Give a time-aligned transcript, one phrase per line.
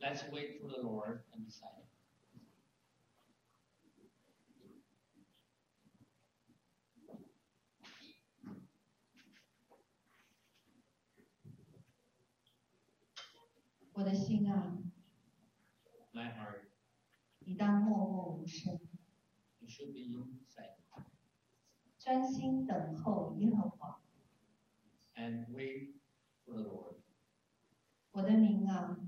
[0.00, 1.70] Let's wait for the Lord and decide.
[16.14, 16.70] My heart.
[17.44, 17.58] It
[19.68, 20.14] should be
[20.46, 20.78] silent.
[21.98, 24.00] 专心等候耶和华。
[25.16, 25.96] And wait
[26.44, 26.96] for the Lord.
[28.12, 29.07] 我的灵啊。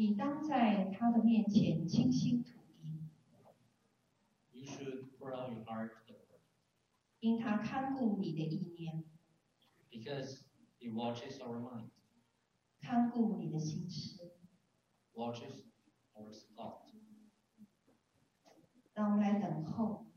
[0.00, 3.02] 你当在他的面前倾心吐意。
[7.20, 9.04] 因他看顾你的意念。
[12.80, 14.32] 看顾你的心思。
[18.94, 20.09] 让我们来等候。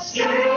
[0.00, 0.55] strength.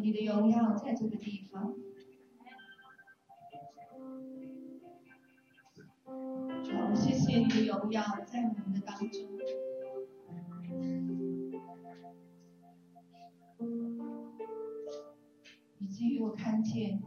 [0.00, 1.74] 你的荣耀在这个地方，
[6.62, 9.28] 主，谢谢你的荣耀在我们的当中，
[15.78, 17.02] 以至于我看见，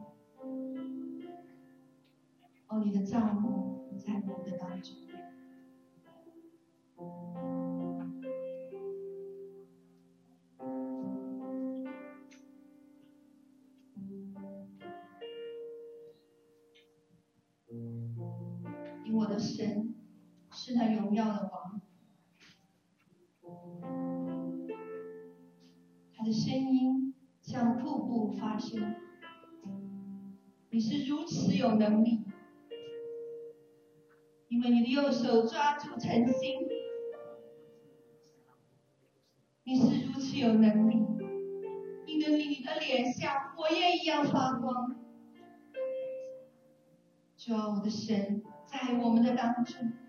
[2.68, 5.11] 哦，你的帐幕在我们的当中。
[43.14, 44.96] 像火焰一样发光，
[47.38, 50.01] 主啊，我的神，在我们的当中。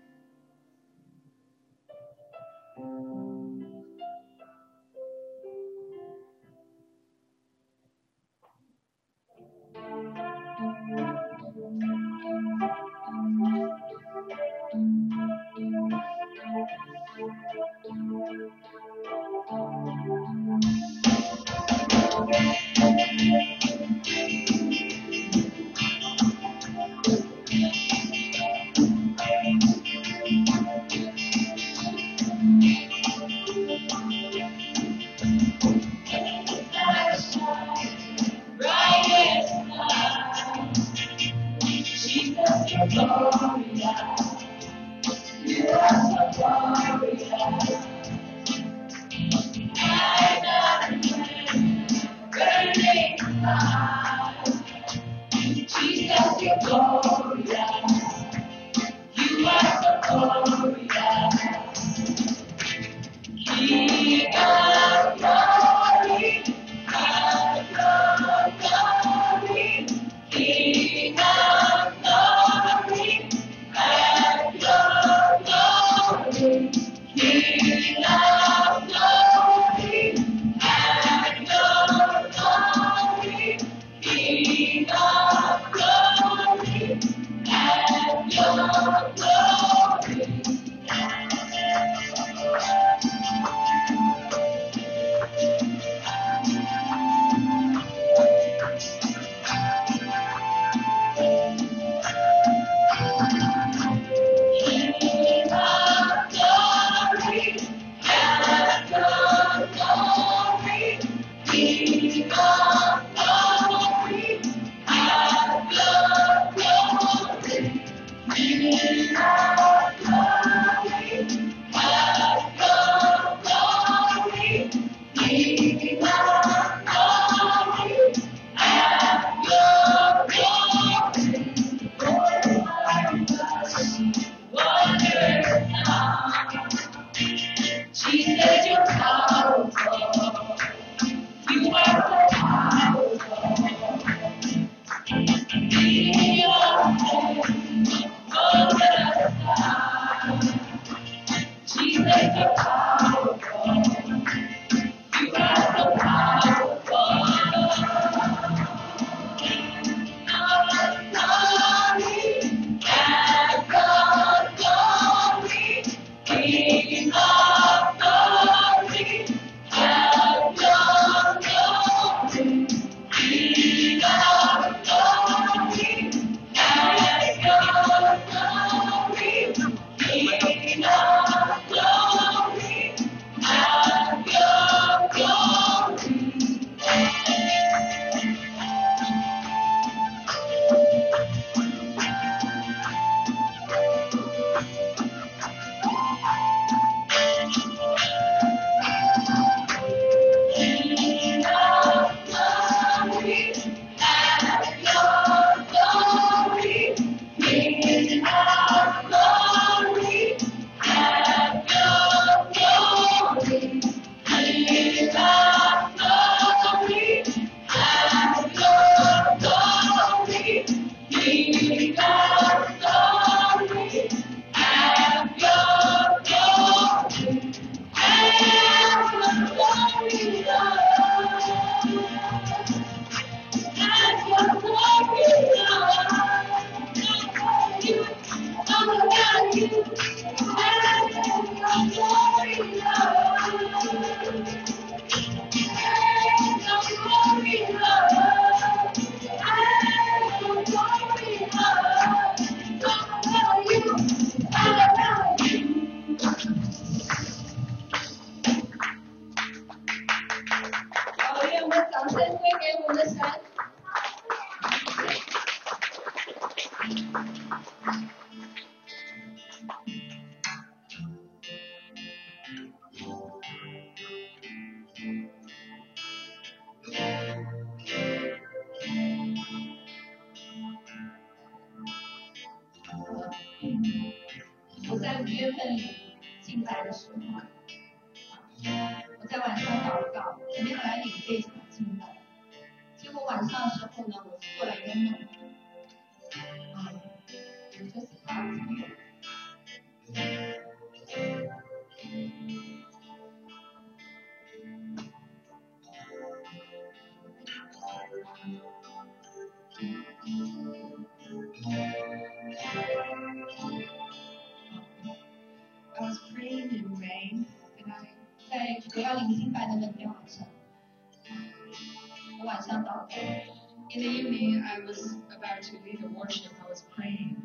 [324.86, 326.52] was about to lead the worship.
[326.64, 327.36] I was praying.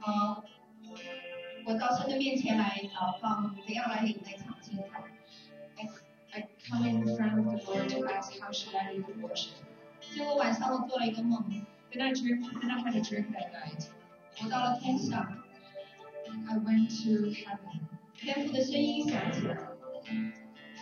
[0.00, 0.42] 啊，
[1.64, 5.04] 我到神的面前来祷告，怎样来领那场敬拜。
[5.76, 5.88] I,
[6.32, 9.54] I come in front of the Lord to ask how should I lead the worship.
[10.00, 11.44] 结果晚上我做了一个梦，
[11.92, 12.42] Then I dream.
[12.60, 13.88] Then I had a dream that night.
[14.42, 15.42] 我到了天上，
[16.48, 17.80] I went to heaven.
[18.16, 19.56] 天父的声音响起来，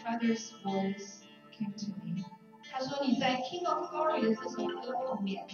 [0.05, 2.25] Father's voice came to me.
[2.71, 5.45] 他说你在《King of Glory》的这首歌后面，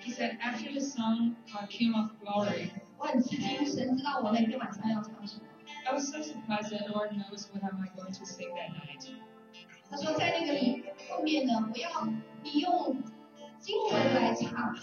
[0.00, 5.42] He said, after the song called King of Glory, 我很吃惊，神知道我那天晚上要唱什么。
[5.86, 9.08] I was so surprised that Lord knows what am I going to sing that night.
[9.90, 12.06] 他说在那个里后面呢，我要
[12.42, 13.02] 你用
[13.58, 14.74] 经文来唱，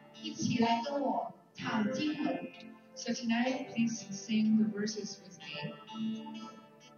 [2.96, 6.24] So tonight, please sing the verses with me.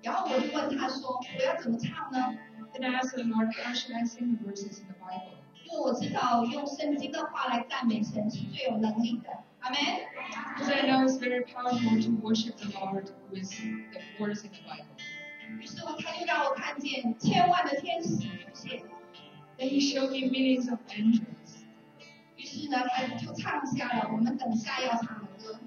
[0.03, 2.37] 然后我就问他说，我要怎么唱呢？
[2.73, 5.37] Then I asked the Lord, how should I sing the verses in the Bible?
[5.63, 9.29] 因为我知道用圣经的话来赞美神是最有能力的。
[9.61, 9.79] 阿门。
[10.55, 14.59] Because I know it's very powerful to worship the Lord with the words in the
[14.67, 14.85] Bible.
[15.59, 18.83] 于是我他就让我看见千万的天使出现，
[19.57, 21.38] Then He showed me millions of angels.
[22.39, 25.59] 于是呢，他就唱下了我们等下要唱的歌。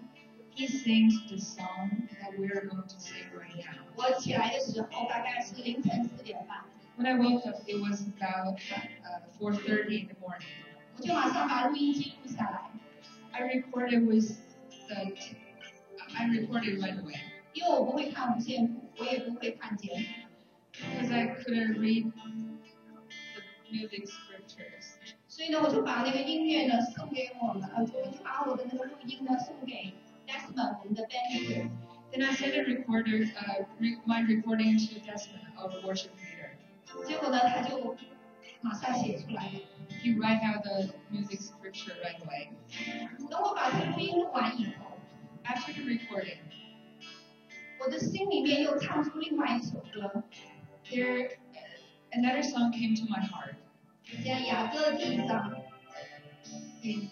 [0.54, 3.84] He sings the song that we are going to sing right now.
[3.94, 6.64] 我起来的时候大概是凌晨四点半，
[6.96, 10.46] When I woke up, it was about uh, 4:30 in the morning.
[10.96, 12.70] 我就马上把录音机录下来，
[13.32, 14.36] I recorded with
[14.88, 15.14] the.
[16.16, 17.20] I recorded right away
[17.52, 20.04] 因为我不会看五线谱，我也不会看节目。
[20.72, 24.96] because I couldn't read the music scriptures.
[25.32, 29.92] 所以呢，我就把那个音乐呢送给我们，呃，我就把我的那个录音呢送给
[30.26, 31.70] Desmond 我们的 band
[32.10, 36.56] Then I sent a recorder, uh, re- my recording to Desmond, our worship leader.
[37.06, 37.96] 结果呢，他就
[38.62, 39.52] 马上写出来了。
[40.02, 42.48] He write out the music scripture right away.
[43.28, 44.96] 等我把这录音录完以后，
[45.44, 46.38] After the recording,
[47.78, 50.24] 我的心里面又唱出另外一首歌，
[50.90, 53.54] there uh, another song came to my heart
[54.24, 55.52] 叫雅歌第一章
[56.82, 57.10] in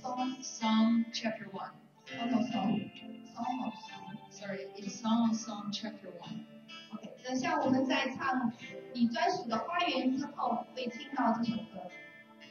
[0.00, 1.72] Song Psalm chapter one.
[2.06, 2.90] Song of Song
[3.34, 4.16] Song of Song。
[4.30, 6.46] Sorry, in Song of Song chapter one.
[6.94, 8.52] OK，等下我们在唱
[8.94, 11.90] 你专属的花园之后，会听到这首歌。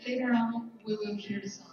[0.05, 1.65] Later on, we will hear the song.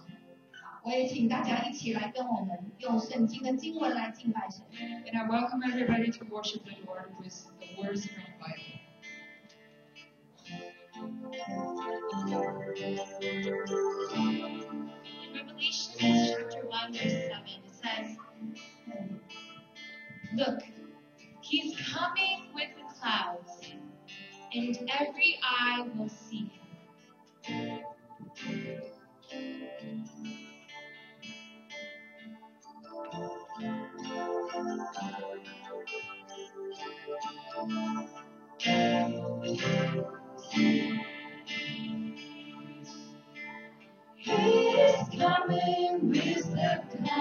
[0.83, 4.65] 我也请大家一起来跟我们用圣经的经文来敬拜神。
[5.05, 8.30] And I welcome everybody to worship the Lord with the words from the Bible.
[8.30, 8.30] In
[15.34, 17.22] Revelation chapter 1, verse 7,
[17.66, 18.18] it says,
[20.36, 20.60] Look,
[21.42, 23.72] he's coming with the clouds,
[24.54, 26.52] and every eye will see
[27.42, 27.82] him.
[40.54, 41.00] He
[44.28, 47.21] is coming with the clouds.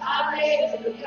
[0.00, 1.06] Hallelujah.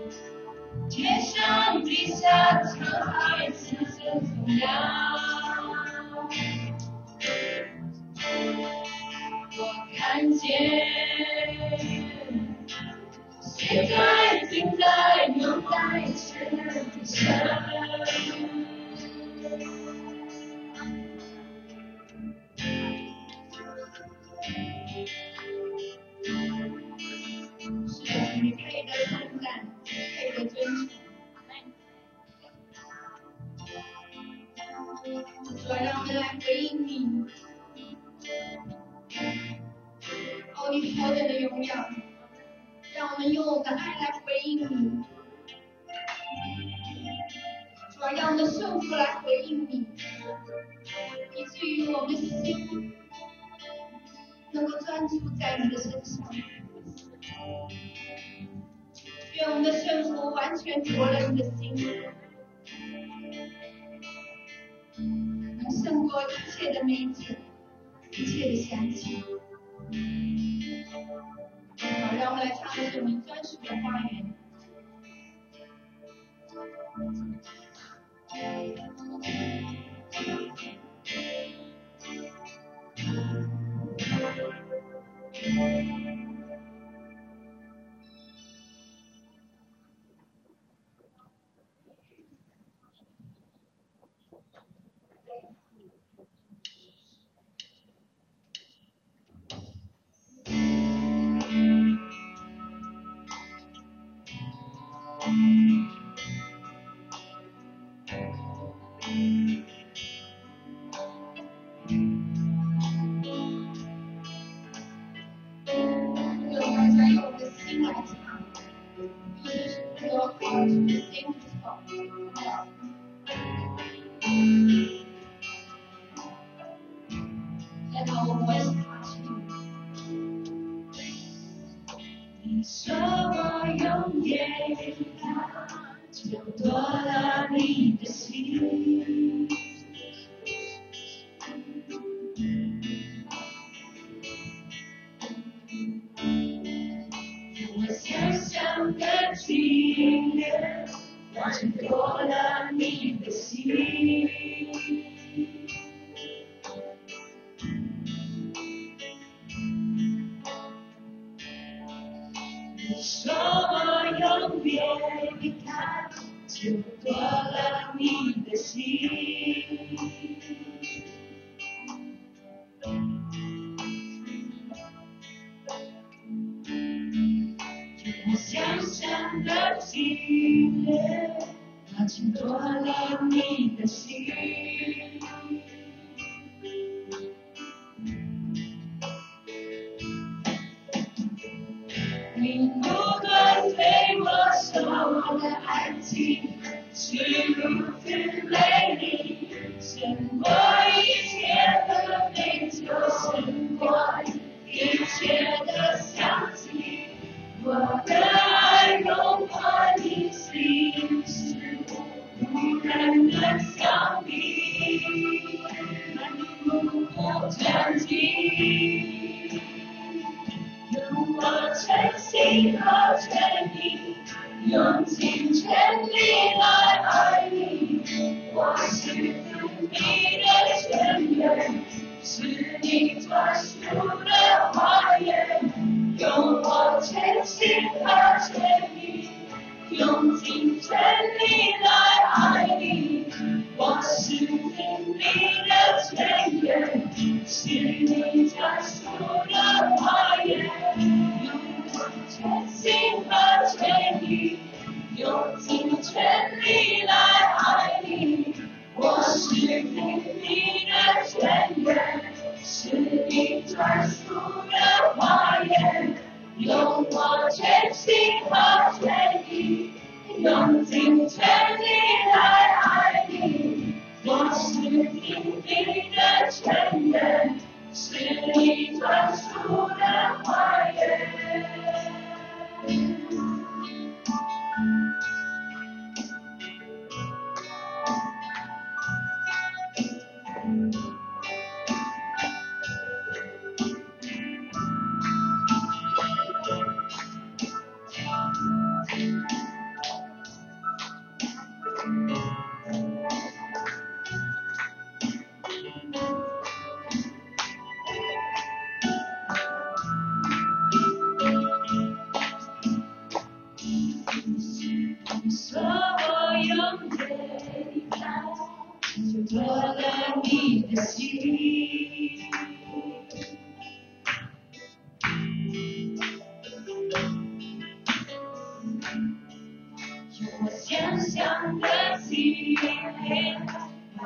[0.91, 4.67] 天上地下沧海桑田走要。
[9.57, 9.61] 我
[9.95, 10.49] 看见，
[13.39, 14.83] 现在、现在、
[15.37, 18.50] 能在、现在、现在。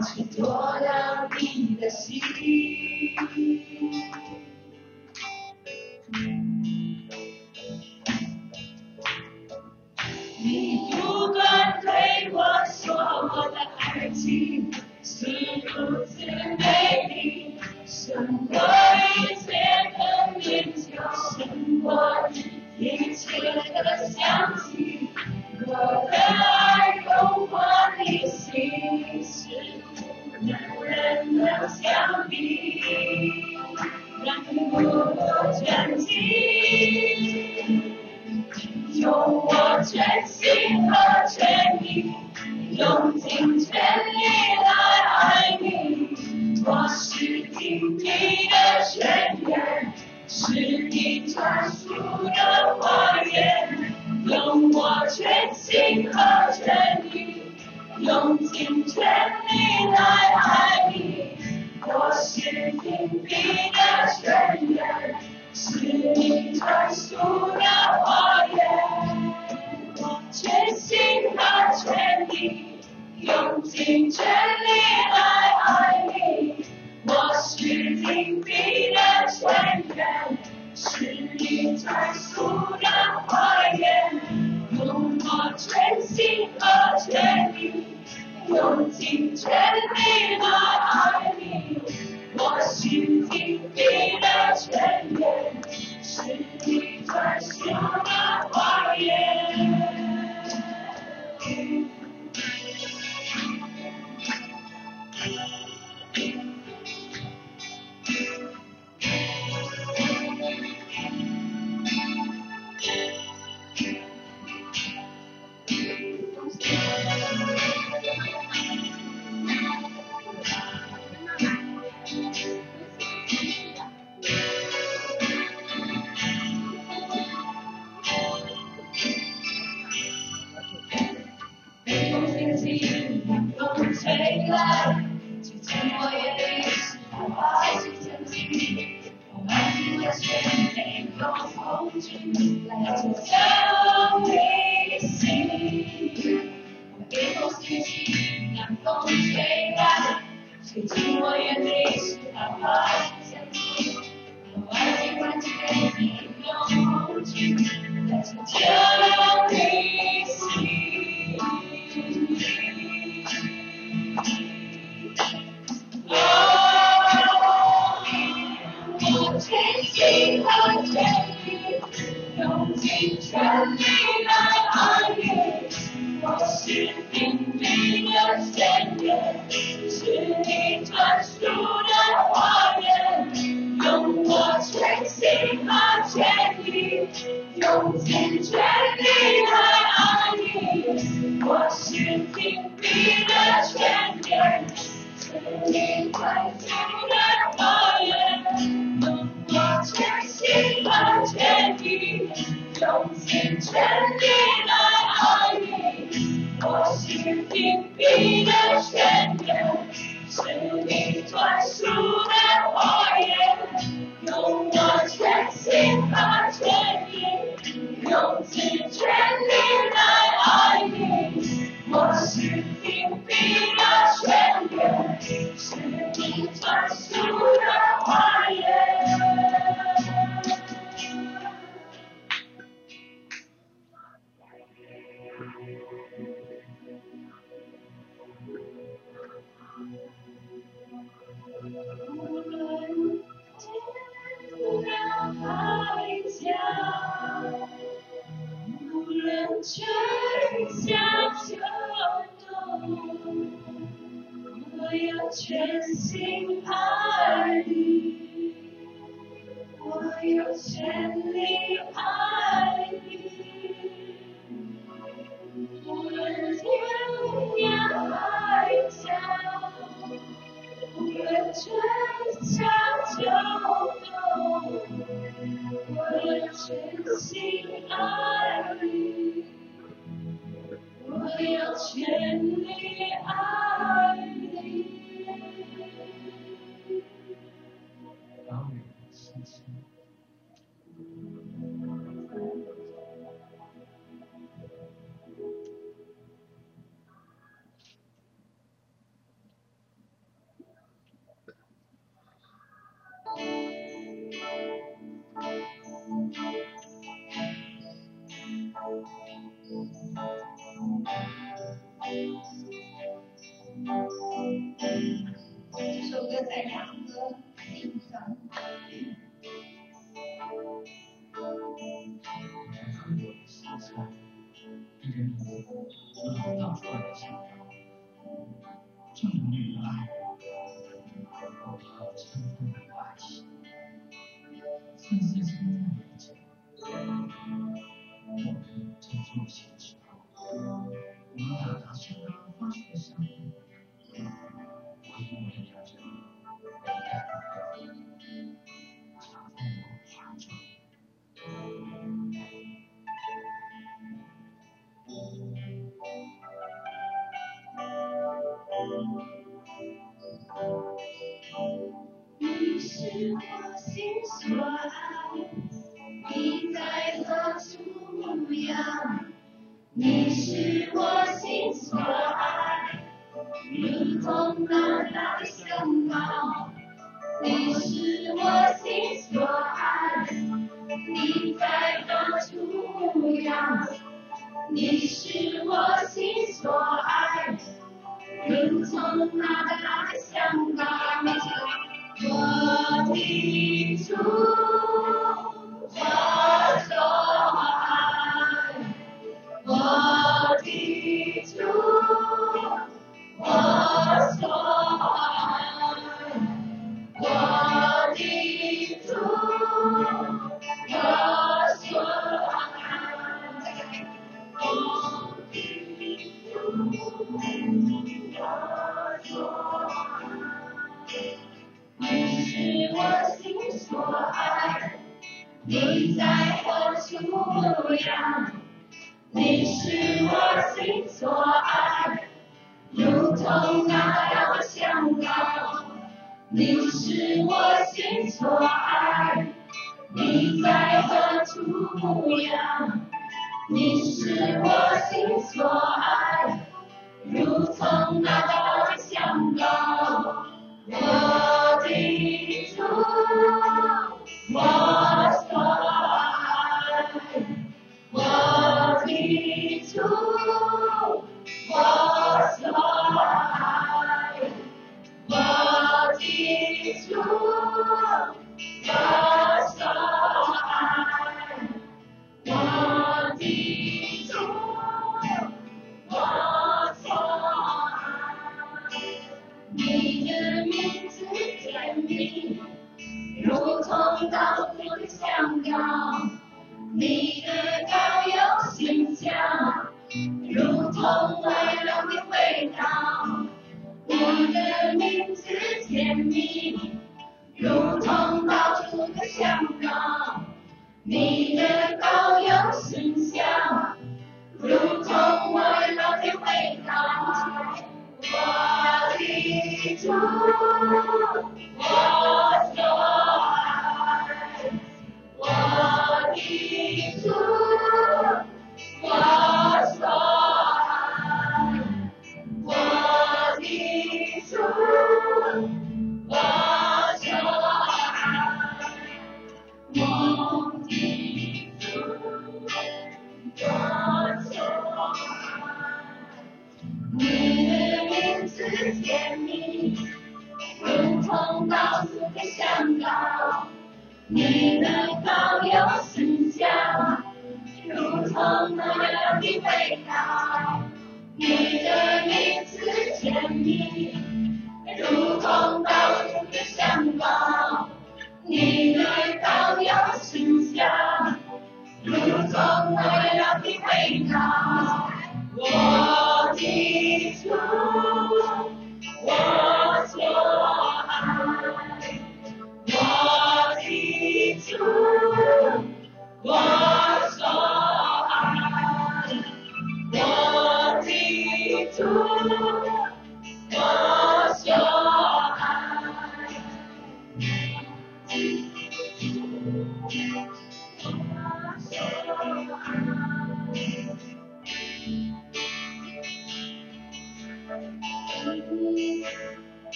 [0.00, 0.71] 请坐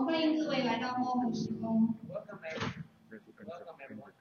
[0.00, 1.94] 们欢迎各位来到摸本时工。
[2.08, 2.84] Welcome, everyone.
[3.10, 4.12] Welcome, everyone.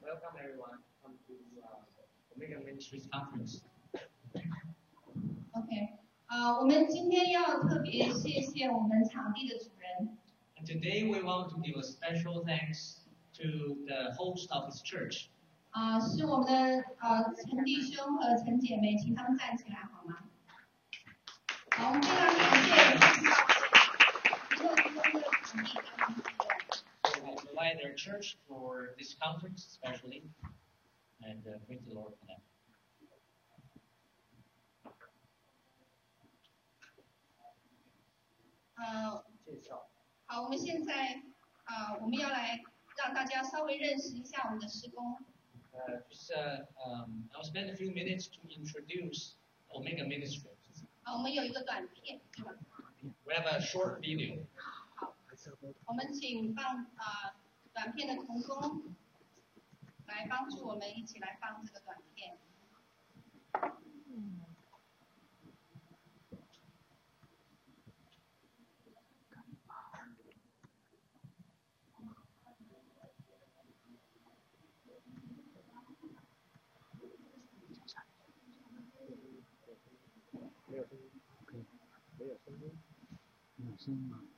[0.00, 0.78] Welcome, everyone.
[1.02, 3.62] Come to uh, Omega Ministries Conference.
[5.52, 10.18] OK，啊，我们今天要特别谢谢我们场地的主人
[10.56, 12.98] ，And today we want to give a special thanks
[13.34, 15.28] to the host of this church.
[15.70, 16.52] 啊、是我们的
[16.98, 19.88] 呃陈弟兄和陈姐妹，请他们站起来
[28.19, 30.23] provide their church for this conference, especially,
[31.23, 32.41] and uh, praise the Lord for that.
[38.77, 39.87] 呃，介绍。
[40.25, 41.21] 好，我们现在
[41.63, 42.61] 啊、我们要来
[42.97, 45.17] 让大家稍微认识一下我们的施工。
[45.73, 49.35] Uh, just, uh, um, I'll spend a few minutes to introduce
[49.69, 50.83] Omega Ministries.
[51.03, 52.53] 啊、我们有一个短片，对吧？
[53.23, 54.43] We have a short video.
[55.85, 57.35] 我们请放啊、
[57.80, 58.94] 短片的童工
[60.04, 62.36] 来帮助我们一起来放这个短片。
[83.56, 84.29] 没有声音吗？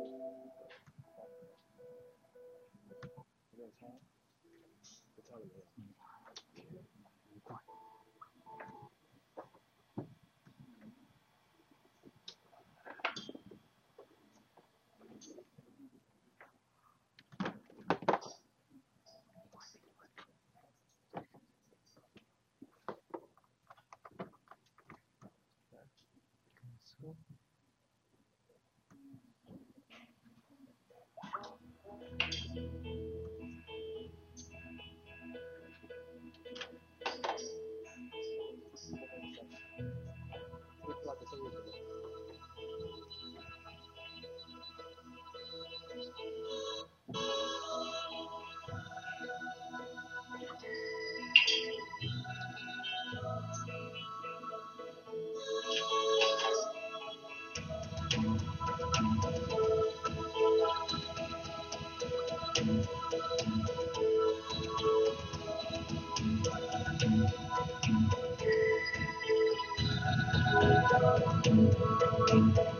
[0.00, 0.59] 无关。
[71.44, 72.79] 呃，我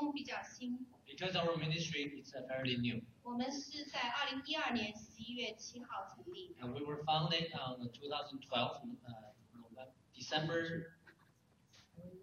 [0.00, 8.82] 工比较新， Because our ministry is uh, fairly new, 我们是在二零一二年十一月七号成立， and we were founded on 2012,
[9.04, 10.92] uh, November- December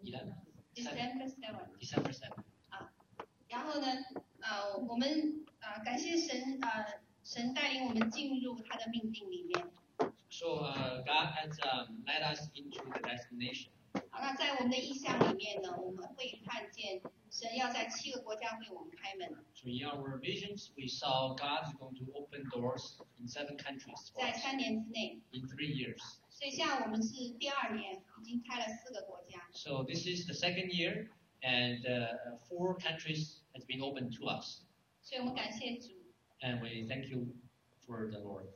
[0.03, 0.33] 11,
[0.75, 1.69] December seven。
[1.79, 2.31] December 7.
[3.47, 3.87] 然后呢，
[4.41, 9.67] 呃，我们呃感谢神，呃，神带领我们进入他的命定里面。
[10.29, 13.69] So uh, God has um, led us into the destination.
[14.10, 19.28] 好，那在我们的异象里面呢，我们会看见神要在七个国家为我们开门。
[19.54, 24.10] So in our visions, we saw God is going to open doors in seven countries.
[24.14, 25.20] 在三年之内。
[25.32, 26.00] In three years.
[26.30, 29.48] 所以现在我们是第二年，已经开了四个国家。
[29.52, 31.08] So this is the second year,
[31.42, 34.62] and uh, four countries has been opened to us.
[35.02, 35.88] 所以我们感谢主。
[36.40, 37.34] And we thank you
[37.84, 38.46] for the Lord.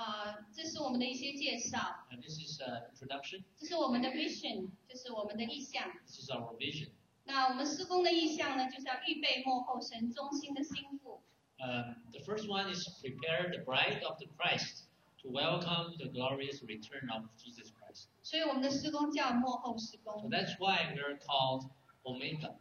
[0.00, 3.42] 啊、这是我们的一些介绍，And this is uh, introduction.
[3.58, 5.92] 这是我们的 vision，就是我们的意向。
[6.06, 6.88] This is our vision.
[7.24, 11.20] 那我们施工的意向呢，就是要预备幕后神中心的心腹。
[11.58, 14.84] Um, the first one is prepare the bride of the Christ
[15.22, 18.06] to welcome the glorious return of Jesus Christ.
[18.22, 20.30] 所以我们的施工叫幕后施 So 工。
[20.30, 21.68] that's why we're called
[22.04, 22.54] Omega.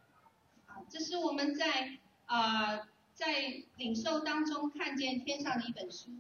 [0.68, 6.12] 啊，这是我们在啊、在领受当中看见天上的一本书。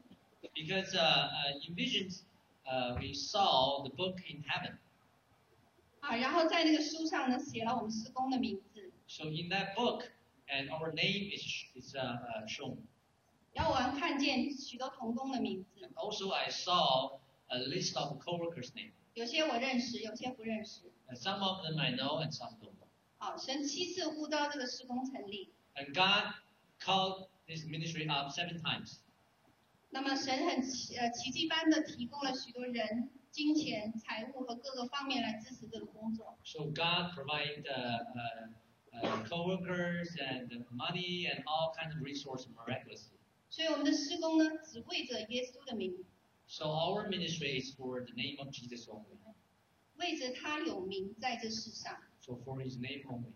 [0.55, 2.23] Because uh, uh, in visions,
[2.69, 4.77] uh, we saw the book in heaven.
[9.07, 10.09] so in that book,
[10.49, 12.77] and our name is is uh, shown.
[13.53, 15.85] 然后我们看见许多同工的名字。
[15.85, 18.93] And also I saw a list of co-workers' names.
[21.15, 22.79] some of them I know, and some don't.
[25.75, 26.23] and God
[26.79, 28.99] called this ministry up seven times.
[29.91, 36.37] 那么神很奇呃奇迹般的提供了许多人、金钱、财物和各个方面来支持这个工作。
[36.43, 43.17] So God provided uh, uh, uh, co-workers and money and all kinds of resources miraculously.
[43.49, 46.05] 所以我们的施工呢，只为着耶稣的名
[46.47, 49.17] ，So our ministry is for the name of Jesus only.
[49.95, 51.97] 为着他有名在这世上。
[52.21, 53.33] So for His name only.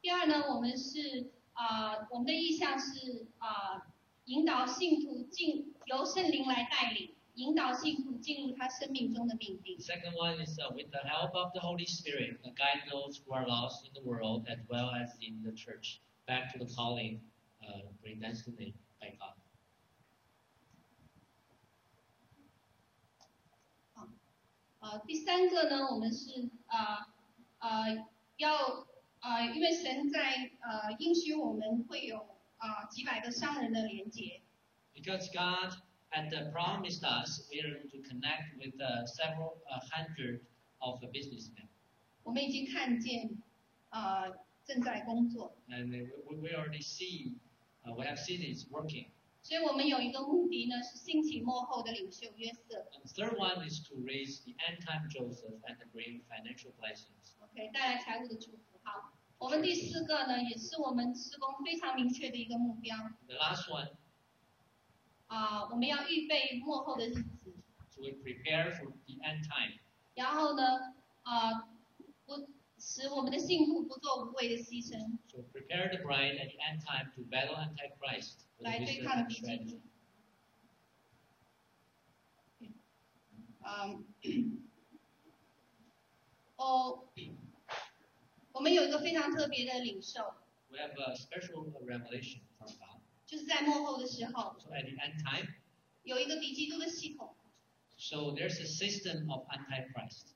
[0.00, 3.91] 第二呢，我们是啊、呃我们的意向是啊、呃
[4.24, 9.76] 引导信徒进由圣灵来带领，引导信徒进入他生命中的命定。
[9.78, 13.46] second one is uh, with the help of the Holy Spirit, uh, guide those who are
[13.46, 17.20] lost in the world as well as in the church back to the calling
[17.62, 19.34] uh, predestinated by God.
[24.78, 27.06] 呃，第三个呢，我们是呃
[27.58, 28.86] 呃要
[29.20, 32.31] 呃，因为神在呃应许我们会有
[32.61, 34.41] 啊、呃几百个商人的连接，
[34.93, 35.73] Because God
[36.09, 40.41] had uh, promised us we are going to connect with uh, several uh, hundred
[40.79, 41.67] of the businessmen.
[42.23, 43.29] 我们已经看见
[43.89, 47.35] 呃正在工作， And uh, we, we already see,
[47.85, 49.07] uh, we have seen it's working.
[49.43, 56.21] 所以我们有一个目的呢，是兴起幕后的领袖约瑟 And the third one is to raise the end time Joseph and to bring
[56.27, 57.31] financial blessings.
[57.39, 58.79] ，OK，带来财务的祝福。
[58.83, 63.90] 好， 我们第四个呢，也是我们施工非常明确的一个目标 The last one,
[65.26, 67.52] 啊、我们要预备幕后的日子
[67.90, 69.80] ，so we prepare for the end time.
[70.14, 71.62] 然后呢，啊、
[72.24, 79.80] 不使我们的信徒不做无谓的牺牲，So prepare the bride at the end time to battle Antichrist 来对抗 and 敌基.督。
[83.64, 84.04] 嗯，
[86.54, 87.08] 哦，
[88.51, 90.33] 我们有一个非常特别的领受，
[90.69, 92.99] We have a special revelation from God.
[93.25, 95.53] 就是在幕后的时候， So at the end time,
[96.03, 97.35] 有一个敌基督的系统，
[97.97, 100.27] so there's a system of Antichrist.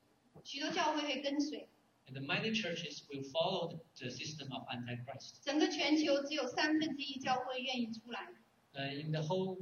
[0.44, 1.68] 许多教会会跟随，
[2.06, 5.36] And the many churches will follow the, the system of Antichrist.
[5.42, 8.28] 整个全球只有三分之一教会愿意出来，
[8.74, 9.58] Uh, in the whole,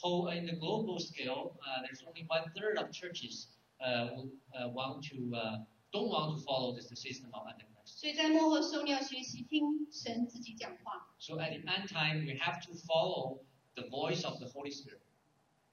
[0.00, 4.68] whole in the global scale, uh, there's only one third of churches uh, who uh,
[4.72, 7.67] want to uh, don't want to follow this the system of Antichrist.
[7.98, 13.40] 所以在幕后的时候，你要学习听神自己讲话， So at the end time, we have to follow
[13.74, 15.00] the voice of the Holy Spirit.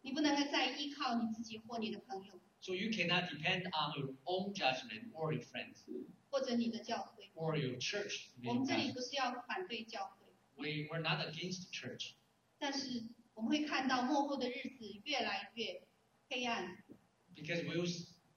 [0.01, 5.83] 你不能够再依靠你自己或你的朋友 So you cannot depend on your own judgment or your friends
[6.29, 7.29] 或者你的教会。
[7.35, 8.27] or your church.
[8.45, 12.11] 我们这里不是要反对教会， We, we're not against the church,
[12.59, 15.81] 但是我们会看到幕后的日子越来越
[16.29, 16.77] 黑暗，
[17.35, 17.87] because we'll,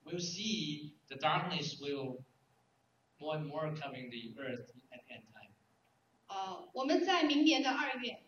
[0.05, 2.23] we'll see the darkness will
[3.19, 5.53] more and more covering the earth at the end time.
[6.27, 8.21] 呃，我们在明年的二月，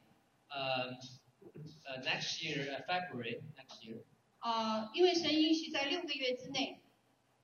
[0.49, 0.95] Um,
[1.85, 4.03] uh, next year, uh, February next year,
[4.41, 6.81] 呃，因为神允许在六个月之内，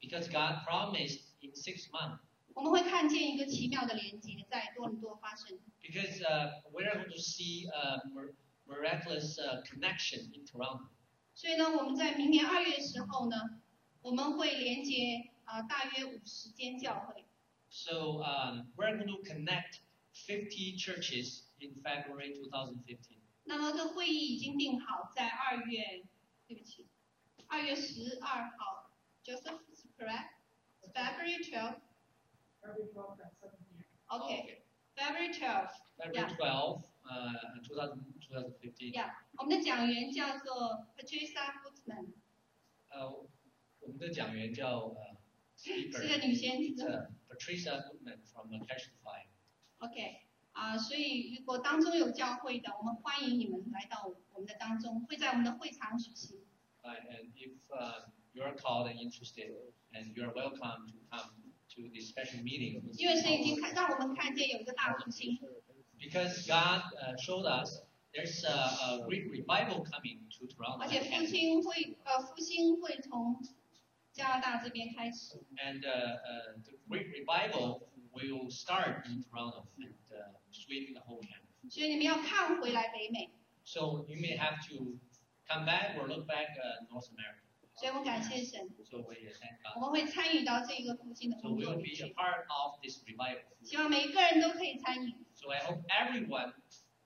[0.01, 2.21] because God promised in six months,
[2.55, 5.59] 我们会看见一个奇妙的连接在多伦多发生。
[5.83, 8.35] because uh, we're going to see a mir-
[8.67, 10.89] miraculous uh, connection in Toronto.
[11.35, 13.37] 所以呢，我们在明年二月的时候呢，
[14.03, 17.25] 我们会连接啊、大约五十间教会。
[17.77, 19.81] So um, we're going to connect
[20.13, 23.19] 50 churches in February 2015.
[23.45, 26.05] 那么这个会议已经定好，在二月，
[26.47, 26.87] 对不起，
[27.49, 28.91] 二月十二号，
[29.25, 30.35] Joseph is correct?
[30.95, 31.81] February 12th.
[34.09, 34.63] Okay.
[34.95, 35.73] February 12th.
[35.99, 37.33] February 12, uh,
[37.63, 38.93] 2000, 2015.
[38.93, 39.11] Yeah.
[39.39, 42.13] 我们的讲员叫做 Patricia Footman，
[42.91, 43.11] 呃，
[43.81, 45.17] 我们的讲员叫呃
[45.57, 47.11] 是个 speaker 女先知。
[47.29, 49.27] 呃 Patricia Goodman from uh, Testify。
[49.79, 50.21] OK，
[50.53, 56.39] 啊、所以如果当中有教会的，我们欢迎你们来到我们的当中，会在我们的会场举行。
[56.83, 59.53] Uh, and if uh, you're called and interested,
[59.93, 61.31] and you're welcome to come
[61.75, 62.83] to this special meeting.
[62.99, 65.39] 因为神已经看让我们看见有一个大复兴，
[65.99, 67.83] Because God uh, showed us
[68.13, 70.83] there's a, a great revival coming to Toronto.
[70.83, 73.41] 而且复兴会呃复兴会从
[74.17, 75.37] 加拿大这边开始。
[75.57, 81.21] And uh, uh, the great revival will start in Toronto and uh, sweep the whole
[81.21, 81.71] campus.
[81.71, 83.31] 所以你们要看回来北美。
[83.65, 84.99] So you may have to
[85.49, 87.41] come back or look back uh, North America.
[87.75, 89.83] 所以我们感谢神， So we thank 我 God.
[89.83, 92.15] 们会参与到这个复兴的 So 工 we 作 will 里 be a 去。
[92.15, 93.45] part of this revival.
[93.63, 95.15] 希望每一个人都可以参与。
[95.35, 96.53] So I hope everyone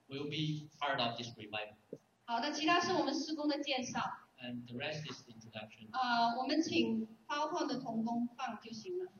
[0.08, 1.76] will be part of this revival.
[2.24, 4.00] 好的，其他是我们施工的介绍。
[4.42, 5.87] And the rest is the introduction.
[5.91, 9.11] 呃，我们请 PowerPoint 的童工放就行了。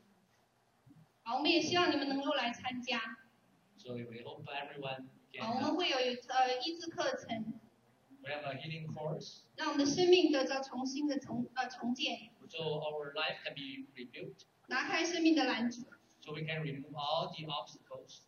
[1.24, 2.98] 好，我们也希望你们能够来参加。
[3.76, 5.08] So we hope everyone
[5.40, 7.52] 好，我们 Uh, 会有呃医治课程
[8.22, 14.44] ，we have a healing course, 让我们的生命得到重新的重呃重建，so our life can be rebuilt.
[14.66, 15.82] 拿开生命的拦阻。
[16.20, 18.22] So we can remove all the obstacles.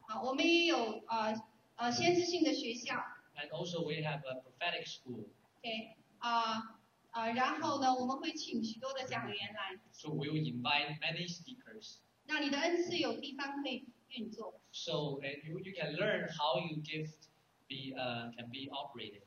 [0.00, 1.34] 好，我们也有呃
[1.76, 2.96] 呃先知性的学校
[3.36, 6.77] And also we have a prophetic school.，OK 啊
[7.18, 11.96] 啊，然后呢，我们会请许多的讲员来，So we will invite many speakers.
[12.26, 14.60] 那你的恩赐有地方可以运作。
[14.70, 17.26] So and you, you can learn how your gift
[17.66, 19.22] be uh, can be operated.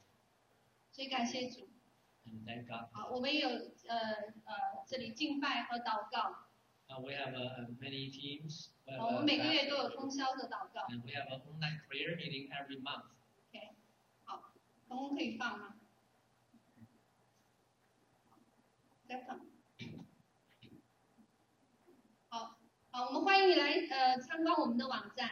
[0.94, 1.68] 所以感谢主。
[2.26, 2.88] And thank God.
[2.94, 3.98] 好，我们也有呃
[4.46, 6.48] 呃这里敬拜和祷告
[6.88, 8.70] ，Uh, we have uh, uh, many teams.
[8.98, 10.88] 好，我 uh, 们每个月都有通宵的祷告。
[10.88, 13.04] and we have an online prayer meeting every month.
[13.50, 13.72] OK，
[14.24, 14.54] 好，
[14.88, 15.76] 童工可以放吗？
[19.11, 19.41] 再放。
[22.28, 22.59] 好，
[22.91, 25.30] 好，我们欢迎你来呃参观我们的网站。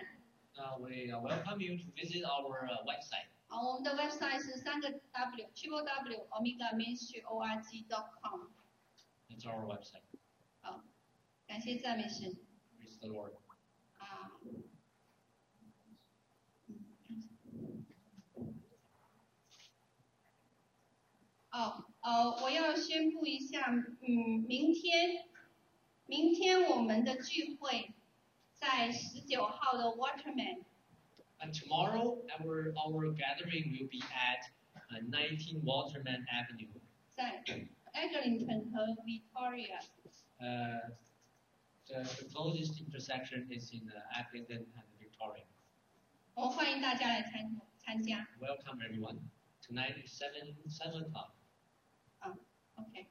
[0.56, 3.26] Uh, we uh, welcome you to visit our uh, website.
[3.48, 8.52] 好，我们的 website 是三个 w triple w omega ministry o r g dot com。
[9.28, 10.02] That's our website.
[10.60, 10.84] 好，
[11.46, 12.36] 感谢赞美神
[12.78, 13.32] Praise the Lord.
[13.98, 14.30] 啊。
[21.50, 25.26] 哦， 呃，我要宣布一下，嗯，明天，
[26.06, 27.92] 明天我们的聚会
[28.54, 30.64] 在十九号的 Waterman，
[31.38, 34.48] And tomorrow, our our gathering will be at
[34.90, 36.68] uh, 19 Waterman Avenue.
[37.14, 37.42] 在
[37.92, 39.78] Eglinton 和 Victoria。
[40.40, 40.90] Uh,
[41.86, 45.44] the, the closest intersection is in uh, Eglinton and Victoria.
[46.34, 48.26] 我们欢迎大家来参参加。
[48.40, 49.20] Welcome everyone.
[49.62, 51.30] Tonight is seven seven o'clock.
[52.79, 53.07] OK，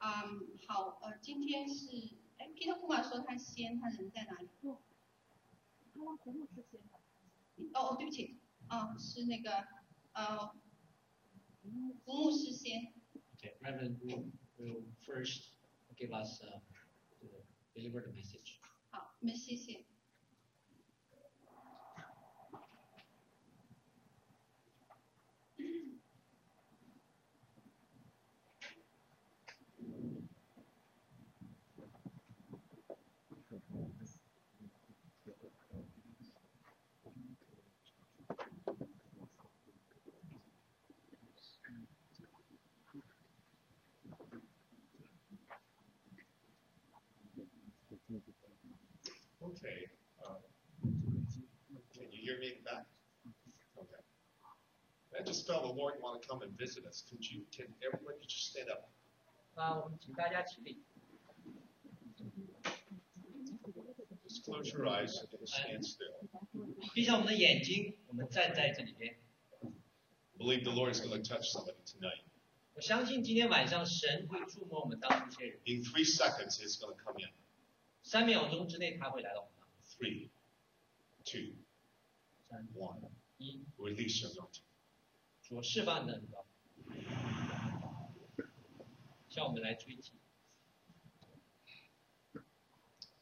[0.00, 4.48] 嗯，好，呃，今天是，哎，Peter 库马说他先，他人在哪里？
[4.62, 4.80] 哦，
[7.72, 8.36] 哦，对不起，
[8.68, 9.66] 哦，是那个，
[10.12, 10.52] 呃，
[11.64, 11.70] 吴
[12.04, 12.92] 牧师先。
[13.38, 14.24] Okay, Reverend will,
[14.58, 15.54] will first
[15.96, 16.58] give us uh,
[17.20, 17.28] the,
[17.74, 18.58] deliver the message.
[18.90, 19.84] 好，我们谢谢。
[52.25, 52.85] hear me back?
[53.77, 54.01] Okay.
[55.19, 57.03] I just felt the Lord want to come and visit us.
[57.09, 58.89] Could you, can everybody just stand up?
[59.55, 60.81] 那我们请大家起立，
[64.27, 66.15] Just close your eyes and stand still.
[66.93, 69.17] 闭上我们的眼睛，我们站在这里边。
[70.37, 72.23] Believe the Lord is going to touch somebody tonight.
[72.73, 77.29] 我相信今天晚上神会触摸我们当中一些人， In three seconds, He's going to come in.
[78.01, 79.77] 三秒钟之内他会来到我们当中。
[79.85, 80.29] Three,
[81.25, 81.57] two,
[82.55, 83.09] 三 one.
[83.37, 84.61] 一， Release your anointing.
[85.41, 86.45] 主释放你的恩膏，
[89.29, 90.13] 向我们来吹气，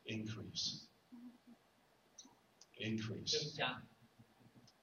[0.06, 0.86] Increase.
[2.78, 3.56] 增 Increase.
[3.56, 3.84] 加，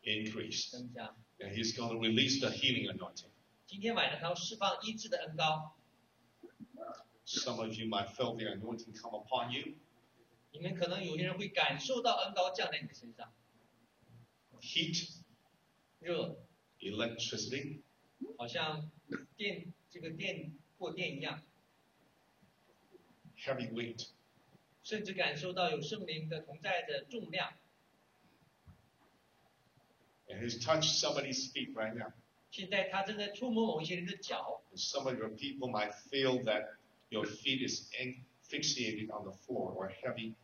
[0.02, 0.70] Increase.
[0.70, 1.14] 增加。
[1.38, 3.30] And he's going to release the healing anointing.
[3.66, 5.76] 今天晚上他要释放医治的恩膏，
[7.26, 9.74] Some of you might feel the anointing come upon you.
[10.52, 13.32] 你们可能有些人会感受到恩膏降在你的身上，
[14.60, 15.10] Heat,
[16.00, 16.36] 热，
[16.80, 17.80] electricity,
[18.36, 18.90] 好像
[19.36, 21.42] 电这个电过电一样，
[23.38, 24.08] heavy weight.
[24.82, 27.52] 甚至感受到有圣灵的同在的重量。
[30.28, 32.12] And he's touched somebody's feet right now.
[32.50, 36.76] 现在他正在触摸某一些人的脚， And some of your people might feel that
[37.10, 40.34] your feet is in- fixated on the floor or heavy,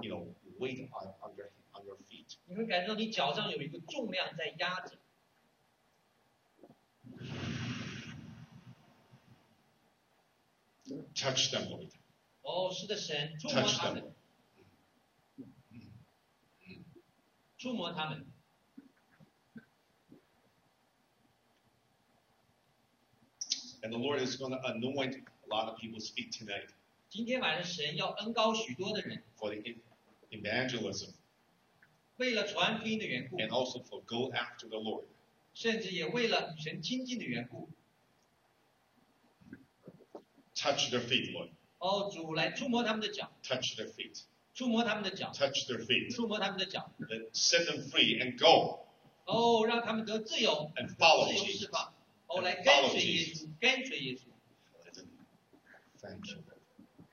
[0.00, 0.26] you know,
[0.58, 1.57] weight on, on your on
[1.88, 2.36] your feet.
[2.46, 4.98] 你会感受到你脚上有一个重量在压着。
[11.14, 11.90] Touch them, Lord.
[12.42, 13.94] 哦，是的，神触摸 Touch 他 them.
[13.94, 14.14] 们，
[17.56, 18.26] 触摸他们。
[23.82, 26.68] And the Lord is going to anoint a lot of people's feet tonight
[27.10, 29.78] 今天晚上神要恩高许多的人， for the e-
[30.30, 31.12] evangelism
[32.19, 35.05] 为了传福音的缘故，and also for go after the Lord.
[35.53, 37.69] 甚至也为了与神亲近的缘故。
[40.53, 41.51] Touch their feet, Lord.
[41.77, 44.23] 哦，主来触摸他们的脚，Touch their feet.
[44.53, 46.13] 触摸他们的脚，Touch their feet.
[46.13, 46.91] 触摸他们的脚。
[46.99, 48.85] Then set them free and go
[49.23, 51.71] 哦，让他们得自由，and follow 自由释 Jesus.
[51.71, 51.93] 放。
[52.27, 54.23] 哦，来跟随耶稣，跟随耶稣。
[56.01, 56.37] Thank you.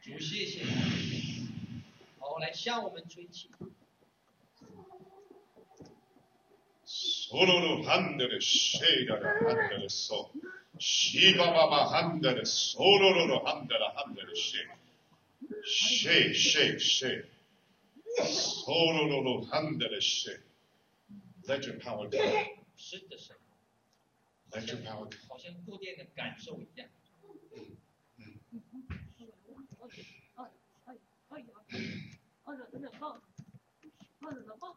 [0.02, 1.46] 主，谢谢你。
[2.18, 3.50] 哦，来向我们吹气。
[7.44, 9.86] 咯咯咯，喊得嘞，谁敢来喊得嘞？
[9.88, 10.30] 嗦，
[10.78, 14.66] 稀巴巴巴喊得嘞，嗦咯咯咯喊得啦喊得嘞，谁？
[15.64, 17.26] 谁谁谁？
[18.18, 20.38] 嗦咯咯咯喊得嘞谁？
[21.42, 22.18] 在这块儿，在
[24.60, 26.88] 这块儿，好像过电的感受一样。
[27.54, 27.76] 嗯
[28.50, 28.60] 嗯。
[31.28, 31.46] 哎呀，
[32.44, 33.20] 胖子，能抱？
[34.20, 34.76] 胖子能抱？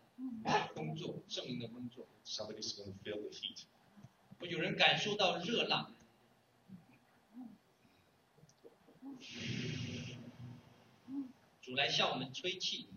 [0.73, 2.07] 工作，证明的工作。
[2.25, 3.63] Somebody's going to feel the heat.
[4.39, 5.93] 会有人感受到热浪，
[11.61, 12.87] 主来向我们吹气，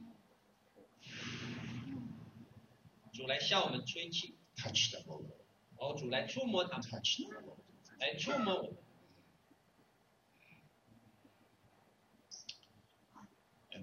[3.12, 5.35] 主来向我们吹气，Touch them, O Lord.
[5.77, 7.57] 哦，主来触摸他们，Touch Lord.
[7.99, 8.84] 来触摸我们。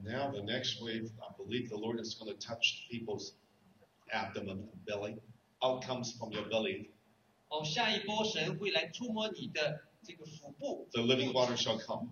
[0.01, 3.35] And now the next wave, I believe the Lord is going to touch people's
[4.13, 5.17] abdomen and belly.
[5.63, 6.91] Out comes from your belly.
[7.49, 12.09] 哦，下一波神会来触摸你的这个腹部， The living water shall come.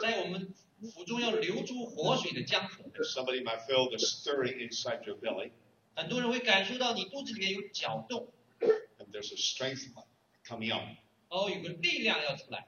[0.00, 0.52] 在我们
[0.92, 2.84] 腹中要流出活水的江河。
[2.84, 5.52] And somebody might feel the stirring inside your belly,
[5.94, 8.28] 很多人会感受到你肚子里面有搅动，
[8.60, 9.86] and there's a strength
[10.46, 10.82] coming up.
[11.29, 12.67] 哦，有个力量要出来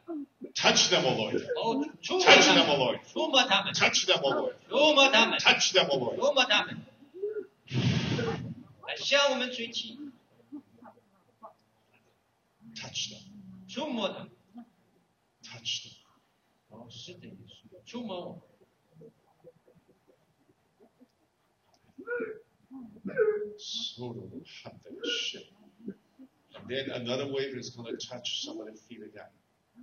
[0.53, 1.41] ，Touch them, O Lord.
[1.55, 2.99] 哦，触摸他 O 们，Lord.
[3.11, 4.53] 触摸他们，Touch them, O Lord.
[4.67, 6.15] 触摸他们，Touch them, O Lord.
[6.17, 6.81] 触摸他们，
[8.85, 9.97] 来向我们吹气
[12.75, 13.23] ，Touch them.
[13.67, 14.31] 触摸他们。
[15.43, 15.93] Touch them.
[16.69, 17.29] 哦，是的，
[17.85, 18.41] 触摸我们。
[24.91, 25.58] And
[26.68, 29.28] then another wave is going to touch somebody's feet again.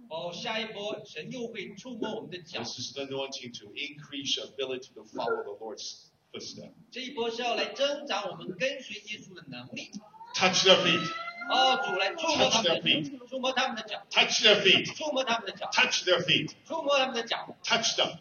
[0.10, 6.72] 哦，下一波神又会触摸我们的脚， This is the anointing to increase your ability to follow the Lord's footsteps.
[6.92, 9.92] 这一波是要来增长我们跟随耶稣的能力。
[10.34, 11.12] Touch their feet.
[11.50, 14.96] 哦，主来触摸他 Touch 们 their 的脚，触摸他们的脚， Touch their feet.
[14.96, 16.54] 触摸他们的脚， Touch their feet.
[16.66, 18.18] 触摸他们的脚， Touch them.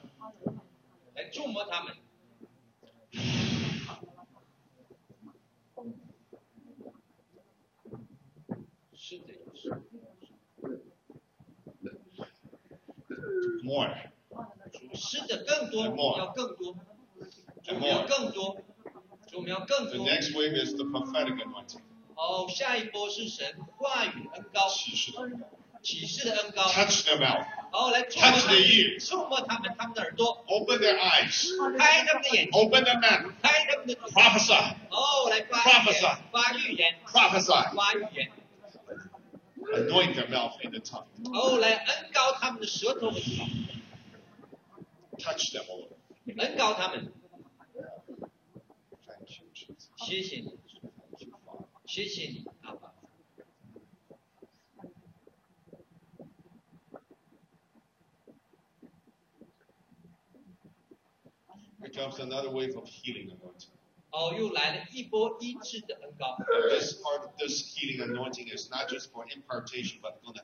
[1.14, 1.94] 来触摸他们。
[13.63, 13.89] More.
[14.71, 15.85] 主是的，更多，
[16.17, 16.75] 要更多。
[17.63, 18.57] 主我们要更多，
[19.27, 20.05] 主我们要更多 The。
[20.05, 21.81] next wave is the prophetic anointing。
[22.15, 25.47] 哦，下一波是神话语恩高，启示的恩高，
[25.81, 26.63] 启示的恩高。
[26.63, 27.45] Touch their mouth。
[27.71, 30.43] 哦，来触摸他们，触摸他们，他们的耳朵。
[30.47, 31.77] Open their eyes。
[31.77, 32.61] 开他们的眼睛。
[32.61, 33.33] Open their mouth。
[33.41, 33.95] 开他们的。
[33.95, 37.73] Prophesy 哦，来发预言，Prophesy.
[37.75, 38.31] 发预言。
[39.72, 41.06] Anoint their mouth and their tongue.
[41.32, 43.46] 哦，来恩高他们的舌头和嘴巴，
[45.18, 46.38] Touch them, O Lord.
[46.38, 47.12] 恩高他们。
[49.06, 49.88] Thank you, Jesus.
[49.96, 51.66] 谢谢你， Thank you, Father.
[51.86, 52.94] 谢谢你，阿爸。
[61.82, 63.70] Here comes another wave of healing anointing.
[64.14, 66.36] 哦，又来了一波医治的恩高。
[66.38, 70.42] And this part of this healing anointing is not just for impartation, but going to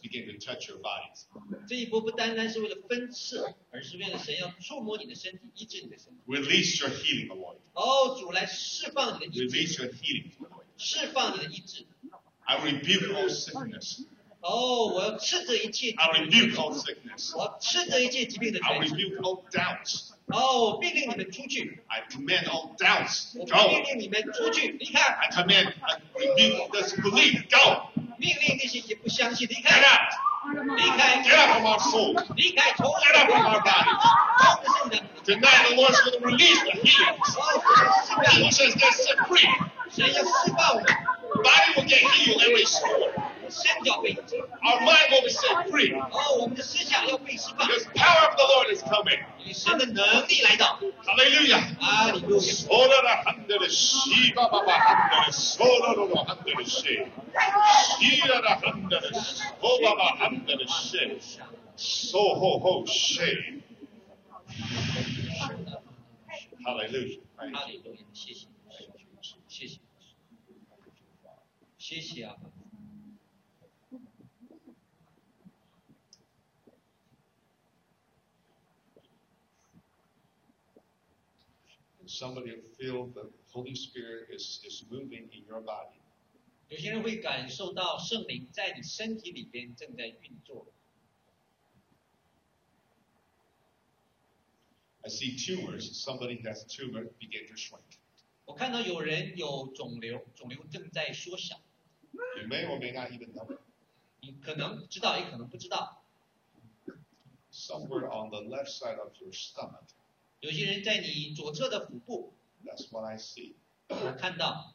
[0.00, 1.26] begin to touch your bodies.
[1.66, 6.20] 这一波不单单是为了分赐，而是为了神要触摸你的身体，医治你的身体。
[6.28, 7.58] Release your healing anointing.
[7.72, 10.62] 哦，主来释放你的医治， Release your healing anointing.
[10.76, 11.86] 释放你的医治。
[12.44, 14.06] I rebuke all sickness.
[14.40, 17.36] 哦，我要斥责一切疾 I 病的 rebuke 权 all 势， sickness.
[17.36, 18.94] 我要斥责一切疾病的 I 权势。
[18.94, 20.10] rebuke all doubts.
[20.28, 23.68] 哦，我命令你们出去， I command all doubts 我 go.
[23.68, 27.88] 命令你们出去，离开， I command, I rebuke disbelief go.
[28.18, 30.76] 命令那些也不相信离 Get 开， out.
[30.76, 32.24] 离开， Get out from our souls.
[32.36, 34.00] 离开，从 Get out from our bodies.
[34.40, 34.96] 从的圣的。
[35.24, 37.34] Tonight the Lord's going to release the healings.
[37.36, 37.62] 哦，
[38.30, 39.48] He says they're set free.
[39.90, 40.86] 神要释放我们，
[41.42, 43.17] Body will get healed and restored.
[43.48, 44.36] 身要被医治。
[44.36, 45.92] Our mind will be set free.
[45.94, 49.24] 哦，我们的思想要被释放， Because the power of the Lord is coming.
[49.38, 50.78] 因为神的能力来到。
[51.04, 51.76] Hallelujah.
[51.80, 52.42] 阿里路亚。
[52.42, 57.06] Sola hundred she baba hundred sola no hundred she.
[57.98, 61.18] She a hundred so baba hundred she.
[61.76, 63.62] So ho ho she.
[66.64, 67.20] Hallelujah.
[67.36, 68.46] 阿里路亚，谢谢，
[69.48, 69.80] 谢谢，
[71.76, 72.36] 谢谢啊。
[82.18, 86.00] somebody will feel the Holy Spirit is, is moving in your body.
[86.68, 90.66] 有些人会感受到圣灵在你身体里边正在运作。
[95.02, 95.92] I see tumors.
[95.92, 97.98] Somebody has a tumor begin to shrink.
[98.46, 101.60] 我看到有人有肿瘤，肿瘤正在缩小。
[102.12, 103.58] You may or may not even know.
[104.20, 106.02] 你可能知道，也可能不知道。
[107.52, 109.84] Somewhere on the left side of your stomach.
[110.41, 112.33] 有些人在你左侧的腹部
[112.63, 113.53] ，That's what I see.
[113.89, 114.73] 我看到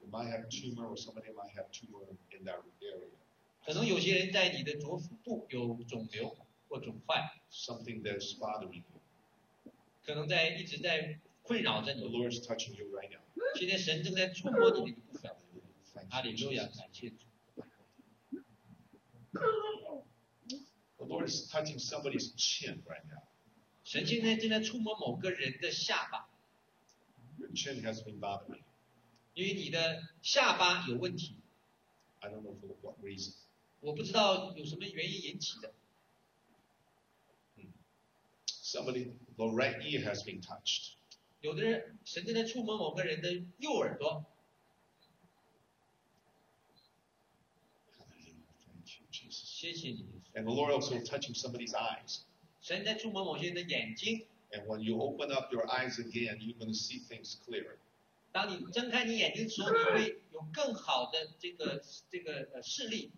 [0.00, 3.08] You might have tumor or somebody might have tumor in that area.
[3.64, 6.36] 可能有些人在你的左腹部有肿瘤
[6.68, 8.82] 或肿块，Something that's bothering you.
[10.04, 12.16] 可能在一直在困扰着 The 你。
[12.16, 13.20] Lord's touching you right now.
[13.54, 15.30] 现在神正在触摸你的一部分。
[16.10, 17.16] 阿里路亚，感谢主。
[20.98, 23.22] The Lord is touching somebody's chin right now.
[23.91, 26.29] 神现在正在触摸某个人的下巴，
[27.37, 28.63] Your chin has been bothering you.
[29.33, 31.35] 因为你的下巴有问题，
[32.19, 33.33] I don't know for what reason.
[33.79, 35.73] 我不知道有什么原因引起的。
[38.47, 40.95] Somebody, the right ear has been touched.
[41.39, 44.25] 有的人神正在触摸某个人的右耳朵，
[47.97, 48.33] Hallelujah.
[48.65, 49.45] Thank you, Jesus.
[49.45, 50.05] 谢谢你。
[50.33, 52.23] And the Lord also touching somebody's eyes.
[52.62, 57.76] 神在触摸某些人的眼睛，And when you open up your eyes again, you're going to see things clearer.
[58.30, 63.10] 当你睁开你眼睛的时候，你会有更好的这个这个呃视力。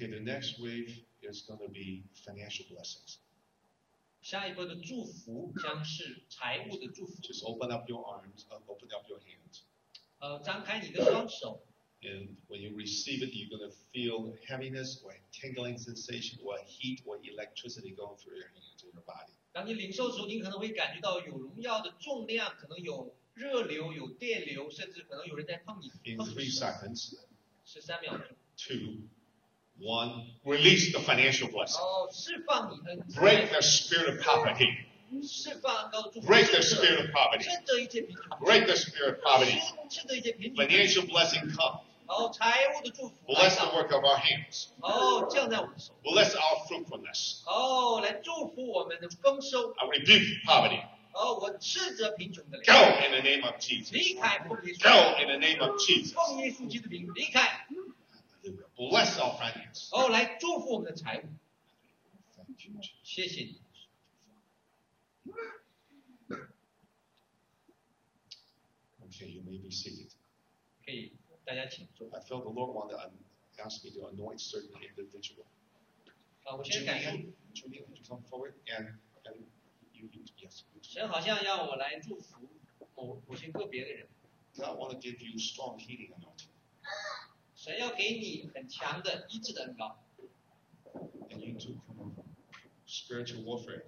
[0.00, 3.18] Okay, the next wave is going to be financial blessings.
[4.22, 7.14] 下一波的祝福将是财务的祝福。
[7.22, 9.60] Just open up your arms, uh, open up your hands.
[10.18, 11.62] 呃，张开你的双手，
[12.02, 17.02] And when you receive it, you're going to feel heaviness or tingling sensation or heat
[17.06, 19.32] or electricity going through your hands and your body.
[19.52, 26.66] 当你领受的时候，你可能会感觉到有荣耀的重量，可能有热流、有电流，甚至可能有人在碰你 In 碰你 three 手。
[26.66, 27.18] seconds,
[27.64, 29.08] 十三秒钟， two,
[29.81, 31.83] One, release the financial blessing.
[33.15, 34.69] Break the spirit of poverty.
[36.23, 37.45] Break the spirit of poverty.
[38.43, 39.61] Break the spirit of poverty.
[40.55, 41.81] Financial blessing comes.
[42.13, 42.31] Oh,
[43.27, 44.73] Bless the work of our hands.
[44.83, 45.27] Oh,
[46.03, 47.43] Bless our fruitfulness.
[47.47, 50.83] Oh, I rebuke poverty.
[51.13, 53.91] Go in the name of Jesus.
[54.83, 56.15] Go in the name of Jesus.
[58.80, 59.88] Bless our finance.
[59.92, 61.22] 哦，来祝福我们的财务，
[62.36, 62.90] Thank you, Jesus.
[63.02, 63.60] 谢谢你。
[69.08, 70.10] Okay, you may be seated.
[70.84, 71.12] 可以，
[71.44, 72.08] 大家请坐。
[72.12, 73.24] I felt the Lord wanted to un-
[73.58, 75.44] ask me to anoint certain individual.
[76.44, 78.54] 啊，我先感受， Julian, Julian, could you come forward?
[78.66, 79.36] And, and
[79.92, 80.62] you, you, yes.
[80.74, 80.90] you too.
[80.90, 82.48] 神好像要我来祝福
[82.94, 84.08] 某某些个别的人，
[84.54, 86.48] God want to give you strong healing anointing.
[87.63, 89.99] 神要给你很强的医治的恩膏
[91.29, 92.15] ，And you too, come on.
[92.87, 93.83] Spiritual warfare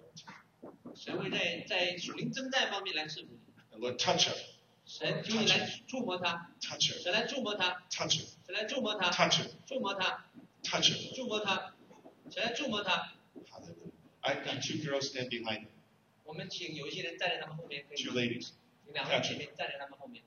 [0.94, 3.76] 神会在在属灵征战方面来赐福你。
[3.76, 4.38] And Lord, touch her.
[4.86, 7.02] 神求你来触摸他，Touch her.
[7.02, 8.28] 神来触摸他，Touch her.
[8.46, 9.50] 神来触摸他，Touch her.
[9.66, 10.26] 触摸他
[10.62, 11.16] ，Touch her.
[11.16, 11.74] 触摸他，
[12.30, 13.14] 神来触摸他。
[13.50, 13.92] Hallelujah.
[14.22, 15.68] I got two girls stand behind me.
[16.26, 18.50] 我们请有一些人站在他们后面，可以 Two？ladies.
[18.86, 20.24] 请两位姐妹站在他们后面。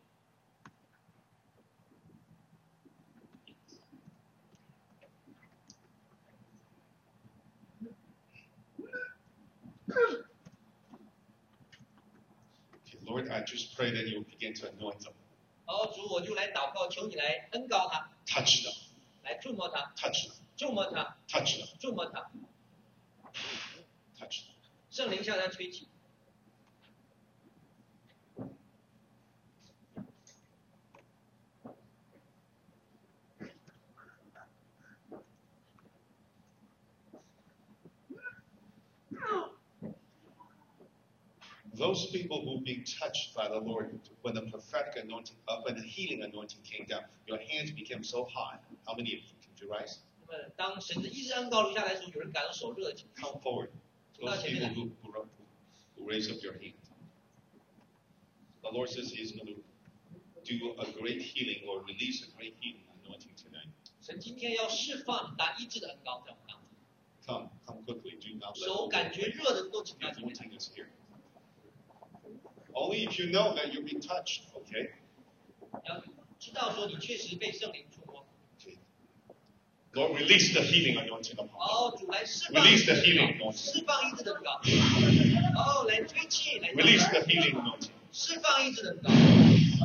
[12.84, 15.12] Okay, Lord, I just pray that you will begin to anoint them.
[15.66, 18.74] 哦，主，我就来祷告，求你来恩膏他，Touch them.
[19.24, 20.34] 来触摸他，Touch them.
[20.56, 21.80] 触摸他，Touch them.
[21.80, 22.30] 触摸他
[24.18, 24.52] ，Touch them.
[24.90, 25.88] 圣灵向他吹气。
[41.75, 46.21] Those people who being touched by the Lord, when the prophetic anointing, uh, when the healing
[46.23, 48.61] anointing came down, your hands became so hot.
[48.85, 49.99] How many of you can you rise?
[50.27, 53.69] 那么当神的医治恩膏流下来的时候，有人感到手热，请 Come forward.
[54.19, 55.25] Those people who, who, who,
[55.97, 56.73] who raise up your hand.
[58.61, 59.63] The Lord says He's going to
[60.43, 63.67] do a great healing or release a great healing anointing tonight.
[64.01, 66.67] 神今天要释放大医治的恩膏在我们当中。
[67.25, 68.19] Come, come quickly.
[68.19, 70.87] Do not let 手 the 感觉 Lord 热的都请 The 到前面来。
[72.76, 74.90] Only if you know that you've been touched, okay?
[76.38, 78.26] 知道说你确实被圣灵触摸。
[79.92, 82.62] God release the healing ok 好，主来释放。
[82.62, 83.50] Release the healing.
[83.56, 84.60] 释放医治的膏。
[85.54, 86.60] 好，来吹气。
[86.60, 87.88] Release the healing.
[88.12, 89.08] 释放医治的膏。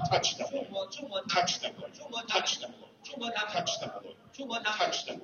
[0.09, 0.49] Touch them.
[0.49, 1.21] 触摸，触摸。
[1.21, 1.71] Touch them.
[1.73, 2.21] 触摸，触摸。
[2.23, 2.71] Touch them.
[3.03, 3.53] 触摸他们。
[3.53, 4.01] Touch them.
[4.33, 4.91] 触摸他们。
[4.91, 5.15] Touch them.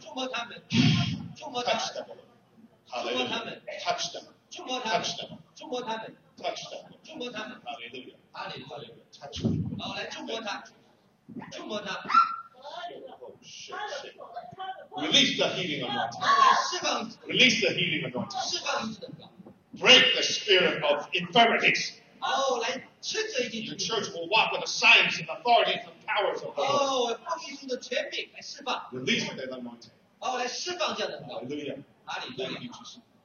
[0.00, 0.62] 触摸他们。
[3.82, 4.22] Touch them.
[4.51, 5.37] 触摸他们 Touch，them.
[5.55, 6.85] 触摸他们， Touch them.
[7.03, 7.61] 触摸他们。
[7.63, 8.15] Hallelujah.
[8.31, 9.79] 阿里哈利， Touch them.
[9.79, 10.63] 好，来触摸他，
[11.51, 12.03] 触摸他，
[12.59, 14.15] Oh, shit, shit.
[14.95, 16.19] Release the healing anointing.
[16.19, 18.49] 好，来释放医治， Release the healing anointing.
[18.49, 19.31] 释放医治的恩膏。
[19.77, 21.93] Break the spirit of infirmities.
[22.19, 23.95] 哦，来斥责一切 Your 疾病。
[23.95, 27.13] church will walk with the signs and authorities and powers of the Lord.
[27.13, 29.91] 哦，奉耶稣的权柄来释放， Release that anointing.
[30.19, 31.41] 哦，来释放这样的恩膏。
[31.41, 31.83] Hallelujah.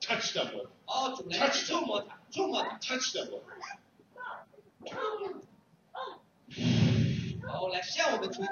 [0.08, 0.68] Touch them, Lord.
[0.86, 3.44] 哦，主来触摸他，触摸他，Touch them, Lord.
[7.50, 8.52] 哦，来向我们吹气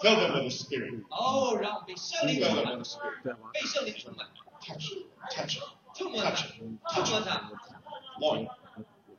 [0.00, 1.04] ，Fill them with the Spirit.
[1.10, 3.36] 哦，让我被圣灵 Fill 充 them 满 with，the Spirit.
[3.52, 4.28] 被圣灵充满
[4.60, 4.94] ，Touch.
[5.30, 5.60] Touch.
[5.94, 7.50] 触摸他，触摸他
[8.18, 8.48] ，More.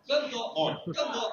[0.06, 0.94] 更多，More.
[0.94, 1.32] 更多。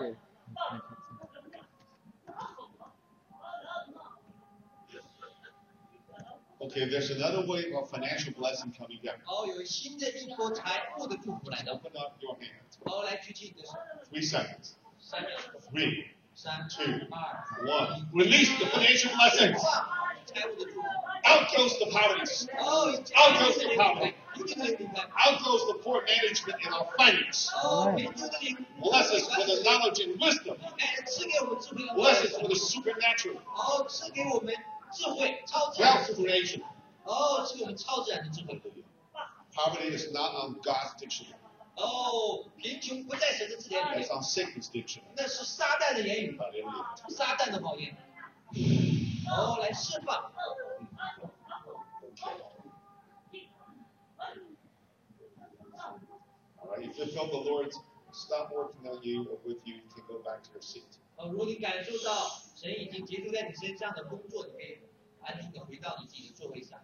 [6.62, 9.18] Okay, there's another wave of financial blessing coming down.
[9.26, 12.64] 哦，有新的一波财富的祝福来到， Open up your hand.
[12.86, 13.74] 哦，来举起你的手，
[14.12, 14.72] Three seconds.
[15.00, 15.38] 三秒，
[15.72, 18.08] Three, 三 two, 二 one.
[18.14, 19.62] Release the financial blessings.
[19.62, 20.88] 哇，财务的祝福，
[21.26, 22.48] Out goes the poverty.
[22.58, 24.14] 哦， Out goes the poverty.
[24.36, 27.50] 一定会明白， Out goes the poor management in our finance.
[27.54, 30.56] 哦，贫穷的灵， Bless us with the knowledge and wisdom.
[30.80, 34.54] 哎，赐给我们智慧和 Bless us with the supernatural 哦，赐给我们
[34.93, 36.69] 智慧，超自 wealth 然.
[37.05, 38.85] 哦，赐给我们超自然的智慧都有。
[39.53, 41.35] Poverty is not on God's dictionary.
[41.77, 45.03] 哦，贫穷不在神的字典里 It's，on Satan's dictionary.
[45.17, 46.39] 那是撒旦的言语，
[47.09, 47.97] 撒旦的谎言。
[49.31, 50.31] 哦，来释放。
[56.63, 56.85] All right.
[56.85, 57.73] If you feel the Lord
[58.13, 60.85] stop working on you or with you, you can go back to your seat.
[61.17, 64.81] 哦，如果你感受到神已经结束在你身上的工作，你可以
[65.23, 66.79] 安静的回到你自己的座位上。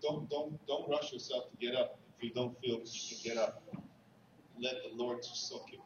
[0.00, 3.36] Don't don't don't rush yourself to get up if you don't feel you can get
[3.36, 3.62] up.
[4.60, 5.80] Let the Lord soak you.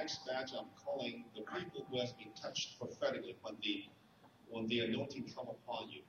[0.00, 3.88] next batch I'm calling the people who has been touched prophetically when the
[4.50, 6.02] when the anointing come upon you.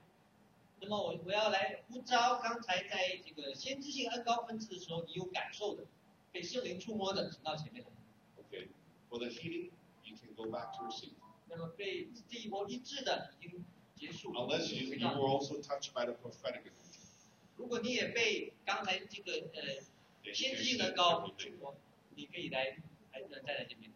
[0.80, 5.86] 那么我我要来呼召刚才在这个先知性恩膏分赐的时候，你有感受的，
[6.32, 7.90] 被圣灵触摸的，请到前面来。
[8.42, 8.68] Okay,
[9.10, 9.70] for the healing,
[10.04, 11.14] you can go back to your seat.
[11.50, 13.64] 那么被这一波医治的已经
[13.96, 14.34] 结束。
[14.34, 16.72] Unless you you were also touched by the prophetic.
[17.58, 21.76] 如果你也被刚才这个呃先知性的高触摸，
[22.16, 22.78] 你可以来。
[23.12, 23.92] 孩子站在这边。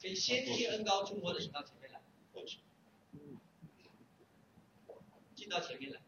[0.00, 2.00] 可以先贴恩高，中国的冲到前面来。
[5.34, 6.00] 进到前面来。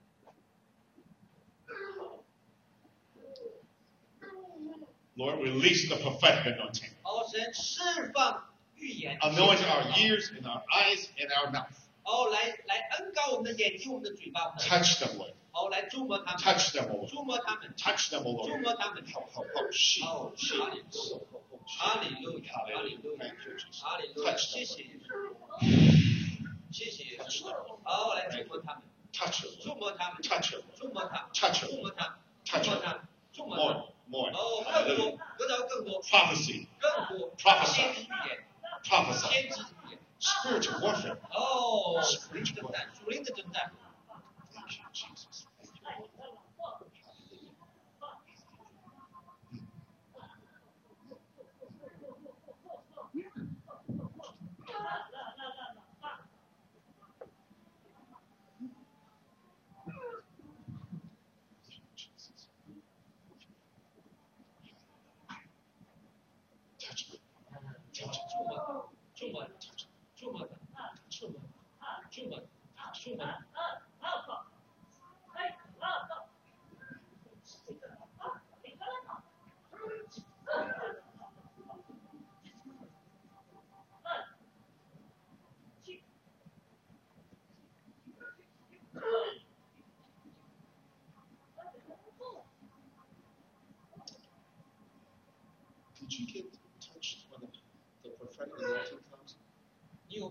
[5.17, 6.93] Lord, release the prophetic content.
[7.03, 9.19] 奥神释放预言。
[9.19, 11.77] Aw, knowing our ears and our eyes and our mouth.
[12.05, 14.53] 奥来来恩高，我们的眼睛，我们的嘴巴。
[14.57, 15.35] Touch the Lord.
[15.53, 17.09] 哦，来触摸他们，Touch them, O Lord.
[17.11, 18.61] 触摸他们，Touch them, O 触 Lord.
[18.63, 19.05] 摸他们。
[19.13, 19.73] Ho, ho, ho.
[19.73, 20.03] She.
[20.05, 20.33] 哦，
[21.67, 23.83] 哈利路亚，哈利路亚，哈利路亚，Thank you, Jesus.
[23.83, 24.89] 哈利路亚，谢谢 Lord.
[25.63, 25.81] 耶
[26.69, 27.19] 稣，谢谢。
[27.85, 28.83] 好，来触摸他们
[29.13, 33.85] ，Touch 触摸他们，Touch 触摸他，Touch 触摸他们，触 Touch 触摸他，触摸他。
[34.11, 34.31] More, more.
[34.33, 37.75] 哦，更多，得到更多，Prophecy, 更多，Prophesy.
[37.77, 38.45] 先知预言
[38.83, 39.99] ，prophesy, 先知预言。
[40.21, 41.17] spiritual warfare.
[41.31, 43.73] 哦，属灵的征战，属灵的征战。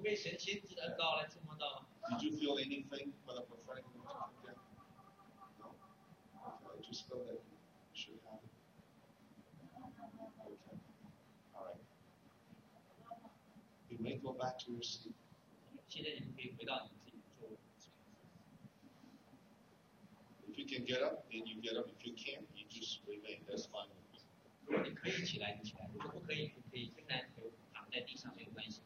[0.09, 1.87] 被神先知的恩高来触摸到吗？
[2.19, 4.31] Did you feel anything when the prophetic anointing came down?
[5.59, 5.75] No?
[6.45, 7.41] Okay, just feel that you
[7.95, 8.51] should have it.
[10.47, 10.77] Okay.
[11.55, 11.81] All right.
[13.89, 15.15] You may go back to your seat.
[15.89, 17.57] 现在你们可以回到你们自己的座位。
[20.49, 21.89] If you can get up, then you get up.
[21.89, 23.45] If you can't, you just remain.
[23.47, 24.21] That's fine with me.
[24.67, 28.83] 如果你可以起来，你起来；如果不可以，你可以仍然可以躺在地上，没有关系。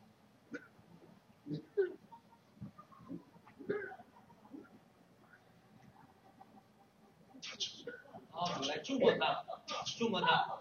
[7.42, 7.92] Touch me.
[8.32, 9.44] 好，来触摸他，
[9.86, 10.60] 触摸他，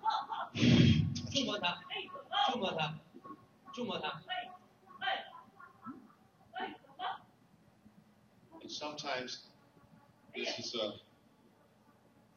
[1.30, 1.80] 触摸他，
[2.50, 2.94] 触摸他，
[3.72, 4.22] 触摸他。
[8.68, 9.42] Sometimes
[10.34, 10.98] this is a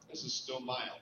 [0.10, 1.02] this is still mild.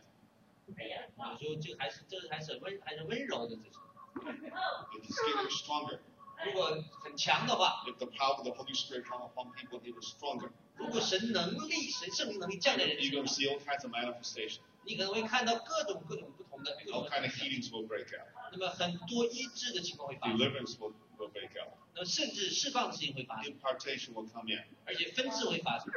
[0.68, 3.80] 有时候这个还是这个还是温还是温柔的，这是。
[4.16, 6.00] If it's getting stronger,
[6.46, 10.50] 如果很强的话，if the power of the Holy Spirit come upon people, it was stronger.
[10.76, 14.60] 如果神能力、神圣灵能力降在人 You're 身 going to 上，see all kinds of manifestation.
[14.86, 18.28] 你可能会看到各种各种不同的各种 All kind of healings will break out.
[18.52, 21.74] 那么很多医治的情况会发生，Deliverance will, will break out.
[21.96, 24.64] 那么甚至释放的事情会发生，Impartation will come in.
[24.86, 25.92] 而且分治会发生。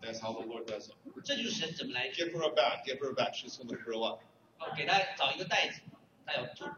[0.00, 0.94] That's how the Lord does it.
[1.24, 2.84] 这就是神怎么来 Give her a back.
[2.86, 3.34] Give her a back.
[3.34, 4.22] She's going to grow up.
[4.58, 5.82] 哦，给他找一个袋子，
[6.26, 6.68] 他要做。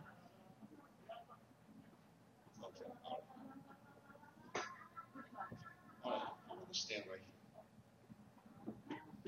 [6.83, 7.29] I'm going to stand right here.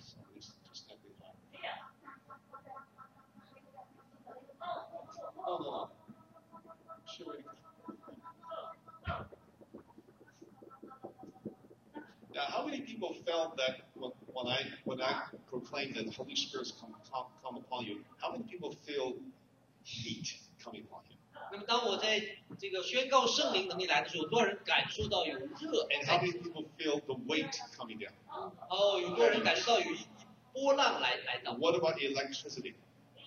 [0.03, 1.37] So just, just stand behind.
[5.47, 5.91] No.
[12.35, 16.35] Now, how many people felt that when, when I when I proclaimed that the Holy
[16.35, 17.99] Spirit's come, come come upon you?
[18.21, 19.15] How many people feel
[19.85, 21.17] heat coming upon you?
[21.53, 22.23] 那么当我在
[22.59, 28.13] 这个宣告圣灵能力来的时候，有多少人感受到有热？And how many people feel the weight coming down?
[28.69, 29.99] 哦，有多少人感受到有一
[30.53, 31.55] 波浪来来到。
[31.55, 32.75] What about electricity?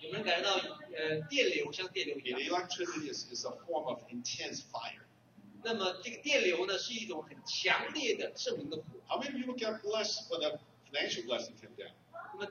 [0.00, 0.54] 有没有人感觉到
[0.96, 5.02] 呃电流像电流一样？electricity is, is a form of intense fire.
[5.64, 8.82] 那么这个电流呢是一种很强烈的圣灵的火。
[9.08, 11.90] How many people get blessed when a financial blessing came down?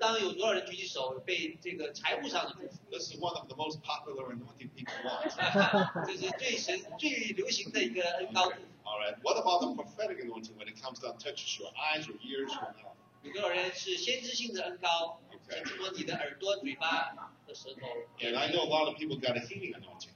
[2.92, 5.32] This is one of the most popular anointing people want.
[6.08, 8.52] 这是最神最流行的一个恩膏。
[8.86, 9.16] All right.
[9.22, 12.62] What about the prophetic anointing when it comes down touches your eyes, your ears, your
[12.62, 12.96] mouth?
[13.24, 15.20] 有多少人是先知性的恩膏，
[15.50, 17.14] 神触摸你的耳朵、嘴巴
[17.46, 17.88] 和舌头
[18.20, 20.12] ？And I know a lot of people got a healing anointing.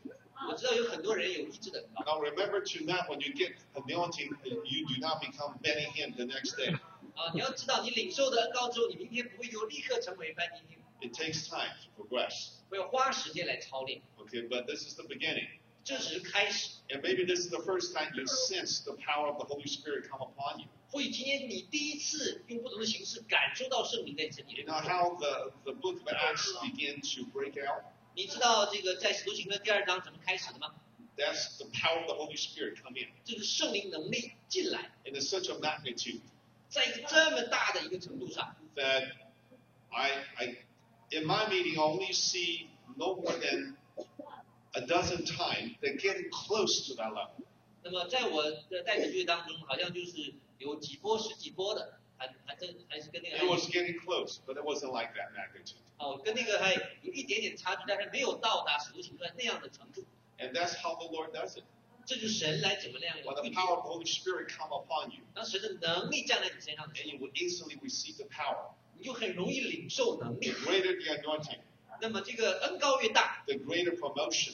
[0.49, 1.85] 我知道有很多人有医治的。
[2.05, 6.75] Now remember tonight when you get anointing, you do not become Benny Hinn the next day.
[7.21, 12.53] 啊，你要知道，你领受的恩高之后，你明天不会就立刻成为班尼丁，It takes time to progress.
[12.69, 14.01] 会要花时间来操练。
[14.17, 15.47] Okay, but this is the beginning.
[15.83, 16.69] 这只是开始。
[16.89, 20.21] And maybe this is the first time you sense the power of the Holy Spirit come
[20.21, 20.67] upon you.
[20.91, 24.65] 或许今天你第一次用不同的形式感受到圣灵在这里 You。
[24.65, 27.83] know how the, the book of Acts begin to break out?
[28.15, 30.73] 你知道这个在使徒行传第二章怎么开始的吗
[31.17, 33.07] ？That's the power of the Holy Spirit come in.
[33.23, 36.21] 这个圣灵能力进来，And it's such a magnitude
[36.70, 39.12] 在一个这么大的一个程度上， that
[39.90, 40.46] I, I
[41.10, 43.76] in my meeting, I only see no more than
[44.72, 47.32] a dozen times they're getting close to that level.
[47.82, 55.76] 那么在我的代表队当中，好像就是有几波十几波的，还还真还是跟那个 It was getting close, but it wasn't like that magnitude.
[55.98, 60.04] 哦，跟那个还有一点点差距，但是没有到达使徒行传那样的程度。
[60.38, 61.64] And that's how the Lord does it.
[62.05, 65.21] 这就是神来怎么样？Let the power of the Holy Spirit come upon you.
[65.33, 68.73] 当神的能力降在你身上的时 And 候 you，will instantly receive the power.
[68.97, 70.53] 你就很容易领受能 The 力。
[70.53, 71.59] greater the anointing,
[72.01, 74.53] 那么这个恩膏越大，the greater promotion.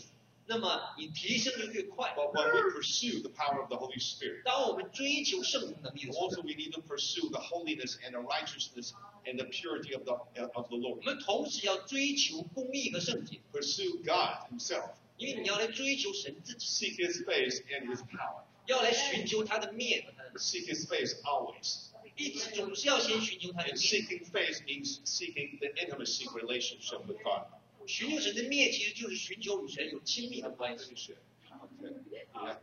[0.50, 2.14] 那么你提升的越快。
[2.16, 7.40] But when we pursue the power of the Holy Spirit, 当我们追求圣灵能力的时候，also we need to pursue the
[7.40, 8.94] holiness and the righteousness
[9.26, 10.14] and the purity of the,
[10.54, 11.02] of the 我 Lord.
[13.52, 14.92] Pursue God Himself.
[15.17, 18.43] 因为你要来追求神自己， Seek His face and His power.
[18.67, 21.89] 要来寻求他的面和他的， Seek His face always.
[22.17, 23.77] 一直总是要先寻求他的 And 面。
[23.79, 27.47] seeking face means seeking the intimacy relationship with God.
[27.87, 30.95] 寻求神的面，其实就是寻求与神有亲密的关系。
[30.95, 31.95] Okay.
[32.11, 32.27] Yeah.
[32.35, 32.59] All right.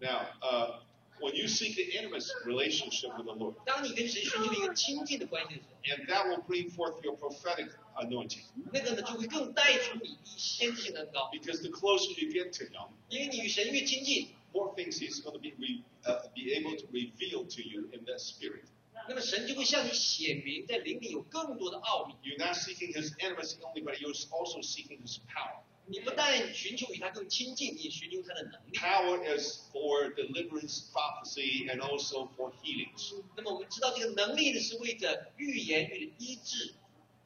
[0.00, 0.80] Now, uh,
[1.24, 7.02] when you seek the intimate relationship with the Lord, 当你跟神寻求一个亲近的关系的时候， and that will bring forth
[7.02, 8.44] your prophetic anointing.
[8.72, 15.52] 那个呢就会更带出你先知性的恩高， Because the closer you get to Him, 因为你与神越亲近， more things He's going to be
[15.58, 18.64] re, uh, be able to reveal to you in that spirit.
[19.08, 22.14] 那么神就会向你显明，在灵里有更多的奥秘。
[22.22, 25.62] You're not seeking His intimacy only, but you're also seeking His power.
[25.86, 28.78] 你不但寻求与他更亲近，你也寻求他的能力。
[28.78, 33.14] Power is for deliverance, prophecy, and also for healings.
[33.36, 36.74] 那么我们知道，这个能力呢是为着预言、为了医治，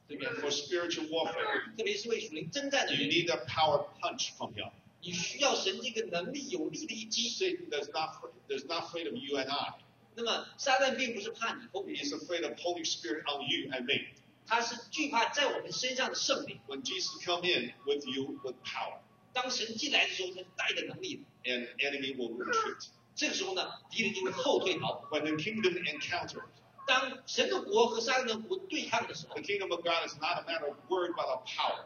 [0.09, 0.33] 对不对？
[0.41, 4.71] For spiritual warfare, 特别是为属灵征战的 you 人， need a power punch from Him.
[5.03, 7.29] 你需要神这个能力有力的一击。
[7.29, 9.75] Satan does not does not afraid of you and I.
[10.15, 14.07] 那么撒旦并不是怕你或我 He，is afraid of Holy Spirit on you and me.
[14.50, 16.60] 他是惧怕在我们身上的圣灵。
[16.68, 18.98] When Jesus come in with you with power,
[19.32, 21.24] 当神进来的时候，他带着能力。
[21.46, 22.88] and enemy will retreat.
[23.16, 25.08] 这个时候呢，敌人就会后退逃跑。
[25.12, 26.44] When the kingdom encounter,
[26.88, 31.86] 当神的国和撒旦的国对抗的时候 the，kingdom of God is not a matter of word but of power.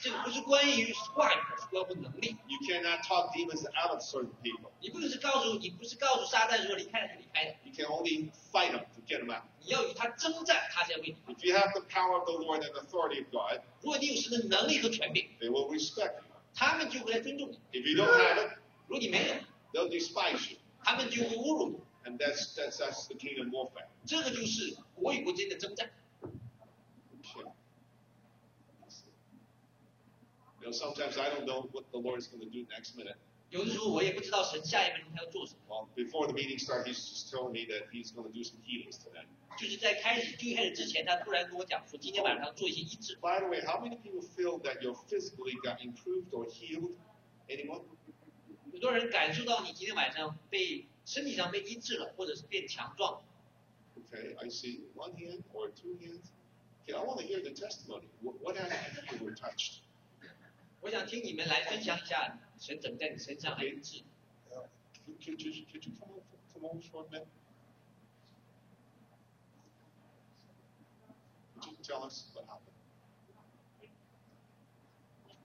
[0.00, 2.36] 这个不是关于话语，是关乎能力。
[2.46, 4.70] You cannot talk demons out of certain people.
[4.80, 9.44] 你不是告诉你不是告诉撒旦说离开了就离开的，You can only fight them to get them out.
[9.60, 11.16] 你要与他征战，他才会。
[11.28, 16.24] If you have the power of the Lord and authority of God, 如果你有神的能力和权柄，they will respect you.
[16.54, 19.34] 他们就会来尊重你；If you don't have it, 如果你没有
[19.72, 20.58] ，they'll despise you.
[20.84, 21.78] 他们就会侮辱你。
[22.04, 23.86] And that's that's that's the kingdom warfare.
[24.04, 25.88] 这个就是国与国之间的征战。
[30.61, 33.15] You know, sometimes I don't know what the Lord is going to do next minute.
[33.49, 38.43] 有的时候我也不知道神下一分钟他要做什么， Well, before the meeting started, he's just telling me that he's going to do
[38.43, 39.25] some healings today.
[39.57, 43.15] 就是在开始最开始之前，他突然跟我讲说，今天晚上要做一些医治。
[43.21, 46.91] By the way, how many people feel that you're physically got improved or healed?
[47.47, 47.83] Anyone?
[48.73, 53.21] 有多少人感受到你今天晚上被身体上被医治了，或者是变强壮？
[53.95, 56.31] Okay, I see one hand or two hands.
[56.85, 58.09] Okay, I want to hear the testimony.
[58.21, 59.81] What, what happened if you were touched?
[60.82, 64.02] 我想听你们来分享一下神怎么在你身上来医治。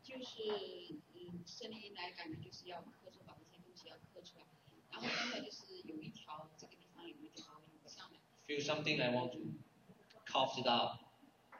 [0.04, 0.42] 就是
[1.14, 4.46] 嗯，圣灵来感觉就是要刻出把这些东西要刻出来，
[4.90, 8.20] 然后刚才就是有一条这个地方有一条涌上来。
[8.48, 9.40] Feel something I want to
[10.26, 10.98] carve it out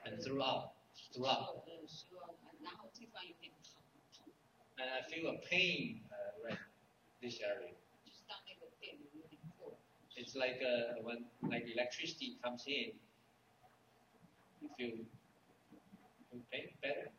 [0.04, 0.72] and throw out,
[1.12, 1.68] throw out.
[4.80, 6.58] and I feel a pain uh, right
[7.22, 7.74] this area.
[10.16, 12.90] It's like uh, when like electricity comes in,
[14.60, 14.98] you feel
[16.32, 17.10] you pain better.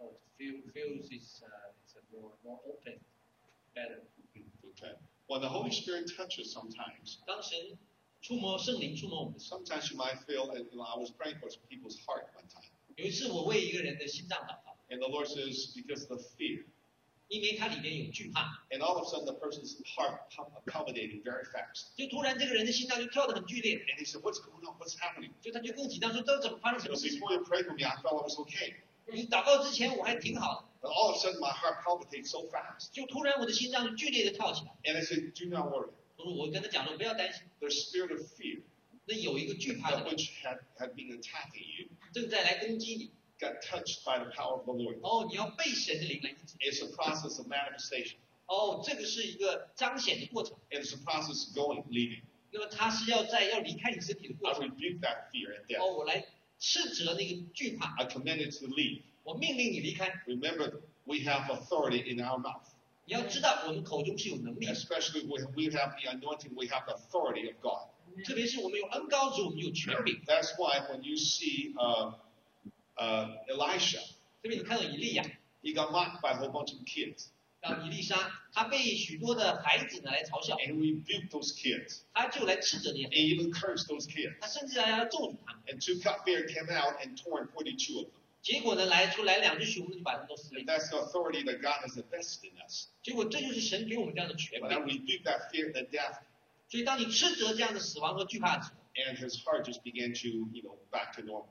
[0.00, 2.98] Oh, feel feels it's uh, it's a more more open,
[3.74, 4.00] better.
[4.36, 4.94] Okay.
[5.28, 7.18] Well, the Holy Spirit touches sometimes.
[7.26, 7.76] 当神
[8.23, 12.69] 触摸圣灵触摸我们的时候， sometimes you might feel, and you know, I was praying for people's heart one time.
[12.95, 16.65] 有一次我为一个人的心脏祷告， And the Lord says, because of the fear.
[17.29, 21.93] 因为它里面有惧怕， And all of a sudden, the person's heart pump- accommodating very fast.
[21.95, 24.75] 就突然这个人的心脏就跳得很剧烈， And he said, What's going on?
[24.79, 25.29] What's happening?
[25.39, 27.19] 就他就更紧张，说这怎么发生什么 Because 事情？
[27.19, 28.73] before you prayed for me, I felt I was okay.
[29.05, 32.87] 你祷告之前我还挺好 But all of a sudden, my heart palpitates so fast.
[32.87, 34.71] 的，就突然我的心脏就剧烈的跳起来。
[34.83, 35.91] And I said, Do not worry.
[36.23, 38.61] 我说我跟他讲说不要担心， The spirit of fear,
[39.05, 43.11] 那有一个惧怕的 that 人 which had, had been attacking you, 正在来攻击你。
[43.39, 44.99] got touched by the power of the Lord.
[45.01, 46.57] 哦，你要被神的灵来医治。
[46.57, 48.15] It's a process of manifestation.
[48.47, 50.57] 哦，这个是一个彰显的过程。
[50.71, 52.23] And it's a process of going, leaving.
[52.51, 54.69] 那么他是要在要离开你身体的 I 过程。
[54.69, 55.81] rebuke that fear and death.
[55.81, 56.25] 哦，我来
[56.59, 59.03] 斥责那个惧怕， I command it to leave.
[59.23, 60.09] 我命令你离开。
[60.27, 62.67] Remember, we have authority in our mouth.
[64.70, 67.86] Especially when we have the anointing, we have the authority of God.
[70.26, 72.14] That's why when you see um, um,
[72.96, 73.98] uh, uh, Elisha,
[75.62, 77.30] he got mocked by a whole bunch of kids.
[77.64, 80.54] 让以利沙，她被许多的孩子呢来嘲笑。
[80.56, 82.02] And we those kids.
[83.10, 84.38] even cursed those kids.
[84.38, 85.62] 她甚至还要咒诅他们。
[85.66, 88.20] And two cupbearers came out and torn forty-two of them.
[88.44, 90.64] 结果呢，来出来两只熊呢，就把他们都撕裂。
[90.66, 92.88] that's the authority that God has invested in us.
[93.02, 94.68] 结果这就是神给我们这样的权柄。
[94.68, 96.18] rebuke that fear the death.
[96.68, 101.46] 所以当你斥责这样的死亡和惧怕的时候，And his heart just began to, you know, back to normal.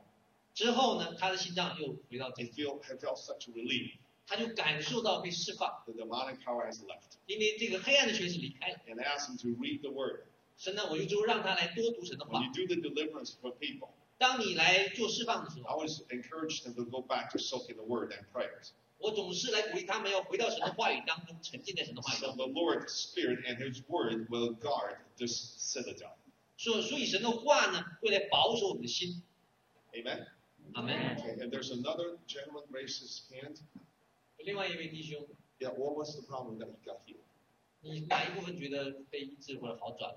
[0.53, 3.93] 之后呢，他的心脏又回到正 He 常 he felt such relief.
[4.27, 7.17] 他就感受到被释放，The demonic power has left.
[7.25, 8.77] 因为这个黑暗的权势离开了。
[8.87, 10.25] And I asked him to read the word.
[10.57, 12.51] 神呢，我就就让他来多读神的 When 话 you。
[12.53, 17.83] do the deliverance for people, 当你来做释放的时 I 候，always encourage them to go back to soaking the
[17.83, 18.71] word and prayers.
[18.99, 22.53] 我总是来鼓励他们要回到神的话语当中，沉浸在神的话语 So 当 the 中。
[22.53, 26.13] Lord's Spirit and His Word will guard this citadel.
[26.57, 29.21] 所所以神的话呢，会来保守我们的心。
[29.93, 30.27] Amen.
[30.73, 31.17] 阿门。
[31.17, 33.57] Okay, and there's another gentleman raised his hand.
[34.37, 35.27] 另外一位弟兄
[35.59, 37.17] ，Yeah, what was the problem that he got healed?
[37.81, 40.15] 你哪一部分觉得被医治或者好转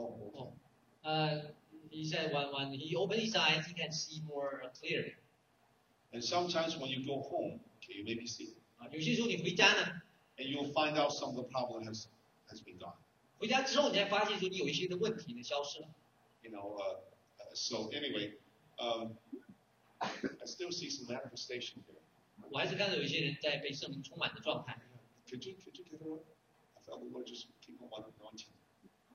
[0.00, 0.52] ？Oh, okay.
[1.02, 1.54] 呃，
[1.90, 5.14] he said when when he opened his eyes, he can see more clearly.
[6.12, 10.02] And sometimes when you go home, okay, you maybe see, 啊，有些时候你回家呢，
[10.36, 12.06] and you'll find out some of the problem has
[12.48, 12.94] has been gone.
[13.38, 15.88] 回家之后你才发现说你有一些的问题呢消失了。
[16.42, 16.76] You know.
[16.76, 16.98] Uh,
[17.38, 18.34] uh, so anyway,
[18.78, 19.16] um,
[19.98, 22.00] I still see some manifestation here.
[22.50, 24.78] 我还是看到有一些人在被圣灵充满的状态，
[25.28, 26.22] Could you could you get it?
[26.74, 28.52] I felt the Lord just keep on anointing.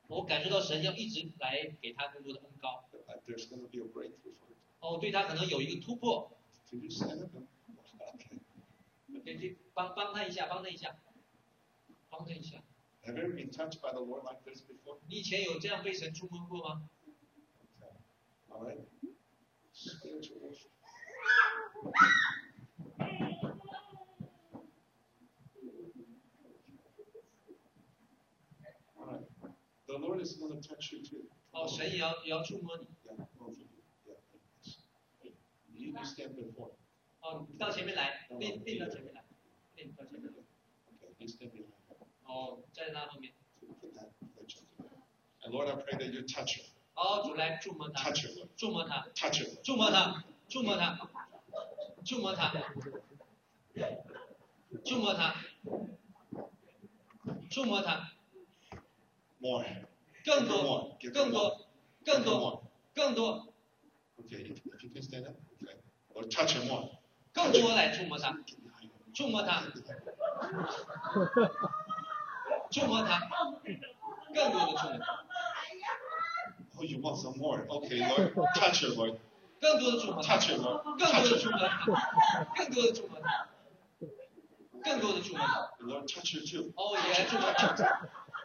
[0.09, 2.85] 我感受到神要一直来给他更多的恩高。
[3.09, 4.57] Uh, There's going to be a breakthrough for it.
[4.81, 6.31] 哦，对他可能有一个突破
[9.75, 10.97] 帮帮他一下，帮他一下，
[12.09, 12.63] 帮他一下。
[13.05, 14.99] Have you ever been touched by the Lord like this before?
[15.09, 16.89] 你以前有这样被神触摸过吗
[17.81, 17.93] ？Okay.
[18.51, 18.85] All right.
[19.73, 20.71] Spiritual warfare.
[28.97, 29.27] All right.
[29.87, 29.99] The
[30.61, 31.25] Touch you too.
[31.53, 32.87] 哦，神也要也要触摸你。
[33.05, 33.67] Yeah, both of you.
[34.07, 35.33] Yeah.
[35.73, 36.73] You, you stand before.
[37.21, 39.25] 哦，你到前面来，练练到前面来，
[39.77, 40.39] 练到前面来。
[40.93, 41.15] Okay.
[41.19, 41.73] You stand behind.
[41.89, 41.97] her.
[42.27, 43.33] 哦，在他后面。
[43.81, 44.91] Put that, that gentleman.
[45.43, 46.65] And Lord, I pray that you touch her.
[46.95, 48.49] 哦，主来触摸他，Touch her, Lord.
[48.57, 49.47] 触摸他，Touch her.
[49.47, 49.63] Lord.
[49.63, 50.99] 触摸他，触摸他，
[52.05, 52.63] 触摸他，
[54.85, 55.35] 触摸他，
[57.51, 58.13] 触摸他
[59.41, 59.86] ，More.
[60.27, 61.67] 更多，更多，
[62.05, 62.63] 更多，
[62.93, 63.47] 更多
[64.19, 64.43] ，Okay.
[64.51, 65.37] If, if you can stand up.
[65.63, 65.77] Okay.
[66.15, 66.91] Lord, touch her more.
[67.33, 68.37] 更多来触摸他.
[69.15, 69.63] 触摸他，
[72.71, 73.21] 触摸他，
[74.35, 75.25] 更多的触摸他
[76.77, 77.65] ，Oh, you want some more?
[77.69, 79.19] Okay, Lord, touch her, Lord.
[79.61, 80.83] 更多的触摸他，Touch her, Lord.
[80.99, 81.87] 更多的触摸他，
[82.57, 83.49] 更多的触摸他，
[84.85, 85.71] 更多的触摸他。
[85.81, 86.73] Lord, touch her too.
[86.77, 87.75] 哦，也来触摸他，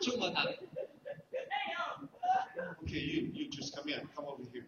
[0.01, 0.45] 触摸他。
[2.91, 4.01] Okay, you, you just come in.
[4.13, 4.65] Come over here.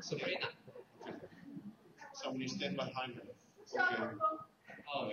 [0.00, 0.48] Sabrina.
[2.12, 3.22] Somebody stand behind her.
[3.72, 4.02] Okay.
[4.92, 5.10] Oh,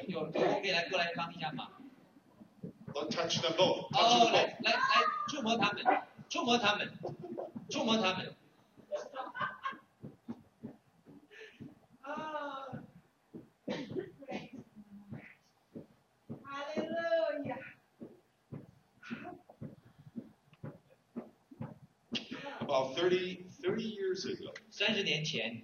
[1.15, 1.29] come
[2.95, 3.85] Don't touch them both.
[3.93, 4.65] Touch oh, them like, both.
[4.65, 4.75] like,
[5.85, 5.99] like,
[16.49, 17.70] Hallelujah.
[22.71, 25.61] about 30, 30 years ago, 三十年前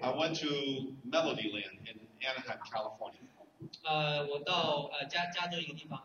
[0.00, 3.20] ，I went to Melodyland in Anaheim, California,
[3.84, 6.04] 呃，我到呃加加州一个地方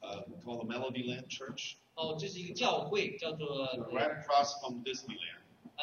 [0.00, 5.42] ，uh, called the Melodyland Church, 哦，这是一个教会，叫做 right across from Disneyland.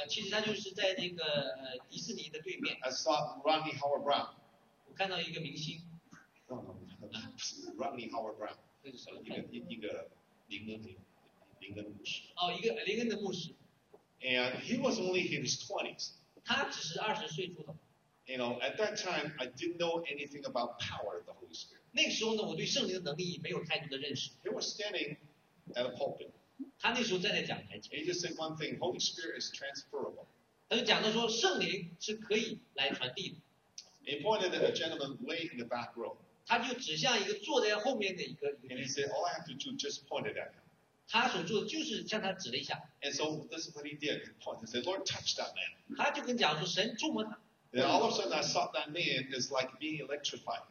[0.09, 4.33] 其实它就是在那个呃迪士尼的对面，I saw Rodney Howard Browne.
[4.87, 5.79] 我看到一个明星
[6.47, 6.75] ，No, no,
[7.77, 8.57] Rodney Howard Browne.
[8.81, 9.21] 那是什么？
[9.23, 10.09] 一个一一个
[10.47, 10.81] 名人，
[11.62, 12.22] 林林恩牧师。
[12.36, 13.50] 哦，一个林恩的牧师，
[14.20, 16.10] And he was only in his 20s.
[16.44, 17.76] 他只是二十岁出头。
[18.26, 21.80] You know, at that time, I didn't know anything about power of the Holy Spirit.
[21.92, 24.30] 那个时候呢，我对圣灵的能力没有太多的认识。
[24.44, 25.16] He was standing
[25.74, 26.28] at a pulpit.
[26.78, 30.26] 他那时候站在讲台 And 前， he just said one thing, Holy Spirit is transferable.
[30.68, 33.36] 他就讲到说圣灵是可以来传递的。
[34.04, 36.16] And he pointed at a gentleman way in the back row.
[36.46, 40.60] 他就指向一个坐在后面的一个一 And 个 he said, all I have to do just point it at him.
[41.12, 44.22] 他所做的就是向他指了一下， And so this is what he did.
[44.22, 45.96] He pointed and said, Lord, touch that man.
[45.96, 47.38] 他就跟讲说神触摸他，
[47.72, 50.62] And all of a sudden I saw that man is like being electrified,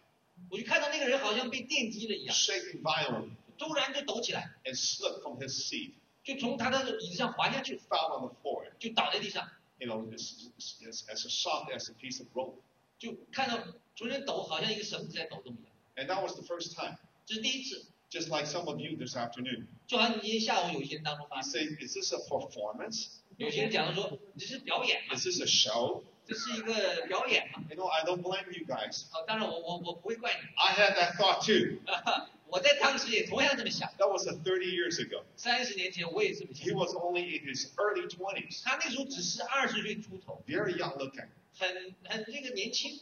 [0.49, 5.93] 我就看到那个人好像被电击了一样， shaking violently, 突然就抖起来， and slipped from his seat,
[6.23, 8.65] 就从他的椅子上滑下去， fell on the floor.
[8.77, 10.49] 就倒在地上， You know, as,
[10.87, 12.55] as, as soft as a piece of rope.
[12.99, 13.63] 就看到
[13.95, 16.97] 昨天抖好像一个绳子在抖动一样， And that was the first time.
[17.25, 19.67] 这是第一次， Just like some of you this afternoon.
[19.85, 23.07] 就好像今天下午有一些人当中发 You 生， say, is this a performance?
[23.35, 26.03] 有些人讲的说这是表演嘛， Is this a show?
[26.25, 29.03] 这是一个表演嘛， You know, I don't blame you guys.
[29.11, 31.79] 啊，当然我我我不会怪你， I had that thought too.
[32.47, 35.23] 我在当时也同样这么想， That was a 30 years ago.
[35.35, 41.27] 三十年前我也这么 He 想， was only in his early 20s, 他那时候只是二十岁出头， very young looking.
[41.57, 43.01] 很很这个年轻。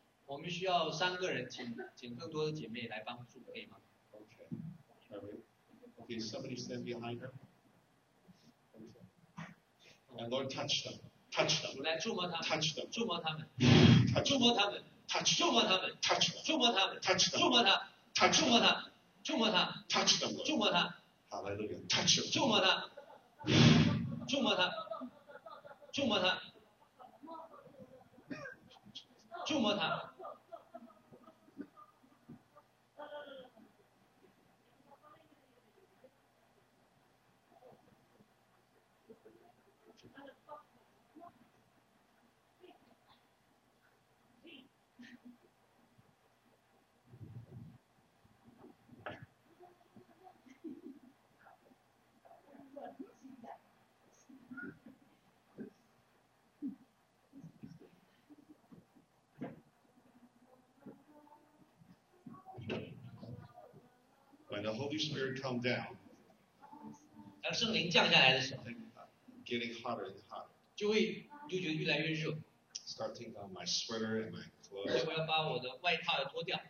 [0.31, 3.75] 我们需要三个人，请请更多的姐妹来帮助，可以吗
[4.13, 4.47] ？Okay.
[5.11, 5.41] All right.
[5.99, 7.33] Okay, somebody stand behind her.
[8.73, 9.91] Okay.
[10.17, 11.01] And Lord, touch them.
[11.33, 11.83] Touch them.
[11.83, 12.89] 来触摸他们，Touch them.
[12.89, 13.45] 触摸他们
[14.13, 15.51] ，Touch 触.摸他们，Touch 触 them.
[15.51, 16.45] 摸他们，Touch them.
[16.45, 17.83] 触摸他们，Touch 触.摸他
[18.15, 18.89] ，Touch 触.摸他，
[19.25, 20.45] 触摸他，Touch them.
[20.45, 20.95] 触摸他
[21.29, 21.87] ，Hallelujah.
[21.89, 22.31] Touch them.
[22.31, 22.89] 触摸他，
[24.29, 24.71] 触摸他，
[25.91, 26.41] 触摸他，
[29.45, 30.10] 触摸他。
[64.60, 65.96] When the Holy Spirit come down,
[67.42, 69.06] 当圣灵降下来的时候， I think uh,
[69.44, 70.46] getting hotter and hotter.
[70.76, 72.36] 就会就觉得越来越热，
[72.86, 75.06] Start taking on my sweater and my 所以 clothes.
[75.06, 76.60] 我要把我的外套要脱掉。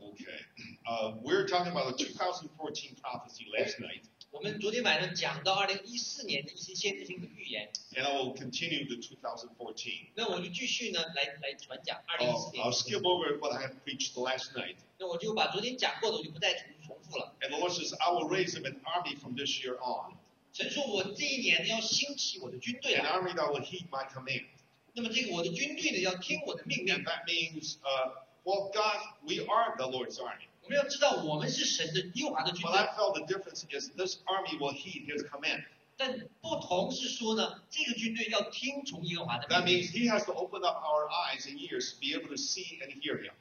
[0.00, 0.40] Okay.
[0.86, 4.00] Uh, we were talking about the 2014 prophecy last night,
[4.30, 10.06] 我们昨天晚上讲到二零一四年的一些先知性的预言， and I will continue to 2014.
[10.14, 14.76] 那我就继续呢来来传讲二零一 I'll, 四年 I'll。skip over what I had preached last night.
[14.98, 16.73] 那我就把昨天讲过的我就不再重重
[17.14, 17.34] 复了。
[17.40, 20.16] And the Lord says, I will raise him an army from this year on,
[20.52, 24.46] 神说我这一年呢要兴起我的军队 an 了， army that will heed my command.
[24.94, 27.04] 那么这个我的军队呢要听我的命 And 令。
[27.04, 28.10] that means, uh,
[28.44, 30.48] well, God, we are the Lord's army.
[30.62, 35.64] 我们要知道我们是神的耶和华的军 But 队， I felt the difference is this army will heed his command.
[35.96, 42.00] 但不同是说呢，这个军队要听从耶和华的 That 命 means 令， he has to open up our eyes and ears to
[42.00, 43.32] be able to see and hear him.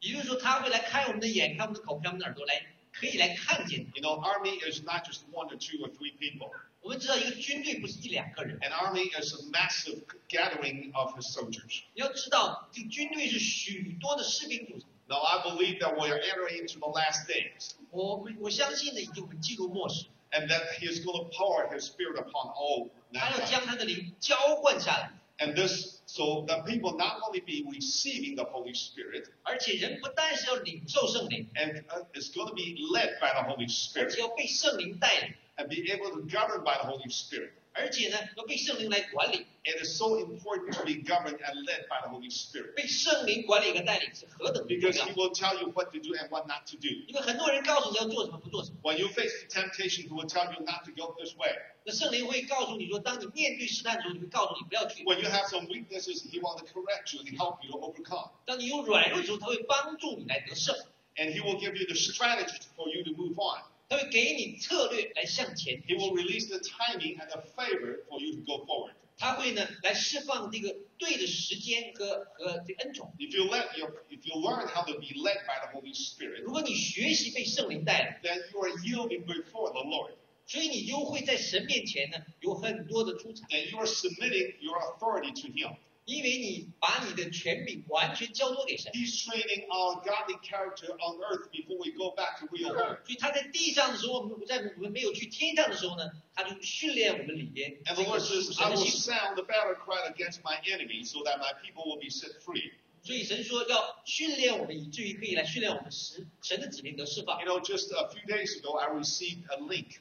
[0.00, 3.92] 也就是说他会来开我们的眼，开我们的口，开我们的耳朵，来 可以来看见他。
[3.96, 6.50] You know, army is not just one or two or three people.
[6.82, 11.82] 我们知道一个军队不是一两个人， An army is a massive gathering of his soldiers.
[11.94, 14.88] 你要知道这个军队是许多的士兵组成。
[15.06, 20.90] Now I believe that we are entering into the last days 我们我相信呢，已经我们进入末世， and that He
[20.90, 23.50] is going to pour His Spirit upon all 他要 mankind.
[23.50, 31.84] 将他的灵浇灌下来， And this, so that people not only be receiving the Holy Spirit 而且人不但是要领受圣灵， and
[31.86, 36.10] uh, is going to be led by the Holy 而 Spirit 且要被圣灵带领， and be able
[36.10, 37.52] to govern by the Holy Spirit.
[37.74, 44.90] 而且呢要被圣灵来管理， It is so important to be governed and led by the Holy Spirit 被圣灵管理和带领是何等的重
[44.90, 46.88] because 要 He。will tell you what to do and what not to do.
[47.06, 51.54] 因为很多人告诉你要做什么不做什么， When you face the temptation, He will tell you not to go this way.
[51.84, 57.78] 那圣灵会告诉你说，当你面对试探的时候，你会告诉你不要去； When you have some weaknesses, He want to correct you and help you to
[57.78, 58.30] overcome.
[58.46, 60.74] 当你有软弱的时候，他会帮助你来得胜，
[61.16, 63.62] And He will give you the strategy for you to move on.
[63.87, 68.93] 他会给你策略来向前 He will release the timing and the favor for you to go forward.
[69.17, 73.13] 他会呢来释放这个对的时间和和这个恩宠。
[73.17, 78.51] If you let your, if you learn how to be led by the Holy Spirit, 如果你学习被圣灵带领，then
[78.51, 80.11] you are yielding before the Lord.
[80.47, 85.77] 所以你就会在神面前呢有很多的出彩，Then you are submitting your authority to Him.
[86.05, 88.91] 因为你把你的权柄完全交托给神。
[88.93, 92.73] He's training our godly character on earth before we go back to real.
[92.73, 98.85] 所以他在地上的时候，我们在我们没有去天上的时候呢，他就训练我们里边 And the 个 Lord 属 says, I will。
[98.85, 102.71] sound the battle cry against my enemies so that my people will be set free.
[103.03, 107.47] 所以神说要训练我们，以至于可以来训练我们神神的子民得释放 You。
[107.47, 109.97] know, just a few days ago, I received a link.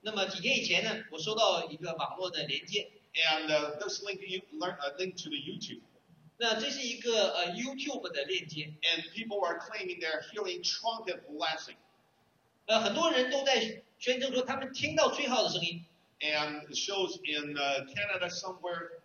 [0.00, 5.81] 那么几天以前呢，我收到一个网络的连接，And uh, this link, you learn a link to the YouTube.
[6.37, 11.75] 那这是一个呃 YouTube 的链接， And people are claiming they're hearing trumpet blasting.
[12.65, 15.83] 呃很多人都在宣称说他们听到吹号的声音
[16.21, 19.01] And it shows in uh, Canada somewhere,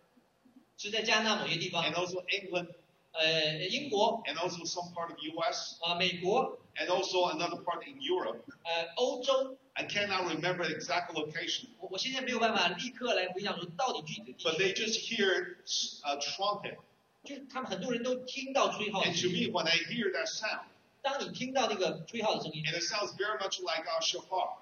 [0.77, 2.69] 是在加拿大某些地方 and，also England,
[3.11, 8.39] 呃英国 and also some part of US, 啊、美国 and also another part in Europe.
[8.63, 15.55] 呃欧洲， I cannot remember the exact location, 我我现在没有办法立刻来回想说到底具体的地 but 区， they just hear
[16.03, 16.77] a trumpet.
[17.23, 19.47] 就是他们很多人都听到吹号的 And to 声音。
[19.47, 20.61] me, when I hear that sound,
[21.01, 24.57] 当你听到那个吹号的声音， and it sounds very much like our shofar,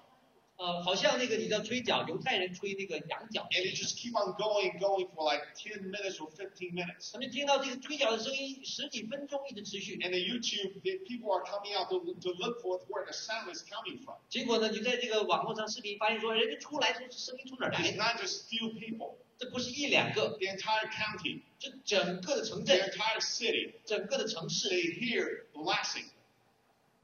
[0.61, 7.11] 呃，好像那个你知道吹角，犹太人吹那个羊角，and it just keep on going, going for like 10 minutes or 15 minutes.
[7.11, 13.51] 他们听到这个吹角的声音十几分钟一直持续，And the YouTube, the people are coming out to, to look for where the sound
[13.51, 14.17] is coming from.
[14.29, 26.05] 结果呢，你在这个网络上视频发现说，人家出来说声音从哪来 It's 的？not just few people, 这不是一两个，the entire county, 这整个的城镇 the，entire city, 整个的城市，they hear blasting.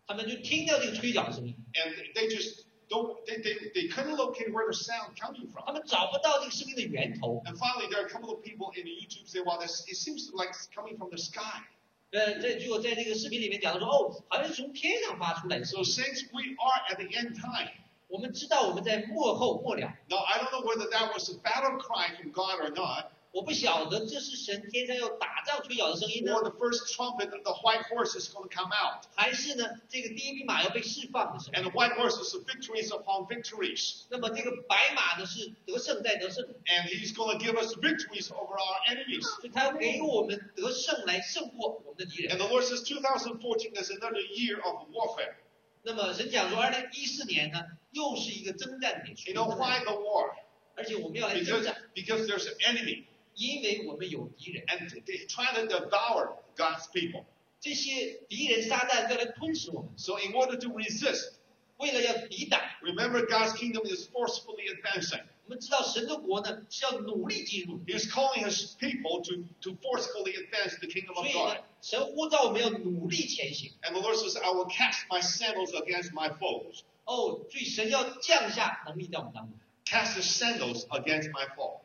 [0.05, 5.74] 他们就听到这个吹角的声音，And they just don't, they, they, they couldn't locate where the sound coming 他 from.
[5.74, 7.42] 们找不到这个声音的源头。
[7.46, 9.96] And finally, there are a couple of people in the YouTube say, well, this, it
[9.96, 11.64] seems like it's coming from the sky.
[12.12, 16.04] 呃，这结果在这个视频里面讲到说，哦，好像是从天上发出来的声 So 音。
[16.04, 17.70] since we are at the end time,
[18.08, 23.12] 我们知道我们在幕后末了， now I don't know whether that was a battle cry from God or not,
[23.36, 29.04] 我不晓得这是神天上要打仗吹角的声音呢 or，the first trumpet, the white horse is going to come out.
[29.14, 31.70] 还是呢这个第一匹马要被释放的声 And 音？
[31.70, 34.02] the white horse is the victories upon victories.
[34.10, 39.22] 那么这个白马呢是得胜在得胜， And he's going to give us victories over our enemies.
[39.22, 42.38] 所以他要给我们得胜来胜过我们的敌 And 人。
[42.38, 45.36] the Lord says 2014 is another year of warfare.
[45.84, 50.34] 那么神讲说，二零一四年呢又是一个征战年， You know why the war?
[50.74, 53.04] 而且我们要来征 Because, 战， because there's an enemy.
[53.36, 57.24] 因为我们有敌人， And they're trying to devour God's people.
[57.60, 61.34] 这些敌人撒旦要来吞噬我们， So in order to resist,
[61.76, 62.60] 为了要抵挡。
[62.82, 65.22] remember God's kingdom is forcefully advancing.
[65.46, 71.54] 我们知道神的国呢是要努力进入， He's calling his people to, to forcefully advance the kingdom 所 of 以 God.
[71.54, 73.72] 呢，神呼召我们要努力前行。
[73.82, 76.82] And the Lord says, I will cast my sandals against my foes.
[77.04, 79.58] 哦，所以神要降下能力在我们当中。
[79.84, 81.80] Cast the sandals against my foe.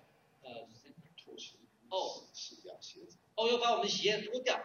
[1.92, 2.24] 呃，哦，
[3.36, 4.62] 哦，要把我们的鞋脱掉。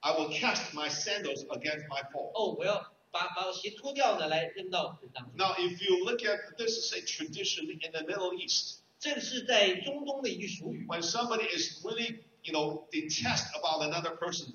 [0.00, 2.30] I will cast my sandals against my foe.
[2.32, 5.32] 哦，我要把把我鞋脱掉呢，来扔到人当中。
[5.36, 8.78] Now, if you look at this is a tradition in the Middle East.
[9.00, 10.84] 这是在中东的一句俗语。
[10.88, 14.54] When somebody is really, you know, detest about another person,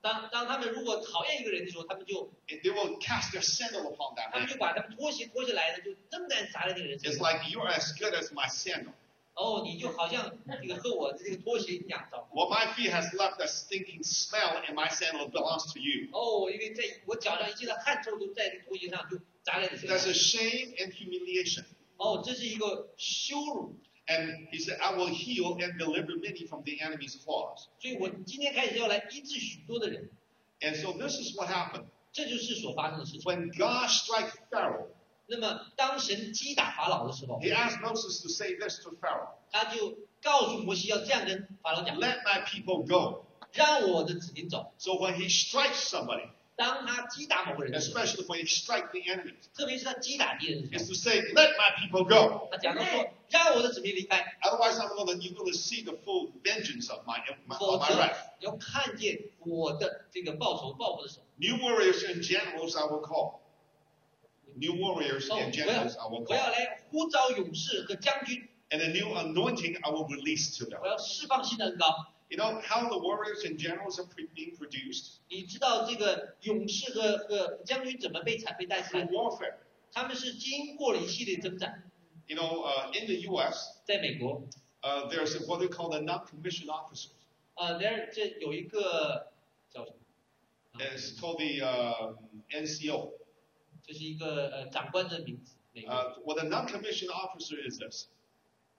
[0.00, 4.48] 当当他们如果讨厌一个人的时候，他们就 they will cast their sandal upon that 他们 man.
[4.48, 7.32] 就把他们拖鞋脱下来呢，就扔在砸在那个人身 It's 上。
[7.32, 8.92] like you're as good as my sandal.
[9.34, 10.32] 哦，你就好像
[10.62, 12.28] 这个和我的这个拖鞋一样糟糕。
[12.32, 16.08] Well, my feet has left a stinking smell, and my sandal belongs to you.
[16.12, 20.10] 哦，因为在我脚上一切的汗臭都在这个拖鞋上，就砸在你身 That's 上。
[20.10, 21.64] a shame and humiliation.
[21.98, 23.76] 哦，这是一个羞辱。
[24.08, 27.66] And he said, I will heal and deliver many from the enemy's claws.
[27.80, 30.08] 所以我今天开始要来医治许多的人。
[30.60, 31.86] And so this is what happened.
[32.12, 33.22] 这就是所发生的事情。
[33.22, 34.86] When God struck Pharaoh,
[35.30, 43.24] 那么当神击打法老的时候， he asked Moses to say this to Pharaoh 他就告诉摩西要这样跟法老讲： Let my people go.
[43.52, 44.72] 让我的子民走。
[44.78, 50.88] So when he strikes somebody, 当他击打某个人的时候， especially when he strikes the enemy, 特别是他击打敌人的 is 时
[50.88, 52.38] to say, Let my people go.
[52.38, 57.58] 候，他讲到说：让我的子民离开， Otherwise, I'm going to, you're going to see the full vengeance of my, my,
[57.58, 58.16] 否 of my 则 wrath.
[58.40, 61.20] 要看见我的这个报仇报复的手。
[61.36, 63.39] New warriors and generals I will call.
[64.54, 66.50] New warriors 哦， and 我要 generals I will 我要 call.
[66.50, 70.80] 来呼召勇士和将军， And a new anointing I will release to them.
[70.80, 72.12] 我要释放新的恩膏。
[72.28, 75.18] You know how the warriors and generals are pre- being produced?
[75.28, 79.12] 你知道这个勇士和和将军怎么被产被带出来 Through 的？
[79.12, 79.54] warfare.
[79.92, 81.84] 他们是经过了一系列征战。
[82.26, 84.42] You know, uh, in the U.S., 在美国，
[84.82, 87.10] uh, there's what they call the non-commissioned officers.
[87.54, 89.30] 呃，there 这有一个
[89.72, 90.80] 叫什么？
[90.80, 92.16] It's called the uh,
[92.50, 93.12] NCO.
[93.83, 95.55] 这是一个呃长官的名字。
[95.73, 98.07] 美国、Uh, what a non-commissioned officer is this?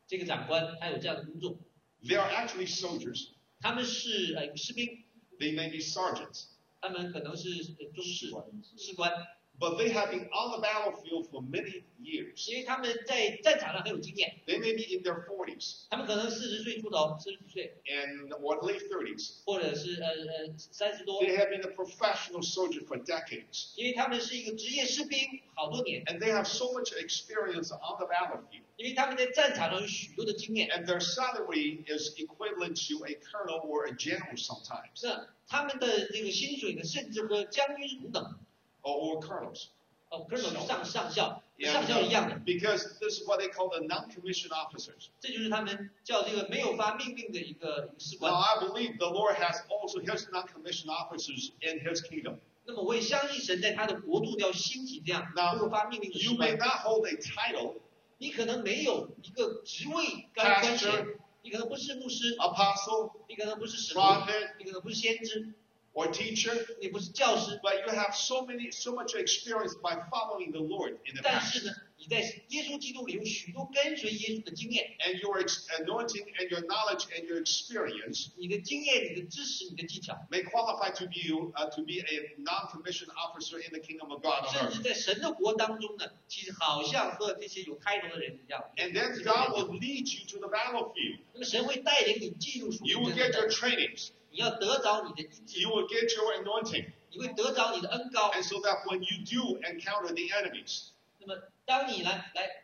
[0.07, 1.59] 这个长官他有这样的工作
[2.03, 3.31] ，They are actually soldiers.
[3.61, 5.05] 他们是呃士兵
[5.39, 6.47] ，They may be sergeants,
[6.81, 7.49] 他们可能是
[7.79, 8.31] 呃中士
[8.77, 9.13] 士官，
[9.60, 12.48] but they have been on the battlefield for many years.
[12.48, 19.44] 因为他们在战场上很有经验， They may be in their 40s 他们可能四十岁出头，四十几岁， and or late 30s.
[19.46, 25.20] 或者是呃呃三十多， They have been a professional soldier for decades, 因为他们是一个职业士兵
[25.56, 28.62] 好多年， and they have so much experience on the battlefield.
[28.76, 38.38] 因为他们在战场上有许多的经验， And their salary is equivalent to a colonel or a general sometimes, 那他们的这个薪水呢，甚至和将军是同等的，
[38.83, 39.69] Or, or colonels.
[40.11, 45.09] 哦，跟我们上上校上校一样的，because this is what they call the non-commissioned officers.
[45.21, 52.41] 这就是他们叫这个没有发命令的一个一个士 Now, I believe the Lord has also His non-commissioned officers in His kingdom.
[52.67, 56.57] 那么我也相信神在他的国度要兴起这样那没有发命令的士 You may。
[56.59, 57.77] not hold a title,
[58.19, 61.07] 你可能没有一个职位该官衔
[61.43, 65.55] 你可能不是牧师，apostle, 你可能不是使徒，prophet, 你可能不是先知，
[65.94, 71.16] or teacher, 你不是教师， but you have so many, so much experience by following the Lord in
[71.16, 71.54] the 但 past.
[71.60, 72.20] 是呢，你在
[72.50, 81.28] 耶稣基督里有许多跟随耶稣的经验， And your ex- anointing and your knowledge and your experience 你的经验、你的知识、你的技巧， may qualify to be
[81.28, 84.74] you uh, to be a non-commissioned officer in the kingdom of God on 甚 earth.
[84.76, 88.64] 至在神的国当中呢，其实好像和这些有开头的人一样。
[88.78, 91.18] And then God will lead you to the battlefield.
[91.34, 94.10] 那么神会带领你进入属 You 灵 will 的 get 征 your 战， trainings.
[94.32, 96.92] 你要得着你的医治 You，will get your anointing.
[97.10, 98.32] 你会得着你的恩高。
[98.32, 100.90] And so that when you do encounter the enemies,
[101.20, 102.64] 那么当你来来，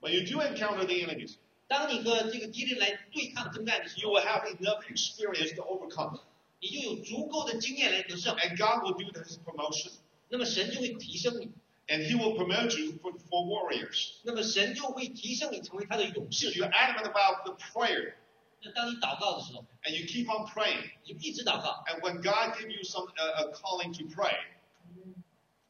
[0.00, 1.34] when you do encounter the enemies,
[1.68, 6.20] 当你和这个敌人来对抗征战的时 you 候， will have enough experience to overcome.
[6.60, 8.34] 你就有足够的经验来得胜。
[8.36, 9.90] And God will do this promotion.
[10.28, 11.50] 那么神就会提升你，
[11.88, 14.12] And He will promote you for, for warriors.
[14.22, 16.52] 那么神就会提升你成为他的勇 If 士。
[16.52, 18.14] you're adamant about the prayer
[18.62, 21.84] 那当你祷告的时候， and you keep on praying, 你就一直祷告。
[21.86, 24.34] and when God gives you some uh, a calling to pray,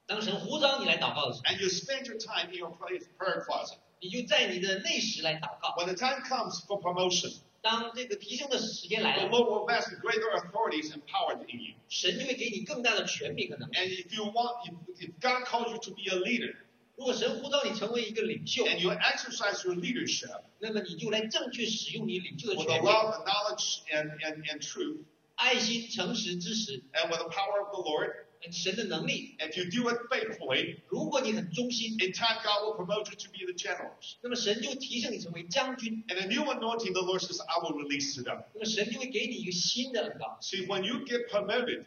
[0.07, 5.75] 当神呼召你来祷告的时候， and you spend your time in your prayer prayer closet, 你就在你的内室来祷告。
[5.77, 11.03] when the time comes for promotion, 当这个提升的时间来 the 了， Lord will vest greater authorities and
[11.11, 11.75] power in you.
[11.89, 13.75] 神就会给你更大的权柄和能力。
[13.75, 16.55] And if you want, if, if God calls you to be a leader,
[17.01, 24.11] 如果神呼召你成为一个领袖， and you exercise your leadership 那么你就来正确使用你领袖的 with 权 the 柄， love and knowledge and,
[24.23, 24.99] and, and truth,
[25.35, 28.13] 爱心、诚实、知识、 and with the power of the Lord,
[28.51, 29.35] 神的能力。
[29.39, 33.53] if you do it faithfully, 如果你很忠心， in time God will promote you to be the
[33.53, 34.15] generals.
[34.23, 38.45] 那么神就提升你成为将军， And a new anointing, the Lord says, I will release to them.
[38.55, 40.39] 那么神就会给你一个新的恩膏。
[40.41, 41.85] See, when you get promoted,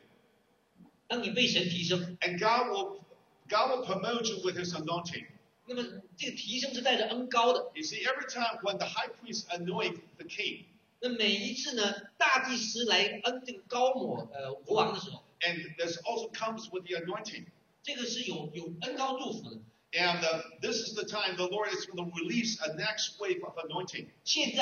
[1.08, 3.00] 当你被神提升， and God will
[3.49, 5.27] God will promote you with His anointing.
[5.67, 5.83] 那么
[6.17, 7.71] 这个提升是带着恩膏的。
[7.75, 10.65] You see, every time when the high priest anoint the king.
[11.01, 15.23] 那每一次呢，大祭司来恩这个高抹呃国王的时候。
[15.41, 17.47] And this also comes with the anointing.
[17.83, 19.61] 这个是有有恩膏祝福的。
[19.93, 23.57] And uh, this is the time the Lord is going to release a next wave of
[23.57, 24.11] anointing.
[24.35, 24.59] In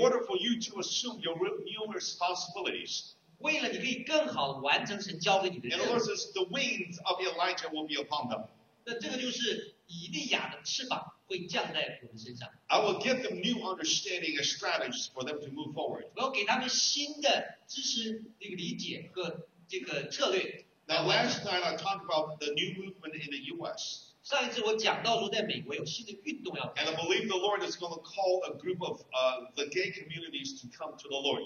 [0.00, 3.14] order for you to assume your new responsibilities.
[3.39, 8.47] 为了你可以更好地完成神交给你的 And 任 the 务 Lord。says, the wings of Elijah will be upon them.
[8.85, 16.05] 那这个就是以利亚的翅膀会降在我们身上， I will give them new understanding and strategies for them to move forward.
[16.15, 20.65] 我要给他们新的知识、这个理解和这个策略。
[20.87, 24.11] Now, last night I talked about the new movement in the U.S.
[24.21, 29.01] 上一次我讲到说，在美国有新的运动要 And 开 I 始， believe the Lord is going to call a group of
[29.11, 31.41] uh, the gay communities to come to the Lord.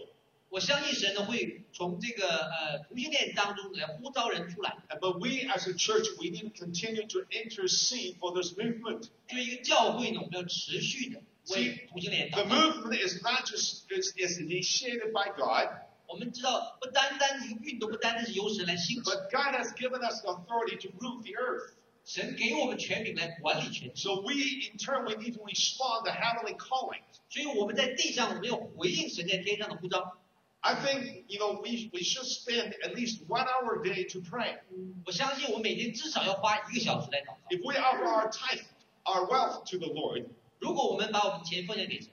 [0.53, 4.77] 我相信神呢会从这个呃同性恋当中来呼召人出来。
[4.89, 9.09] And- But we as a church, we need to continue to intercede for this movement.
[9.27, 12.55] 作为一个教会呢，我们要持续的为同性恋 The 祷告。
[12.55, 15.69] movement is not just is, is initiated by God,
[16.07, 21.73] 我们知道，不单单一个运动，不单单是由神来兴起， but God has given us the authority to rule the earth.
[22.05, 24.01] 神给我们权柄来管理全地。
[24.01, 27.01] So we, in turn, we need to respond to heavenly calling.
[27.29, 30.17] 所以我们在地上，我们要回应神在天上的呼召。
[30.63, 34.19] I think, you know, we, we should spend at least one hour a day to
[34.19, 34.57] pray.
[35.05, 37.37] 我相信我们每天至少要花一个小时来祷告。
[37.49, 38.65] If we offer our tithe,
[39.05, 40.25] our wealth to the Lord,
[40.59, 42.09] 如果我们把我们钱奉献给神，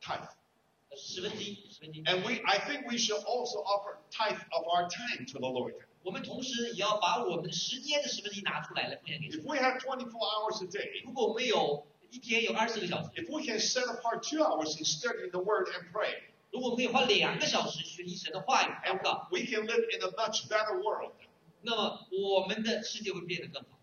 [0.00, 0.28] tithe.
[0.90, 5.48] 呃十分之一，十分之一， And we, I think we should also offer tithe of our time to the
[5.48, 5.74] Lord.
[6.04, 9.40] 我们同时也要把我们时间的十分之一拿出来来奉献给神。
[9.40, 14.78] If we have 24 hours a day, 如果我们有一天有二十个小时， if we can set apart two hours
[14.78, 20.48] in studying the Word and pray, 如果我们可以花两个小时学习神的话语祷 and 告， we can live in a much
[20.48, 21.12] better world.
[21.62, 23.78] 那么我们的世界会变得更好。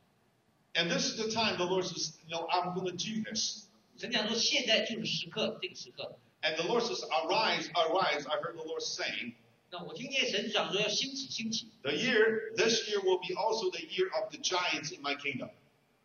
[0.73, 3.68] And this is the time the Lord says, you know, I'm going to do this.
[3.98, 6.18] 神讲说，现在就是时刻，这个时刻。
[6.41, 8.27] And the Lord says, arise, arise.
[8.27, 9.36] I heard the Lord saying,
[9.72, 11.69] 那我听见神讲说要兴起，兴起。
[11.82, 15.49] the year, this year will be also the year of the giants in my kingdom.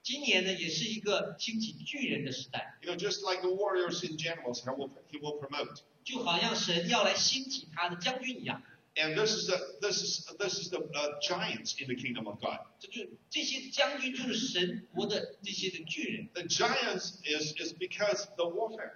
[0.03, 5.83] 今年呢，也是一个兴起巨人的时代， You know, just like the warriors and generals, he will, he will promote.
[6.05, 8.63] 就好像神要来兴起他的将军一样。
[8.97, 12.41] And this is the this is this is the uh, giants in the kingdom of
[12.41, 12.59] God.
[12.81, 18.95] 这就这些将军就是神国的这些的巨人， The giants is is because the warfare.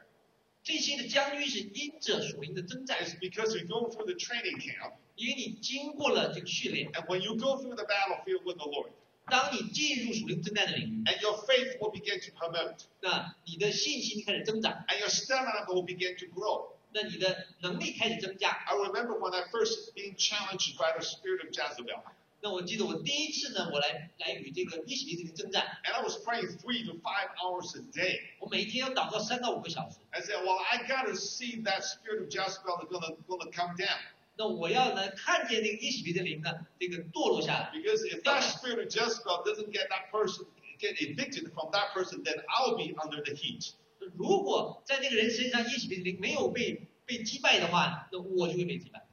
[0.64, 7.76] 这些的将军是因着属灵的征战， It's because you go through the training camp, 因为你经过了这个训练， and when you go through
[7.76, 8.90] the battlefield with the Lord,
[9.26, 16.26] 当你进入属灵征战的领域， and your faith will begin to promote, 那你的信心开始增长， and your stamina will begin to
[16.34, 16.72] grow.
[16.91, 18.49] 那你的能力开始增加。
[18.49, 22.01] I remember when I first being challenged by the spirit of Jezebel.
[22.41, 25.79] 那我记得我第一次呢，我来来与这个一起这个征战。
[25.83, 28.21] And I was praying three to five hours a day.
[28.39, 29.97] 我每天要祷告三到五个小时。
[30.11, 33.99] I said, well, I gotta see that spirit of Jezebel is gonna gonna come down.
[34.37, 37.71] 那我要呢看见那个耶洗别的灵呢，这个堕落下来。
[37.73, 40.45] Because if that spirit of Jezebel doesn't get that person
[40.79, 43.73] get evicted from that person, then I'll be under the heat.
[44.17, 49.05] 如果在那个人身上耶洗别的灵没有被被击败的话，那我就会被击败。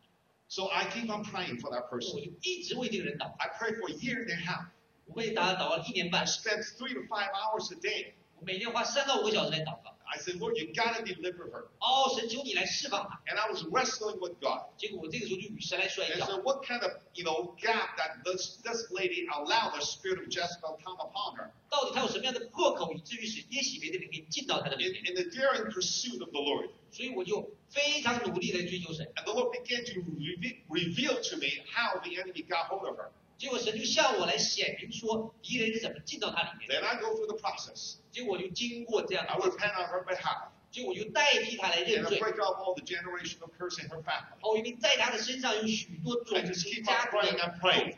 [0.49, 2.15] So I keep on praying for that person.
[2.15, 4.67] 我就一直为这个人祷告，I pray for a year and a half.
[5.07, 8.13] 我为他祷告了一年半，Spend three to five hours a day.
[8.39, 9.96] 我每天花三到五个小时来祷告。
[10.14, 11.68] I said, Lord, you gotta deliver her.
[11.80, 13.22] 哦，神求你来释放他。
[13.32, 14.68] And I was wrestling with God.
[14.78, 16.26] 结果我这个时候就与神来摔 And 跤。
[16.26, 20.28] so what kind of, you know, gap that this, this lady allowed the spirit of
[20.28, 25.12] Jezebel come upon her 到底他有什么样的破口，以至于使耶洗别的灵可以进到他的里 in, 面？
[25.12, 26.70] in the daring pursuit of the Lord.
[26.92, 29.10] 所以我就非常努力的追求神。
[29.16, 32.98] And the Lord began to reve- reveal to me how the enemy got hold of
[32.98, 33.12] her.
[33.38, 36.70] 结果神就向我来显明说敌人是怎么进到他里面。
[36.70, 37.96] Then I go through the process.
[38.12, 40.50] 结果我就经过这样 I 的过程， repent on her behalf.
[40.72, 42.20] 结果我就代替他来认 And I 罪。
[42.20, 44.38] break off all the generational curse in her family.
[44.42, 47.96] 哦，因为在他的身上有许多种 I just keep 家 on 族 praying 的 and praying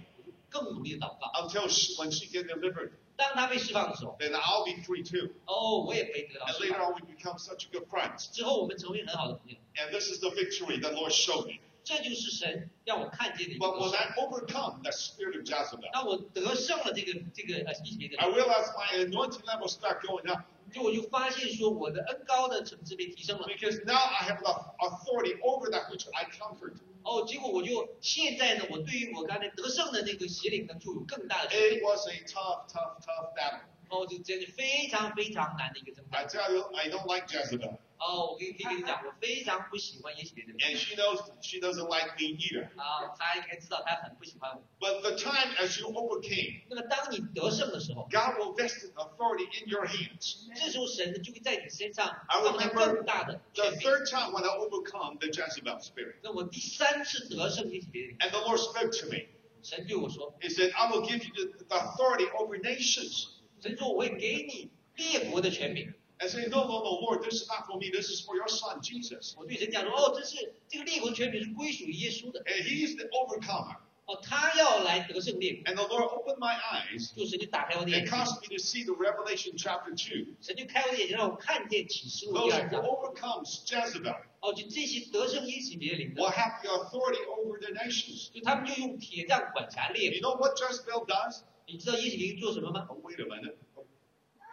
[0.49, 1.31] 更努力的祷告。
[1.47, 5.33] until she, when she gets delivered, 当他被释放的时候， then I'll be free too.
[5.45, 6.93] 哦，我也被得到 And 释 later 放。
[6.93, 8.31] on, we become such good friends.
[8.31, 11.59] 之后我们成为很好的朋友， And this is the victory that Lord showed me.
[11.88, 13.96] 这就是神让我看见的 But 故 when。
[13.96, 23.46] I overcome that spirit of Jezebel, 当我得胜了这个这个呃一别的 I realize my anointing level start going up 就我就发现说我的恩高的层次被提升了。
[23.46, 24.52] because now I have the
[24.86, 26.74] authority over that which I comfort.
[27.04, 31.82] 哦，结果我就现在呢，我对于我刚才得胜的那个邪灵呢，就有更大的权 It。
[31.82, 33.60] was a tough, tough, tough battle.
[33.88, 36.26] 哦，这真是非常非常难的一个征 I。
[36.26, 37.78] tell you, I don't like Jezebel.
[37.99, 40.57] 哦，我可以可以跟你讲，我非常不喜欢耶洗别的人。
[40.59, 42.67] And she knows she doesn't like me either.
[42.75, 44.61] 啊，他应该知道他很不喜欢我。
[44.79, 50.49] But the time as you overcame, 那么当你得胜的时候， God will vest authority in your hands.
[50.53, 53.89] 这时候神呢就会在你身上 I 放下 remember 更大的 The 权柄。
[53.89, 59.27] third time when I overcome the Jezebel spirit, 那我第三次得胜耶洗别的人， and the Lord spoke to me.
[59.63, 63.27] 神对我说， He said, I will give you the, the authority over nations.
[63.61, 65.93] 神说我会给你列国的权柄。
[66.19, 67.89] I say, No, no, no, Lord, this is not for me.
[67.91, 69.33] This is for your son, Jesus.
[69.37, 72.41] 我对神讲说，哦，这是这个列国的权柄是归属于耶稣的。
[72.45, 73.77] And he's the overcomer.
[74.05, 78.93] 哦，他要来得胜列国， And the Lord opened my eyes 就神就打开我的眼 and 睛， caused me to see the
[78.93, 80.27] Revelation chapter 2.
[80.41, 82.83] 神就开我的眼睛，让我看见启示录第 Those 二 who 章。
[82.83, 88.29] overcomes Jezebel 哦，就这些得胜耶洗别灵 will 的， have the authority over the nations.
[88.33, 90.31] 就他们就用铁杖管辖列 You 国。
[90.31, 91.41] know what Jezebel does?
[91.65, 92.85] 你知道耶洗别灵做什么吗？
[92.89, 93.55] Oh, wait a minute.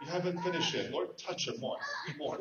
[0.06, 0.92] You haven't finished yet.
[0.92, 1.78] Lord, touch him more.
[2.16, 2.38] More.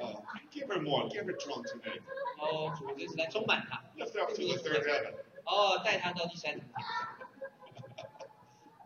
[0.00, 0.22] oh,
[0.52, 1.08] give her more.
[1.08, 2.02] Give her drunk Lift
[2.38, 3.82] 哦，主这次来充满他。
[3.96, 5.14] Lift up to the third heaven.
[5.44, 6.68] 哦，带他到第三层。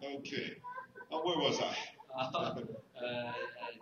[0.02, 0.56] Okay.
[1.10, 1.74] Oh, uh, where was I?
[2.14, 2.30] 啊，
[2.94, 3.34] 呃呃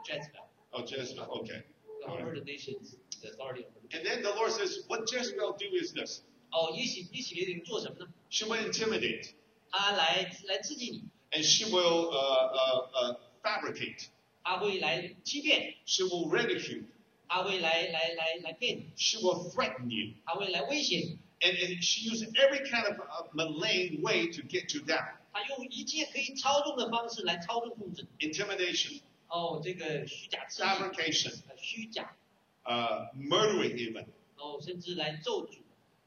[0.04, 0.46] ，Jezebel。
[0.72, 1.24] Oh, Jezebel.
[1.42, 1.62] Okay.
[2.00, 3.72] The heard of nations, the authority of.
[3.92, 8.07] And then the Lord says, "What Jezebel do is this." 哦，一起一起列人做什么呢？
[8.29, 9.29] She will intimidate
[9.71, 14.07] 他来来刺激你， and she will uh, uh, uh, fabricate.
[14.43, 16.83] 他会来欺骗， She will ridicule.
[17.27, 20.13] 他会来来来来骗你， She will threaten you.
[20.25, 25.15] 他会来威胁你， And, and she uses every kind of uh, malign way to get you down.
[25.33, 28.27] 他用一切可以操纵的方式来操纵控制你。
[28.27, 32.15] Intimidation, 哦，这个虚假刺激， fabrication, 呃虚假，
[32.63, 34.05] uh, murdering even,
[34.37, 35.57] 哦，甚至来咒诅、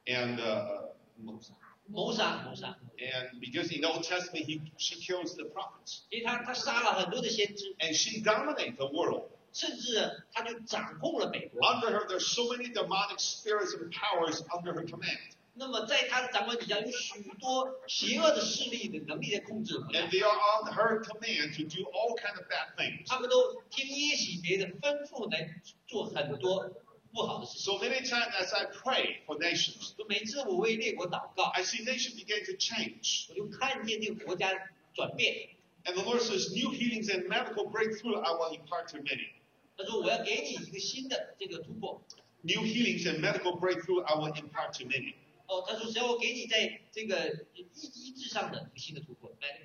[0.07, 1.55] and uh, 谋杀、
[1.89, 2.13] 谋
[2.55, 8.77] 杀， and because in the Old Testament he, she kills the prophets 因为他他杀了很多的先知， and she dominates
[8.77, 9.31] the world.
[9.53, 11.61] 甚至呢他就掌控了美国。
[11.63, 15.19] Under her, there's so many demonic spirits and powers under her command,
[15.55, 23.07] 那么在他的掌管底下，有许多邪恶的势力的能力在控制我 and 们， they are on her command to do all kind of bad things.
[23.07, 26.71] 他们都听耶洗别的吩咐来做很多
[27.13, 27.65] 不好的事情。
[27.65, 33.27] So many times as I pray for nations, 就每次我为列国祷告， I see nations begin to change.
[33.31, 34.53] 我就看见这个国家
[34.95, 35.51] 转变。
[35.85, 39.31] And the Lord says, new healings and medical breakthrough I will impart to many.
[39.77, 42.03] 他说我要给你一个新的这个突破。
[42.43, 45.15] New healings and medical breakthrough I will impart to many.
[45.47, 49.31] 哦，他说只要我给你在这个医医治上的一个新的突破。
[49.41, 49.61] 来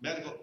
[0.00, 0.36] Medical,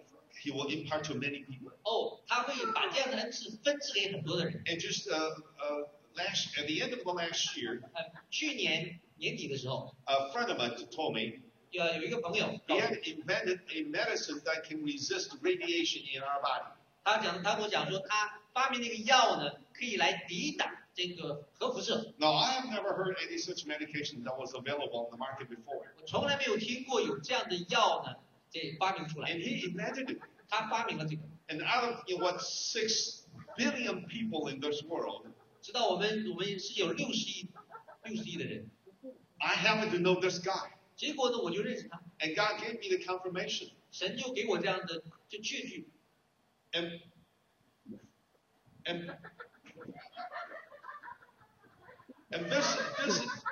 [0.43, 1.71] He will impart to many people.
[1.83, 4.63] 哦，他会把这样的恩赐分赐给很多的人。
[4.65, 10.47] And just uh, uh, last, at the end of the last year, 呃，去年年底的时候， a friend
[10.49, 16.03] of mine told me 有有一个朋友 he 告诉我 had invented a medicine that can resist radiation
[16.13, 16.71] in our body.
[17.03, 22.13] 他讲，他跟我讲说，他发明了一个药呢，可以来抵挡这个核辐射。
[22.17, 25.83] Now, I have never heard any such medication that was available on the market before.
[26.01, 28.15] 我从来没有听过有这样的药呢，
[28.49, 30.19] 这发明出来 And。he invented it.
[30.47, 33.23] 他发明了这个， And out of you know, what six
[33.57, 35.27] billion people in this world,
[35.61, 37.49] 直到我们我们是有六十亿
[38.03, 38.69] 六十亿的人，
[39.37, 40.71] I happen to know this guy.
[40.95, 43.71] 结果呢，我就认识他， And God gave me the confirmation.
[43.91, 45.87] 神就给我这样的就确据，
[46.71, 47.01] And
[48.83, 49.17] and
[52.31, 53.43] and this this is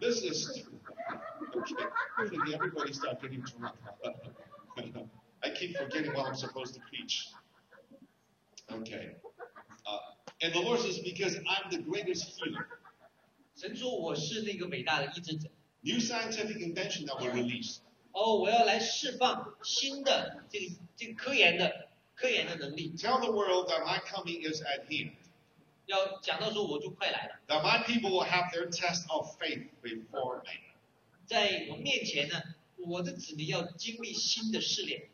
[0.00, 0.66] this is
[1.54, 1.86] okay.
[2.16, 3.74] I think everybody start getting drunk.
[5.44, 7.28] I keep forgetting what I'm supposed to preach.
[8.70, 9.16] Okay.
[9.84, 9.98] Uh,
[10.40, 12.66] and the Lord says, because I'm the greatest healer.
[13.54, 15.48] 神说我是那个伟大的医治者。
[15.82, 17.78] New scientific invention that will release.
[18.12, 25.12] 哦，我要来释放新的这个这个科研的科研的能力， Tell the world that my coming is at hand.
[25.86, 30.60] 要讲到说我就快来了， That my people will have their test of faith before me.
[31.26, 32.40] 在我面前呢，
[32.76, 35.08] 我的子民要经历新的试炼。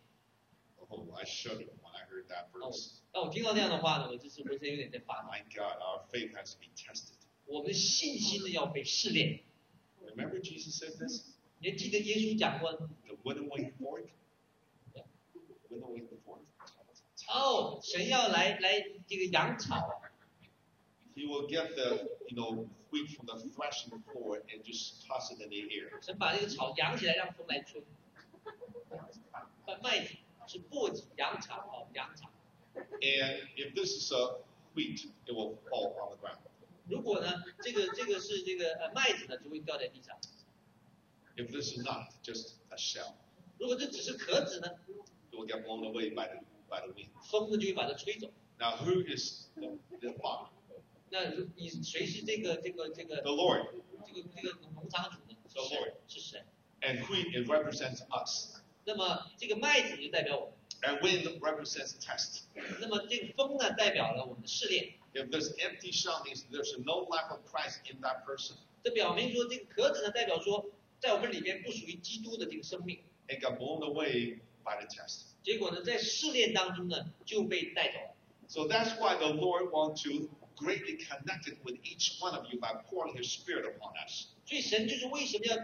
[0.88, 5.29] Oh, I shuddered when I heard that 哦 verse.， 当我听到这样的话呢，我就是浑身有点在发抖。
[5.29, 7.13] My God, our faith has to be tested.
[7.45, 9.41] 我们的信心呢要被试炼。
[10.03, 11.25] Remember Jesus said this?
[11.59, 14.07] 你还记得耶稣讲过，The winnowing fork?
[15.69, 16.39] Winnowing the fork.
[17.29, 20.09] 哦，神要来来这个扬草啊
[21.15, 25.49] ，He will get the, you know, wheat from the threshing floor and just toss it in
[25.49, 26.03] the air.
[26.03, 27.83] 神把这个草扬起来，让风来吹。
[29.67, 30.15] 麦麦子
[30.47, 32.29] 是簸箕扬草哦，扬草。
[33.00, 34.38] And if this is a
[34.74, 36.38] wheat, it will fall on the ground.
[36.88, 40.16] 如果呢，这个这个是这个呃麦子呢，就会掉在地上；
[41.36, 43.14] If this is not just a shell,
[43.58, 44.68] 如果这只是壳子呢，
[45.30, 47.08] it will get blown away by the by the wind.
[47.30, 48.30] 风呢就会把它吹走。
[48.58, 50.48] Now, who is the, the farmer?
[51.10, 53.68] 那如你谁是这个这个这个 The Lord.
[54.06, 55.36] 这个这个农场主呢？
[55.48, 56.44] 是 The 神 Lord.，是神。
[56.80, 58.60] And wheat, it represents us.
[58.84, 62.42] 那么这个麦子就代表我们， And wind represents test.
[62.80, 64.94] 那么这个风呢代表了我们的试炼。
[65.12, 68.54] If there's empty shell, means there's no life of Christ in that person.
[68.84, 70.66] 这表明说这个壳子呢代表说，
[71.00, 73.00] 在我们里面不属于基督的这个生命。
[73.28, 75.22] It got blown away by the test.
[75.42, 78.14] 结果呢，在试炼当中呢就被带走了。
[78.46, 82.60] So that's why the Lord wants to greatly connect it with each one of you
[82.60, 84.26] by pouring His Spirit upon us.
[84.46, 85.56] 所以神就是为什么要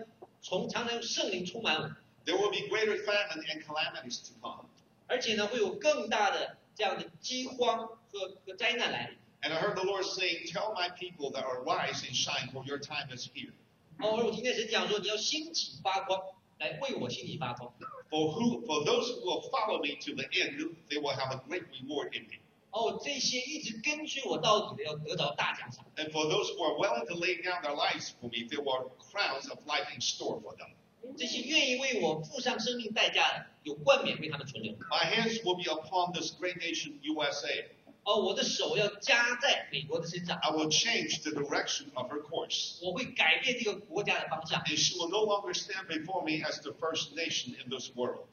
[0.42, 1.96] 从常常用圣灵充满我们，
[2.26, 4.66] There will be greater famine and calamities to come.
[5.08, 9.18] 而且呢会有更大的这样的饥荒和和灾难来临。
[9.42, 12.78] And I heard the Lord saying, Tell my people that arise and shine, for your
[12.78, 13.52] time is here.
[13.98, 16.20] 哦，而我听见神讲说，你要兴起发光，
[16.58, 17.72] 来为我兴起发光。
[18.10, 20.56] For who for those who will follow me to the end,
[20.88, 22.38] they will have a great reward in me.
[22.70, 25.84] 哦，这些一直跟随我到底的要得着大奖赏。
[25.96, 28.88] And for those who are willing to lay down their lives for me, there were
[29.12, 30.70] crowns of life in store for them.
[31.16, 34.72] 这些愿意为我付上生命代价的，有冠冕为他们存留。
[34.90, 37.66] My hands will be upon this great nation, USA.
[38.04, 42.78] 哦，我的手要加在美国的身上， I will change the direction of her course.
[42.82, 44.62] 我会改变这个国家的方向。
[44.64, 48.26] And she will no longer stand before me as the first nation in this world.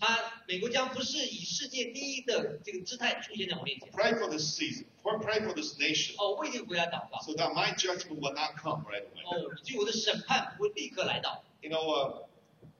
[0.00, 3.90] 他美国将不是以世界第一的这个姿态出现在我面前。
[3.90, 4.84] Pray for this season.
[5.02, 7.20] Pray pray for this nation 哦，为这个国家祷告。
[7.20, 9.24] so that my judgment will not come right away.
[9.26, 11.42] 哦，以至于我的审判不会立刻来到。
[11.62, 12.22] You know, uh,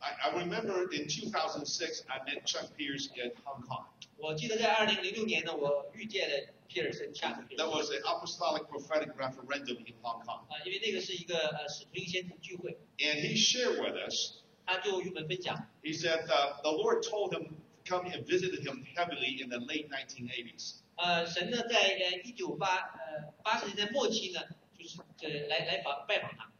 [0.00, 3.84] I, I remember in 2006, I met Chuck Pierce in Hong Kong.
[4.16, 7.78] 我记得在二零零六年呢，我遇见了皮尔森恰克皮尔 That 森。
[7.78, 10.42] was an apostolic prophetic referendum in Hong Kong.
[10.48, 17.54] 啊，因为那个是一个呃使徒性先知聚会， And he shared with us, 他就与我们分享， he said uh, the Lord told him to
[17.84, 20.80] come and visited him heavily in the late 1980s.
[20.96, 24.40] 呃，神呢在呃一九八呃八十年代末期呢，
[24.76, 26.50] 就是呃来来访拜访他，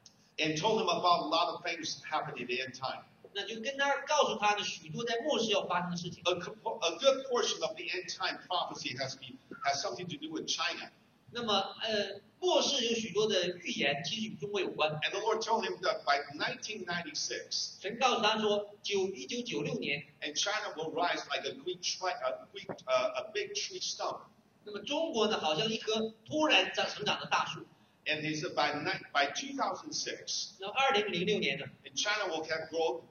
[0.41, 3.03] And told him about a lot of things happening in the end time.
[3.35, 6.23] 那就跟他告诉他呢许多在末世要发生的事情。
[6.25, 10.17] A, co- a good portion of the end time prophecy has, be, has something to
[10.17, 10.91] do with China.
[11.33, 11.53] 那么
[11.83, 14.93] 呃末世有许多的预言，其实与中国有关。
[15.03, 21.53] And the Lord told him that by 1996, 神告诉他说，九一九九六年， and China will rise like a
[21.53, 24.21] great, tri- a, great, uh, a big tree stump.
[24.65, 27.67] 那么中国呢好像一棵突然长成长的大树。
[28.07, 33.03] And he said by, ni- by 2006, 那二零零六年呢， and China will have grow,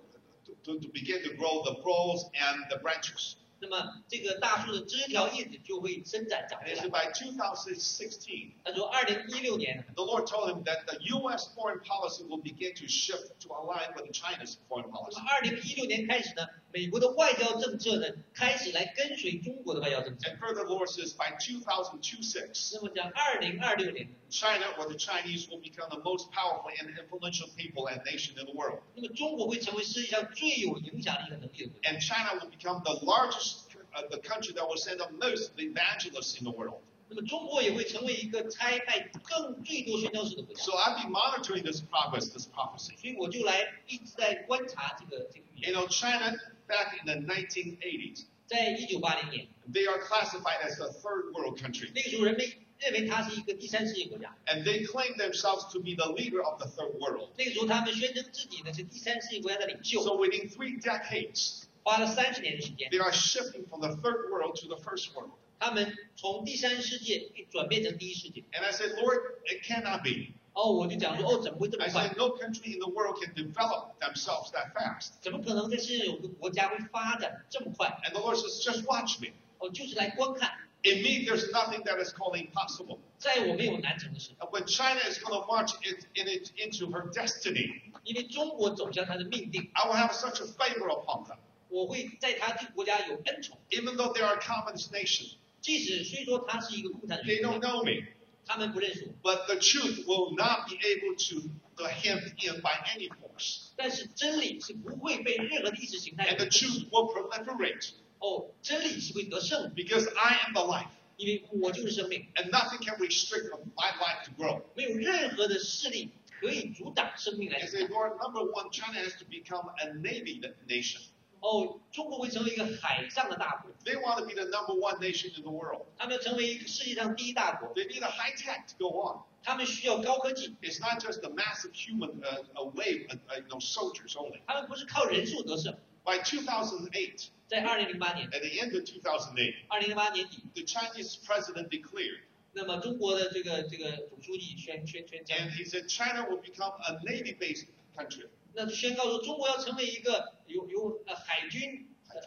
[0.45, 3.36] to, to, to begin to grow the balls and the branches.
[3.60, 7.06] 那么这个大树的枝条叶子就会伸展长 And 出 he said 来。
[7.06, 11.49] by 2016, 他说，二零一六年呢， the Lord told him that the U.S.
[11.56, 15.19] foreign policy will begin to shift to align with China's foreign 那 policy.
[15.22, 20.30] 么二零一六年开始呢， 美国的外交政策呢开始来跟随中国的外交政策。
[20.30, 25.99] And further, the Lord says by 2026, 那么讲二零二六年， China or the Chinese will become the
[26.03, 28.80] most powerful and influential people and nation in the world.
[28.95, 31.90] 那么中国会成为世界上最有影响力和能力的国家。
[31.90, 36.38] And China will become the largest, uh, the country that will send the most evangelists
[36.38, 36.82] in the world.
[37.10, 40.61] 那么中国也会成为一个差派更最多宣教士的国家。
[40.61, 42.98] So I've been monitoring this progress, this prophecy.
[42.99, 45.74] 所以我就来一直在观察这个这个预 You 言。
[45.74, 46.38] know, China
[46.72, 51.91] back in the 1980s, 在一九八零年， they are classified as a third world country.
[51.94, 52.45] 那个时候人们
[52.80, 54.36] 认为它是一个第三世界国家。
[54.45, 57.30] And they claim themselves to be the leader of the third world.
[57.38, 64.78] 那个时候他们宣称自己呢是第三世界国家的领袖， So within three decades, 花了三十年的时间， they are shifting from the third world to the
[64.78, 65.32] first world.
[65.60, 68.44] 他们从第三世界转变成第一世界。
[68.52, 70.34] And I said, Lord, it cannot be.
[70.53, 75.14] 哦，我就讲说，哦，怎么会这么 I 快 said,？no country in the world can develop themselves that fast.
[75.22, 77.88] 怎么可能在世界有个国家会发展这么快？
[78.03, 79.34] And the Lord says, just watch me.
[79.60, 80.52] 哦，就是来观看，
[80.84, 82.99] In me, there's nothing that is called impossible.
[83.19, 89.69] 在我没有难成的事， And when China is going to march it, in it, into her destiny, 因为中国走向它的命定，
[89.74, 91.38] I will have such a favor upon them.
[91.69, 93.57] 我会在他这个国家有恩宠。
[93.69, 98.07] Even though they are a communist nation, 即使虽说它是一个共产主 they 义国 don't 家， know me.
[98.45, 103.69] 他们不认识我， But the truth will not be able to, to hem in by any force.
[103.76, 110.88] 但是真理是不会被任何的意识形态 And the 所控制 truth will proliferate 哦，真理是会得胜的， because I am the life.
[111.18, 114.64] 因为我就是生命， And nothing can restrict my life to grow.
[114.76, 117.90] 没有任何的势力可以阻挡生命来 And 成 say, 长。
[117.90, 121.02] Lord, number one, China has to become a navy nation.
[121.41, 125.86] 哦，中国会成为一个海上的大国， They want to be the number one nation in the world.
[125.98, 129.22] 他们要成为一个世界上第一大国， They need a high tech to go on.
[129.44, 134.14] 他们需要高科技， It's not just a massive human uh, a wave, uh, uh, you know, soldiers
[134.15, 134.41] only.
[134.45, 135.78] 他们不是靠人数得胜。
[136.03, 142.22] By 2008, 在二零零八年， at the end of 2008, 二零零八年底， the Chinese president declared,
[142.53, 148.28] 那么中国的这个这个总书记宣宣宣讲 and，he said China will become a navy-based country.
[148.53, 152.22] 那就宣告说中国要成为一个有有呃海军呃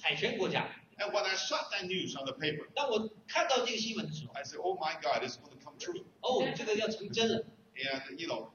[0.00, 0.68] 海权国家。
[0.98, 5.22] And when I saw that news on the paper, 当我看到这个新闻的时候， I said, "Oh my God,
[5.22, 7.44] it's going to come true." 哦，这个要成真了。
[7.76, 8.50] And you know,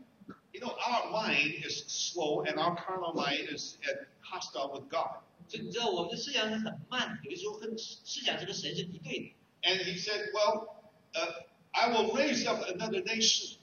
[0.52, 5.22] you know, our mind is slow, and our carnal mind is uh, hostile with God.
[5.48, 9.36] 所以你知道我们的思想是很慢，有的时候跟思想这个神是敌对的。
[9.62, 10.68] And he said, "Well,
[11.14, 13.57] uh, I will raise up another nation."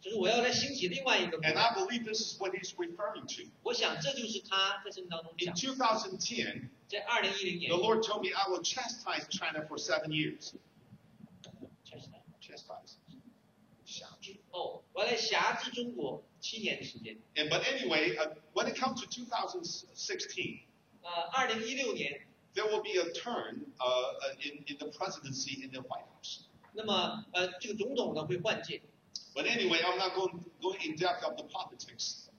[0.00, 1.60] 就是我要来兴起另外一个国 And 家。
[1.62, 3.50] I believe this is what he's referring to.
[3.62, 10.52] 我想这就是他在圣经当中 In 讲， 2010, 在二零一零年 the，Lord told me I will chastise China for seven years.
[11.84, 12.94] 确实的 Chastise.
[14.50, 17.16] 哦，我要来辖制中国七年的时间。
[17.34, 20.60] And but anyway, uh, when it comes to 2016,
[21.02, 26.06] 呃，二零一六年 there will be a turn uh, uh, in, in the presidency in the White
[26.16, 26.44] House.
[26.72, 28.82] 那么呃，这个总统呢会换届
[29.35, 32.29] but anyway, I'm not going going in depth of the politics.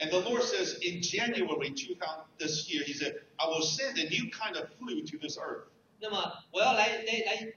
[0.00, 4.08] And the Lord says in January 2000 this year, He said, I will send a
[4.08, 5.68] new kind of flu to this earth.
[6.00, 7.54] 那么我要来来来，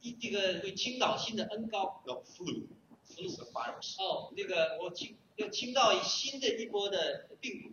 [0.00, 2.68] 一这个会倾倒新的恩膏，The flu.
[3.04, 3.96] Flu is a virus.
[3.98, 7.72] 哦，这个我倾要倾倒新的一波的病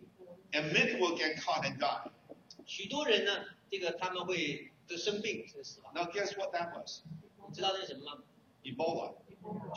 [0.50, 2.02] And many will get caught and die.
[2.04, 2.10] 毒，
[2.66, 5.94] 许多人呢，这个他们会得生病，这个死亡。
[5.94, 7.02] Now guess what that was?
[7.47, 8.23] 你知道那是什么吗？
[8.63, 9.15] Ebola.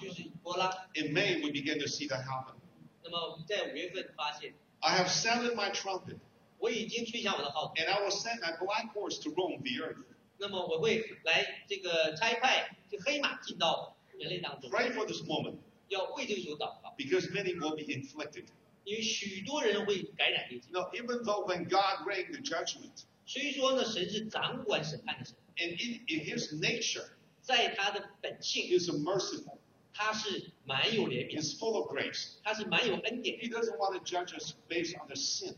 [0.00, 0.70] 就是伊波拉。
[0.94, 2.54] In May, we begin to see that happen.
[3.02, 6.18] 那么我们在五月份发现， I have sounded my trumpet,
[6.58, 10.04] 我已经吹响我的号角， and I will send my black horse to roam the earth.
[10.38, 15.56] 那么我会来这个差派这黑马进到人类当中， Pray for this moment,
[15.88, 18.44] 要为这个所祷告， because many will be inflicted.
[18.84, 26.54] 因为许多人会感染这个疾 You know, even though when God reigned the judgment, 虽说呢，神是掌管审判的神， and in, in His
[26.60, 27.08] nature,
[27.42, 29.58] 在他的本性， He is merciful,
[29.94, 32.32] 他是蛮有怜 He 悯， is full of grace.
[32.42, 35.54] 他是蛮有恩典 He。doesn't want to judge us based on the sin.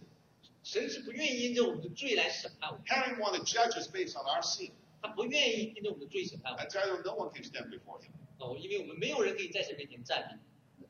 [0.63, 4.71] 神是不愿意因着我们的罪来审判我们， Heaven want to judge us based on our sin.
[5.01, 6.71] 他不愿意因着我们的罪审判我 I 们。
[6.71, 8.11] tell you, no one can stand before Him.
[8.39, 10.39] 哦，因为我们没有人可以在神面前站立，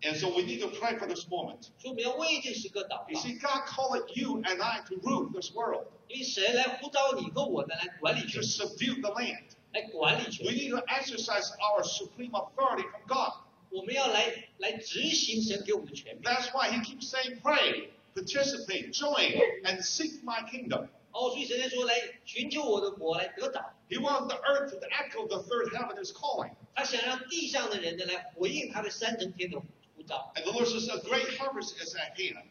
[0.01, 1.63] And so we need to pray for this moment.
[1.79, 3.21] 所以我们要为这个时刻祷 You 告。
[3.21, 9.11] see, God called you and I to rule this world, 因为神来呼召你和我呢，来管理 to 全， subdue the
[9.11, 9.45] land.
[9.73, 10.55] 来管理 We 全。
[10.55, 13.33] need to exercise our supreme authority from God.
[13.71, 16.31] 我们要来来执行神给我们的权柄。
[16.31, 20.89] That's why He keeps saying, pray, participate, join, and seek my kingdom.
[21.13, 21.95] 哦，所以神在说来
[22.25, 26.53] 寻求我的国来得着， He wants the earth to echo the third heaven is calling.
[26.75, 30.33] 他想让地上的人呢来回应他的三层天的呼召。
[30.37, 32.45] And the Lord says, a great harvest is at hand.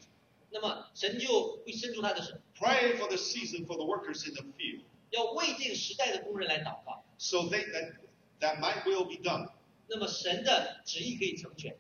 [0.50, 4.82] 那么神就会伸出他的手， Pray for the season for the workers in the field,
[5.12, 7.01] 要为这个时代的工人来祷告。
[7.22, 7.94] so they, that,
[8.40, 9.50] that my will be done.
[9.90, 11.76] 那么神的旨意可以成全，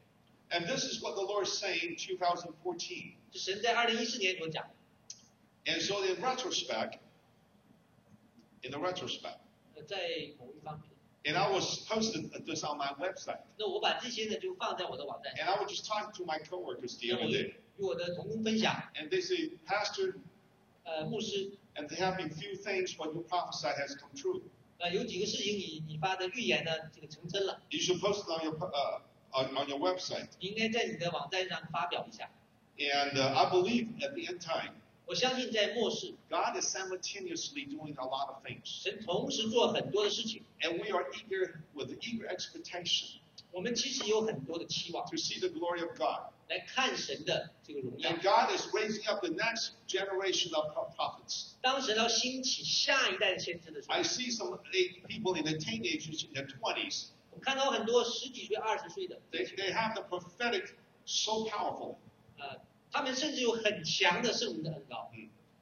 [0.49, 3.15] And this is what the Lord is saying in 2014.
[3.33, 4.65] 是神在二零一四年所讲。
[5.65, 6.99] And so in retrospect,
[8.63, 9.39] in the retrospect,
[9.75, 9.97] 呃，在
[10.39, 10.89] 某一方面，
[11.25, 16.23] and I was posted this on my website, 那我把这些呢就放在我的网站上， and I was just talking to
[16.23, 20.15] my coworkers the 那我 other 就 day, 与我的同工分享， and they say, Pastor,
[20.85, 24.41] 呃，牧师， and there have been few things what you prophesied has come true.
[24.81, 29.01] 呃，有几个事情你你发的预言呢，这个成真了， You should post it on your uh,
[29.31, 30.27] on, on your website.
[30.39, 32.29] 你应该在你的网站上发表一下。
[32.77, 34.73] And uh, I believe at the end time,
[35.07, 41.89] 我相信在末世， God is simultaneously doing a lot of things, 神同时做很多的事情， and we are eager with
[42.01, 43.15] eager expectation
[43.51, 46.30] 我们其实有很多的期望 to see the glory of God.
[46.52, 48.10] 来看神的这个荣耀。
[48.10, 51.52] And God is raising up the next generation of prophets.
[51.62, 54.58] 当神要兴起下一代先知的时候，I see some
[55.08, 57.06] people in the teenagers in their twenties.
[57.30, 60.74] 我看到很多十几岁、二十岁的，They they have the prophetic
[61.06, 61.96] so powerful,
[62.38, 62.60] 呃，
[62.90, 65.10] 他们甚至有很强的圣灵的恩膏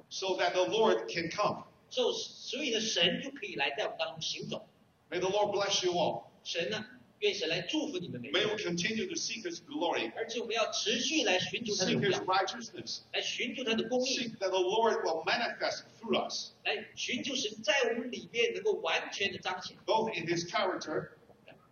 [0.09, 1.65] ，so that the Lord can come.
[1.91, 4.67] 所以所以呢，神就可以来在我们当中行走。
[5.11, 6.25] May the Lord bless you all.
[6.43, 6.85] 神呢，
[7.21, 15.23] 愿神来祝福你们每个 May we，continue to seek His glory, 而且我们要持续来寻求他的 seek His 耀，righteousness, 来寻求他的公义，seek that the Lord will
[15.25, 21.11] manifest through us, 来寻求神在我们里面能够完全的彰显，both in His character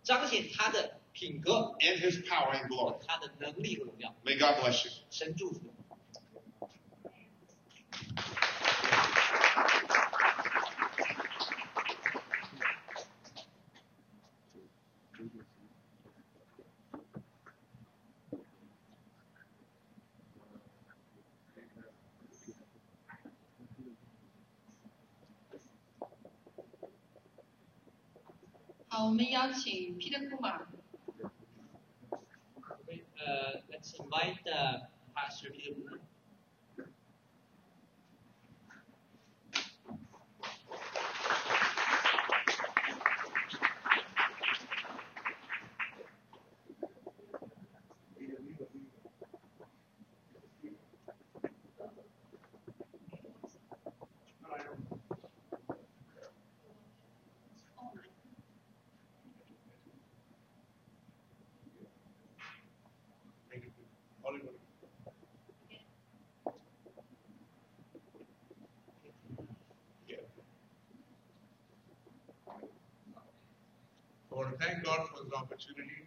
[0.03, 2.99] 彰显他的品格 and His power and glory.
[3.07, 4.15] 他的能力和荣耀。
[4.23, 4.91] May God bless you.
[5.09, 5.61] 神祝福。
[29.59, 30.59] 같이 피드포마.
[33.19, 35.99] Uh, let's invite uh, Pastor Peter Puma.
[74.58, 76.06] thank God for this opportunity,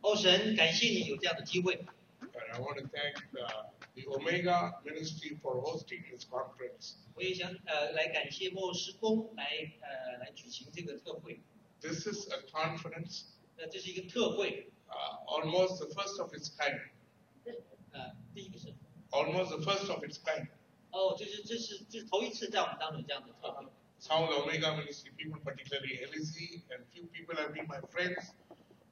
[0.00, 1.76] 哦，神，感谢你有这样的机会，
[2.20, 6.94] and I want to thank uh, the Omega Ministry for hosting this conference.
[7.14, 11.40] 我也想呃来感谢幕后施工来呃来举行这个特会。
[11.80, 13.24] This is a conference,
[13.56, 16.80] 那这是一个特会， uh, almost the first of its kind.
[17.92, 18.72] 呃，第一个是
[19.10, 20.48] Almost the first of its kind.
[20.90, 23.66] 哦，这是这是这是头一次在我们当中有这样的特会。
[24.00, 26.35] Some of the Omega Ministry people, particularly Elise and few
[27.36, 28.32] people have been my friends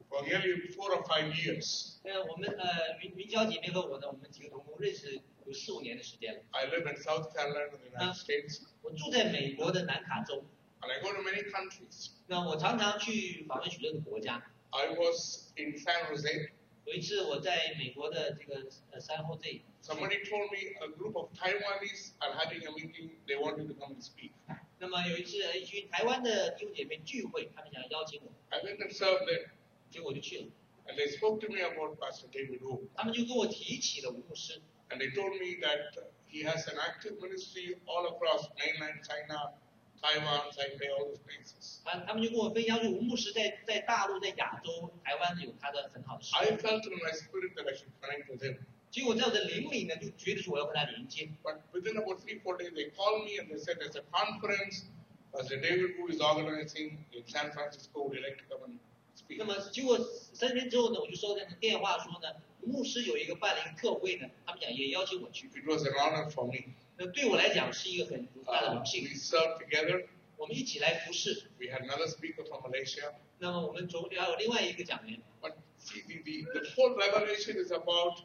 [0.09, 1.97] for nearly four or five years.
[2.03, 6.41] 呃，我们呃云云娇姐妹和我呢，我们几个同工认识有四五年的时间了。
[6.51, 10.43] I live in South Carolina in the United States, 我住在美国的南卡州，
[10.81, 12.11] and I go to many countries.
[12.27, 14.43] 那我常常去访问许多的国家。
[14.71, 16.51] I was in San Jose.
[16.85, 23.11] 有一次我在美国的这个呃山后这里， Somebody told me a group of Taiwanese are having a meeting.
[23.27, 24.31] They want you to come and speak.
[24.79, 29.49] 那么有一次呃一群台湾的弟兄姐妹聚会，他们想邀请我， I went and served them,
[29.89, 30.45] 结果我就去了。
[30.87, 32.87] and they spoke to me about Pastor David Wu.
[32.95, 38.99] 他们就跟我提起了吴牧师， And they told me that uh, he has an active ministry all across mainland
[39.07, 39.53] China,
[40.01, 41.79] Taiwan, Taipei, all those places.
[41.85, 46.35] 他他们就跟我分享说吴牧师在在大陆、在亚洲、台湾有他的很好的事。
[46.35, 48.57] I felt in my spirit that I should connect with him.
[48.89, 51.29] 结果在我的灵里呢，就觉得说我要和他连接。
[51.43, 54.83] But within about three, four days, they called me and they said there's a conference
[55.31, 58.03] Pastor David Wu is organizing in San Francisco.
[58.03, 58.77] Would you like to come and
[59.15, 59.37] speak?
[59.37, 59.97] 那么结果
[60.33, 65.47] 三天之后呢，我就收到电话说呢，吴牧师有一个办了一个特会呢，他们讲也邀请我去。
[65.47, 66.73] It was an honor for me.
[66.97, 70.05] 那对我来讲是一个很大的 Uh, 荣幸 we。served together.
[70.35, 71.45] 我们一起来服侍。
[71.59, 73.13] We had another speaker from Malaysia.
[73.39, 75.21] 那么我们总还有另外一个讲员。
[75.41, 78.23] But see, the, the, the whole revelation is about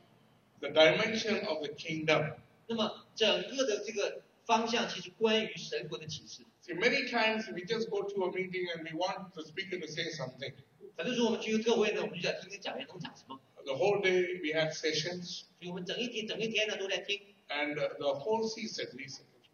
[0.61, 2.35] the dimension of the kingdom.
[2.69, 6.43] 那么整个的这个方向其实关于神国的启示。
[6.63, 9.87] See, many times we just go to a meeting and we want the speaker to
[9.87, 10.53] say something.
[10.97, 17.21] 很多时候我们去一个特会呢，我们就想听听讲员能讲什么， The whole day we had sessions, 所以我们整一天整一天呢都在听。
[17.49, 19.07] and uh, the whole season, we-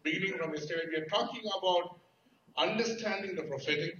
[0.02, 1.98] beginning from yesterday, we are talking about
[2.56, 3.96] understanding the prophetic,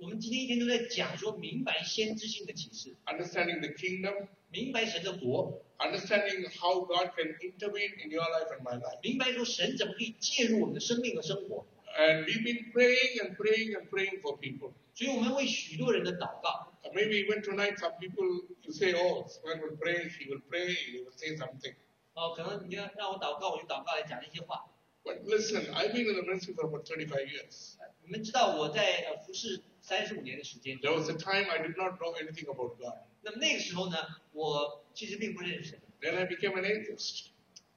[0.00, 8.74] 我们今天一天都在讲说明白先知性的启示， understanding the kingdom, 明白神的国， understanding how God can intervene in your life and my
[8.76, 8.98] life.
[9.02, 11.66] 明白说神怎么可以介入我们的生命和生活。
[11.96, 14.72] And we've been praying and praying and praying for people.
[14.94, 16.72] 所以我们为许多人的祷告。
[16.82, 20.08] Uh, Maybe even tonight, some people you say, "Oh, someone will pray.
[20.08, 20.74] He will pray.
[20.74, 21.74] He will say something."
[22.14, 24.66] 哦，可能你要让我祷告，我就祷告来讲那些话。
[25.02, 27.74] But listen, I've been in the ministry for about 35 years.
[28.04, 32.94] 你们知道我在呃服侍三十五年的时间， There was a time I did not know anything about God.
[33.22, 33.96] 那么那个时候呢，
[34.32, 35.80] 我 其实并不认识神。
[36.00, 37.26] Then I became an atheist.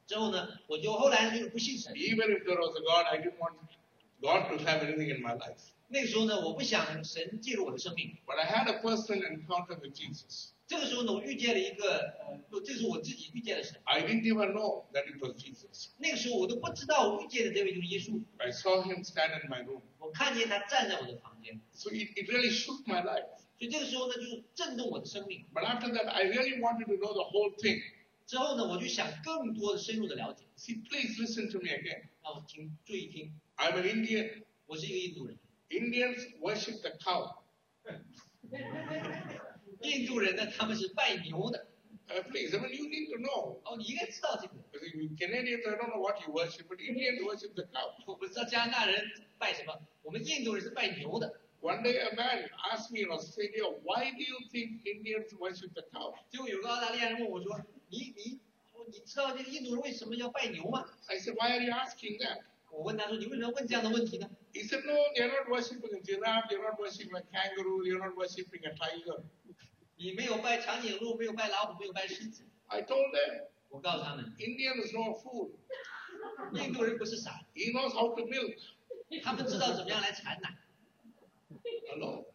[0.06, 1.94] 之后呢，我就后来就是不信神。
[1.94, 3.56] Even if there was a God, I didn't want
[4.22, 5.72] God to have anything in my life.
[5.90, 8.18] 那个时候呢，我不想神介入我的生命。
[8.26, 10.50] But I had a personal encounter with Jesus.
[10.66, 13.80] 这个时候呢，我遇见了一个呃，不这是我自己遇见了神。
[13.86, 15.90] I didn't even know that it was Jesus.
[15.98, 18.22] 那个时候我都不知道我遇见的这位就是耶稣。
[18.38, 19.82] I saw him stand in my room.
[20.00, 23.26] 我看见他站在我的房间， So it, it really shook my life.
[23.63, 25.47] 所以这个时候呢，就震动我的生命。
[25.55, 27.81] But after that, I really wanted to know the whole thing.
[28.27, 30.43] 之后呢，我就想更多的深入的了解。
[30.57, 32.07] See, please listen to me again.
[32.25, 34.43] 让我听注意听，I'm an Indian.
[34.67, 35.39] 我是一个印度人。
[35.71, 37.37] Indians worship the cow.
[39.83, 41.69] 印度人呢，他们是拜牛的。
[42.09, 43.61] Uh, please, I mean, you need to know.
[43.63, 44.55] 哦，你应该知道这个。
[44.73, 47.95] I think Canadians, I don't know what you worship, but Indians worship the cow.
[48.07, 49.05] 我不知道加拿大人
[49.39, 51.42] 拜什么，我们印度人是拜牛的。
[51.62, 56.14] One day a man asked me in Australia, why do you think Indians worship the cow?
[56.30, 58.40] 结果有个澳大利亚人问我说：“你你
[58.74, 66.02] 哦你知道这个印度人为什么要拜牛吗 I said, why are you asking that?？” 我问他说：“你为什么问这样的问题呢 He said, no, they're not worshipping a
[66.02, 69.24] giraffe, they're not worshipping a kangaroo, they're not worshipping a tiger.？”
[69.98, 72.44] 你没有拜长颈鹿，没有拜老虎，没有拜狮子。
[72.68, 75.50] I told them, 我告诉他们， Indian is no fool.
[76.54, 78.58] 印度人不是傻子， He knows how to milk.
[79.24, 80.56] 他们知道怎么样来产奶。
[81.90, 82.26] Hello?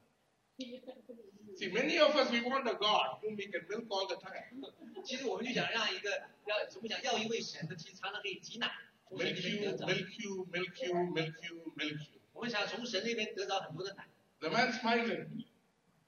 [0.59, 4.62] See, many of us, we want a God whom we can milk all the time.
[5.05, 6.10] 其实我们就想让一个
[6.47, 8.70] 要，我们想要一位神的，其实常常可以挤奶，
[9.09, 9.86] 从神 Milk 那边 you, 得着。
[9.86, 12.20] milk you, milk you, milk you, milk you.
[12.32, 14.06] 我们想从神那边得着很多的奶。
[14.40, 15.44] The man smiled at me.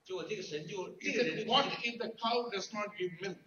[0.03, 3.37] 结果这个神就 He 这个人就 said, what 提 if the cow does not give milk?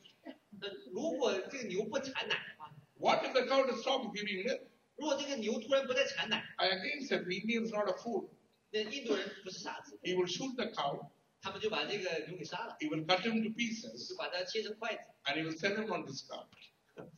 [0.60, 4.60] 那如果这个牛不产奶的话， What if the cow does stop giving milk?
[4.97, 8.28] 如果这个牛突然不再产奶， I again said, the Indian is not a fool.
[8.73, 11.10] 那印度人不是傻子， He will shoot the cow,
[11.40, 16.05] 他们就把这个牛给杀了， he will cut him to 就 pieces, 把它切成筷子， and he will sell him on
[16.06, 16.47] discount.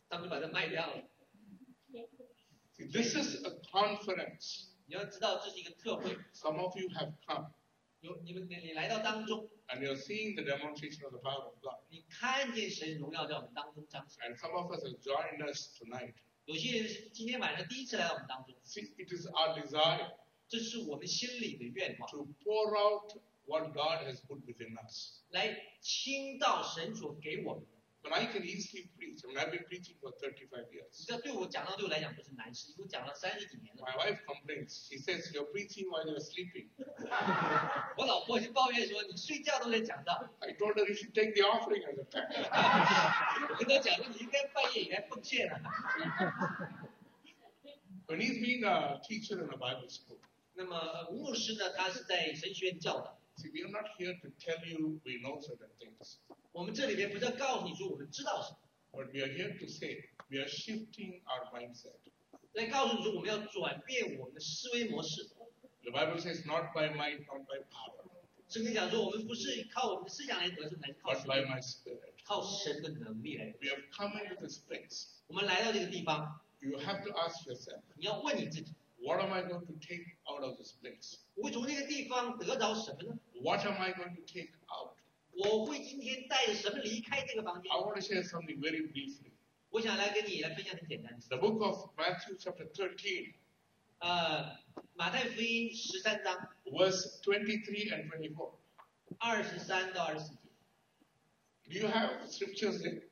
[0.09, 1.03] 他们就把它卖掉了。
[2.73, 4.67] See, this is a conference.
[4.85, 7.51] 你要知道这是一个特会， Some of you have come.
[7.99, 11.75] 有你们你你来到当中， and you're seeing the demonstration of the power of God.
[11.89, 14.23] 你看见神荣耀在我们当中彰显。
[14.23, 16.13] And some of us have joined us tonight.
[16.45, 20.11] 有些人是今天晚上第一次来到我们当中， See, it is our desire
[20.47, 23.13] 这是我们心里的愿望， to pour out
[23.45, 25.21] what God has put within us.
[25.29, 27.67] 来倾倒神所给我们的。
[28.03, 29.23] But I can easily preach.
[29.23, 31.05] I mean, I've been preaching for 35 years.
[31.05, 33.83] 这对我讲到对我来讲不是难事，因为我讲了三十几年了。
[33.83, 34.87] My wife complains.
[34.89, 36.69] She says, You're preaching while you're sleeping.
[37.95, 40.29] 我老婆就抱怨说，你睡觉都在讲道。
[40.39, 43.49] I told her you should take the offering as a tithe.
[43.51, 45.61] 我跟她讲说，你应该半夜也该奉献了。
[48.07, 50.17] When he's been a teacher in a Bible school,
[50.56, 53.18] 那么呃吴牧师呢，他是在神学院教导。
[53.36, 56.16] see, we are not here to tell you we know certain things,
[56.52, 58.58] 我们这里面不是要告诉你说我们知道什么
[58.92, 61.92] ，but we are here to say we are shifting our mindset.
[62.54, 65.28] 来告诉你说我们要转变我们的思维模式。
[65.82, 68.08] The Bible says, not by might, not by power,
[68.48, 72.00] 圣经讲说，我们不是靠我们的思想来得胜，乃是靠 but spirit.
[72.24, 75.08] 靠神的能力来 We have come into this place.
[75.26, 78.72] 我们来到这个地方，You have to ask yourself, 你要问你自己，
[79.05, 81.19] what am I going to take out of this place?
[81.35, 83.19] 我会从这个地方得着什么呢？
[83.41, 84.95] What am I going to take out?
[85.33, 89.31] 我会今天带着什么离开这个房间 I？want to share something very briefly.
[89.69, 91.29] 我想来跟你来分享很简单的事。
[91.29, 93.33] The book of Matthew, chapter 13,
[93.99, 94.57] 呃，
[94.95, 98.53] 马太福音十三章 verse 23 and 24.
[99.19, 100.39] 二十三到二十四节，
[101.69, 103.03] Do you have scriptures there?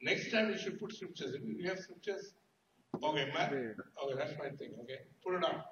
[0.00, 1.34] Next time you should put scriptures.
[1.34, 1.56] in.
[1.56, 2.32] Do you have scriptures?
[3.01, 3.75] Okay, man.
[4.03, 4.71] Okay, that's my thing.
[4.83, 5.63] Okay, put it on.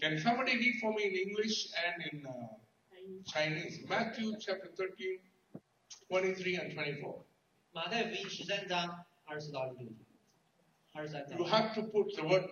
[0.00, 2.32] Can somebody read for me in English and in uh,
[3.26, 3.80] Chinese?
[3.88, 5.18] Matthew chapter 13,
[6.10, 7.22] 23 and 24.
[11.38, 12.44] You have to put the word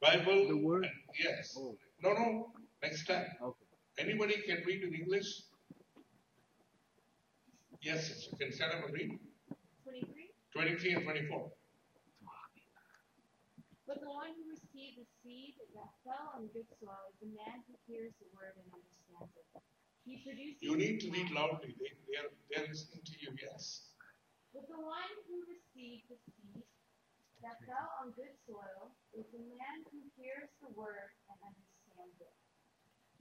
[0.00, 0.48] Bible.
[0.48, 0.86] The word?
[1.18, 1.56] yes.
[1.58, 1.76] Oh.
[2.02, 2.52] No, no.
[2.82, 3.26] Next time.
[3.42, 3.64] Okay.
[3.98, 5.26] Anybody can read in English?
[7.80, 9.18] Yes, you can stand up and read.
[9.84, 10.30] 23?
[10.52, 11.50] 23 and 24.
[13.86, 17.62] But the one who received the seed that fell on good soil is the man
[17.70, 19.46] who hears the word and understands it.
[20.02, 20.58] He produces.
[20.58, 21.78] You need to read loudly.
[21.78, 23.94] They, they, are, they are listening to you, yes.
[24.50, 26.66] But the one who received the seed
[27.46, 32.34] that fell on good soil is the man who hears the word and understands it.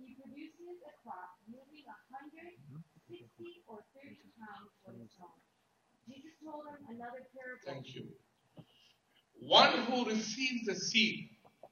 [0.01, 2.81] He produces a crop yielding a hundred, mm-hmm.
[3.05, 5.37] sixty, or thirty times what is sown.
[6.09, 7.65] Jesus told him another parable.
[7.69, 8.09] Thank you.
[9.42, 11.28] One who receives the seed.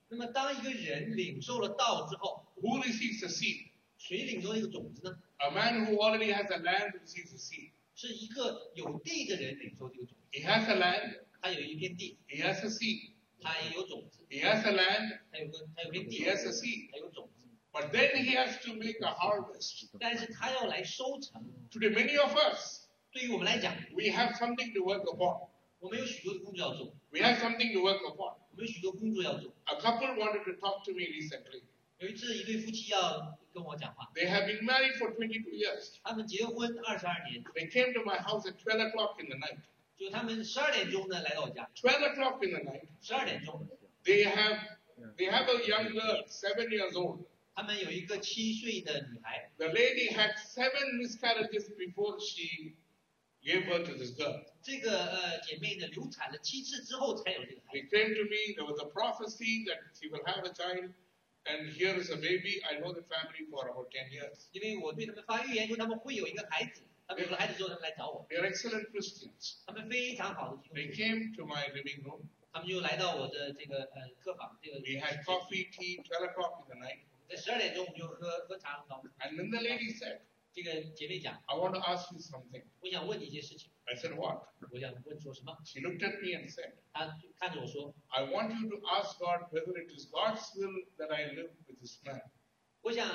[0.09, 3.69] 那么当一个人领受了道之后， Who receives the seed?
[3.99, 5.19] 谁领受那个种子呢？
[5.39, 7.73] A man who already has a land receives the seed.
[7.95, 10.39] 是一个有地的人领受这个种子。
[10.39, 13.11] He has a land, 他有一片地， he has a seed.
[13.41, 16.91] 他也有种子， He has a land, 他有个他有片 he 地， has a seed.
[16.91, 19.89] 还有种子， But then he has to make a harvest.
[20.01, 21.45] 但是他要来收成。
[21.70, 25.49] Today, many of us, 对于我们来讲， we have something to work upon.
[25.83, 28.35] 我们有许多的工作要做， We have something to work upon.
[28.51, 29.55] 我们有许多工作要做。
[29.65, 31.62] A couple wanted to talk to me recently.
[31.99, 35.95] 有一次，一对夫妻要跟我讲话， They have been married for 22 years.
[36.03, 39.59] 他们结婚二十二年， They came to my house at 12 o'clock in the night.
[39.97, 42.83] 就他们十二点钟呢来到我家， 12 o'clock in the night.
[43.01, 43.66] 十二点钟，
[44.05, 44.59] They have
[45.16, 47.25] they have a young girl, seven years old.
[47.55, 52.75] 他们有一个七岁的女孩， The lady had seven miscarriages before she
[53.43, 54.45] gave birth to this girl.
[54.64, 57.95] 这个呃姐妹呢流产了七次之后才有这个孩 They 子。
[57.95, 60.94] came to me, there was a prophecy that she will have a child,
[61.45, 62.64] and here is a baby.
[62.64, 64.48] I know the family for about ten years.
[64.53, 69.57] 因为我对他们发预言说他们会有一个孩子，他们有了孩子之后，他们来找我，They are excellent Christians.
[69.65, 72.22] 他们非常好的弟兄 They 姊妹，came to my living room.
[72.53, 76.99] 他们就来到我的这个呃客房，这个 We had coffee, tea, twelve o'clock in the night.
[77.27, 78.85] 在十二点钟我们就喝喝茶。
[79.19, 80.19] And then the lady said,
[80.53, 82.65] 这个姐妹讲， I want to ask you something.
[82.81, 84.49] 我想问你一件事情， I said, What?
[84.73, 85.57] 我想问说什么？
[85.65, 89.91] She looked at me and said, 她就看着我说， I want you to ask God whether it
[89.97, 92.23] is God's will that I live with this man.
[92.83, 93.09] 我想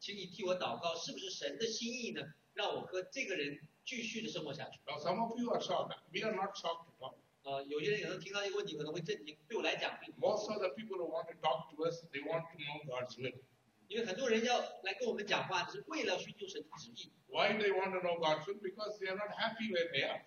[0.00, 2.22] 请你替我祷告，是不是神的心意呢？
[2.54, 4.80] 让我和这个人继续的生活下去。
[4.86, 5.94] Now, some of you are shocked.
[6.12, 7.16] We are not shocked at all.
[7.42, 12.84] 呃，有些人可能听到这个问题可能会震惊，对我来讲并不， Most of the people who want to talk to us, they want to know
[12.86, 13.32] God's will.
[13.92, 17.10] 因为很多人要来跟我们讲话，是为了寻求神的旨意。
[17.28, 18.60] Why they want to know God's will?
[18.60, 20.22] Because they are not happy where they are.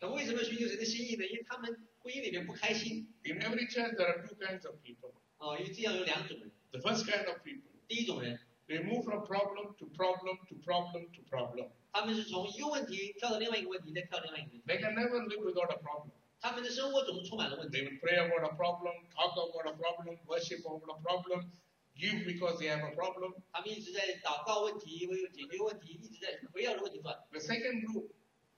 [0.00, 1.26] 那为什么寻求神的心意呢？
[1.26, 5.12] 因为他们婚姻里面不开心 In every church, there are two kinds of people.
[5.38, 8.38] 啊、因为这样有两种人， The first kind of people, 第一种人，
[8.68, 11.70] they move from problem to problem to problem to problem.
[11.92, 16.10] 他们是从一个问题跳到另外一个问题，再跳另外一个问题， They can never live without a problem.
[16.40, 21.50] 他们的生活总是充满了问题 They。will pray about a problem, talk about a problem, worship about a problem,
[21.96, 23.34] give because they have a problem.
[23.52, 27.18] 他们一直在祷告问题，为了解决问题，一直在围绕着问题转。
[27.30, 28.08] The second group,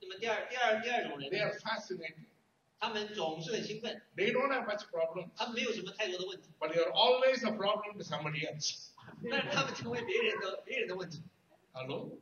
[0.00, 2.26] 那么第二第二第二种人 they 呢， are fascinated.
[2.78, 8.46] 他们总是很兴奋， They don't have much problem, 他们没有什么太多的问题， but they are always a problem to somebody
[8.46, 8.90] else.
[9.30, 11.22] 但是他们成为别人的别人的问题。
[11.72, 12.18] Hello?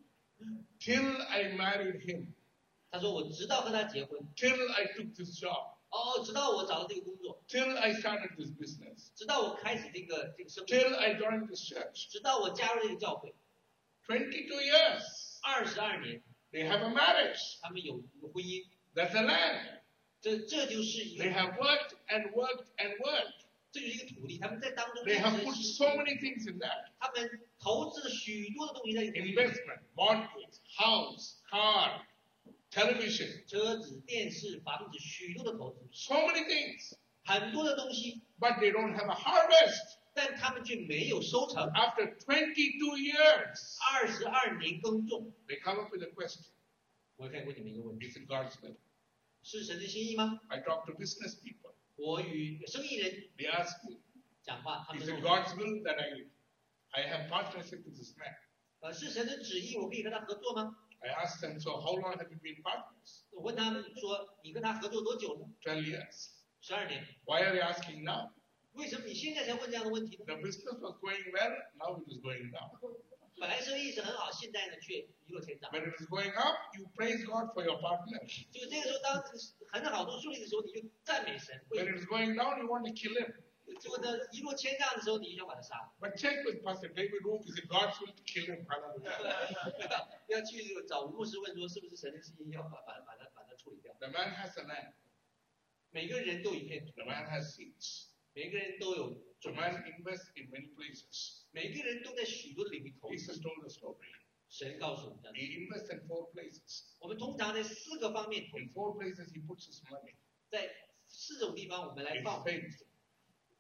[0.81, 2.27] Till I married him,
[2.91, 11.15] 他说我直到和他结婚， till I took this job, 哦，直到我找到这个工作， till I started this business, 直到我开始这个这个生活， till I
[11.15, 12.11] joined this church.
[12.11, 13.35] 直到我加入这个教会，
[14.07, 15.03] 22 years.
[15.43, 17.59] 二十二年， They have a marriage.
[17.61, 19.81] 他们有一个婚姻， That's the land.
[20.21, 23.43] 这这就是一 They 个， have worked and worked and worked.
[23.73, 26.93] 这就是一个土地，他们在当中 They have 一 put 直 so many things in that.
[26.99, 32.03] 他们投资了许多的东西在这个土地里 Investment, mortgage, house, car,
[32.71, 36.95] television, 车子、电视、房子，许多的投资， so many things.
[37.25, 39.99] 很多的东西， But they don't have a harvest.
[40.15, 41.63] 但他们却没有收成。
[41.71, 46.45] After 22 years, 二十二年耕种， they come up with a question.
[47.17, 48.77] 我可以问你们一个问题： Is it God's will?
[49.43, 50.41] 是神的心意吗？
[50.49, 51.75] I talk to business people.
[51.97, 54.01] 我与生意人 They ask me,
[54.43, 56.27] 讲话，他们 is 说 it God's will that I,
[56.91, 58.35] I have partnership with this man?
[58.81, 60.77] 呃，是神的旨意，我可以和他合作吗？
[61.01, 63.23] I asked them, so how long have you been partners?
[63.33, 65.47] 我问他们说，你跟他合作多久呢？
[65.63, 66.29] 12 years.
[66.61, 67.05] 十二年。
[67.25, 68.31] Why are you asking now?
[68.75, 70.25] 为什么你现在才问这样的问题呢？
[70.27, 72.71] The business was going well, now it is going down.
[73.41, 75.73] 本来生意是很好，现在呢却一落千丈。
[75.73, 78.21] When it is going up, you praise God for your partner.
[78.53, 79.39] 就这个时候，当这个
[79.73, 83.35] 很好都顺利的时候，你就赞美神；为 When it is going down, you want to kill him.
[83.76, 85.94] 结果呢一落千丈的时候，你就把他杀了。
[86.00, 88.66] But check with Pastor David Wu, is it God's will to kill him?
[88.66, 90.08] Hallelujah.
[90.28, 94.94] 要去找牧师问说，是不是神的心意要把把把他把他处理掉？The man has a land.
[95.92, 98.08] 每个人都有一片土，The man has seeds.
[98.34, 101.42] 每个人都有 The，man invests in many places.
[101.52, 103.16] 每个人都在许多领域投资。
[103.16, 104.14] Jesus told a story.
[104.50, 106.86] 神告诉我们这样，He invests in four places.
[107.00, 110.16] 我们通常在四个方面投 In，four places, he puts his money.
[110.50, 110.74] 在
[111.08, 112.44] 四种地方我们来放。
[112.44, 112.80] faith,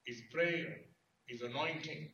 [0.07, 0.88] His prayer,
[1.27, 2.13] His anointing,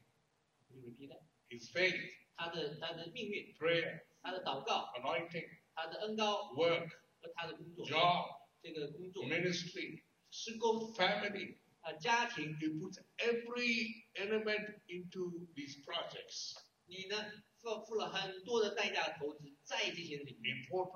[1.49, 1.93] His faith,
[2.35, 6.89] 他的他的命运，prayer，他的祷告，anointing，他的恩膏，work，
[7.21, 8.25] 和他的工作，job，
[8.63, 10.01] 这个工作，ministry，
[10.31, 16.55] 施工，family，啊家庭，He puts every element into these projects。
[16.85, 17.15] 你呢，
[17.61, 20.57] 付付了很多的代价投资在这些里面。
[20.57, 20.91] In four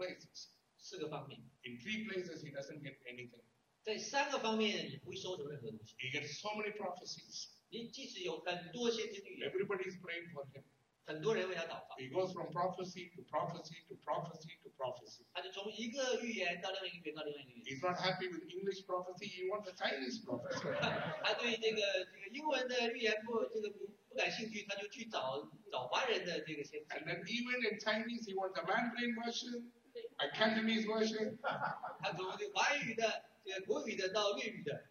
[1.63, 3.43] in three places he doesn't get anything.
[3.86, 5.94] 在三个方面你不会收成任何东西。
[5.98, 7.48] He gets so many prophecies.
[7.70, 10.62] 你即使有很多先知预言， Everybody is praying for him.
[11.04, 15.24] 很多人为他祷告， He goes from prophecy to prophecy to prophecy to prophecy.
[15.34, 17.64] 他就从一个预言到另外一个预言到另外一个预言。
[17.64, 19.26] He's not happy with English prophecy.
[19.26, 20.62] He wants a Chinese prophecy.
[21.24, 26.94] 他对这个这个英文的预言不这个不不感兴趣，他就去找找华人的这个先知。
[26.94, 29.72] And then even in Chinese, he wants a Mandarin version,
[30.18, 31.36] a Cantonese version.
[31.42, 34.89] 他从这个华语的、这个 国语的到粤语的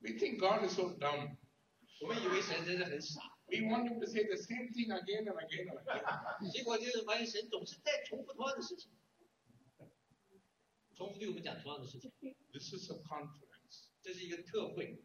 [0.00, 1.36] ，We think God is so dumb.
[2.00, 6.50] 我们以为神真的很傻，We want him to say the same thing again and again and again.
[6.52, 8.90] 结果就是发现神总是在重复同样的事情，
[10.96, 12.12] 重复对我们讲同样的事情。
[12.52, 13.90] This is a conference.
[14.02, 15.00] 这是一个特会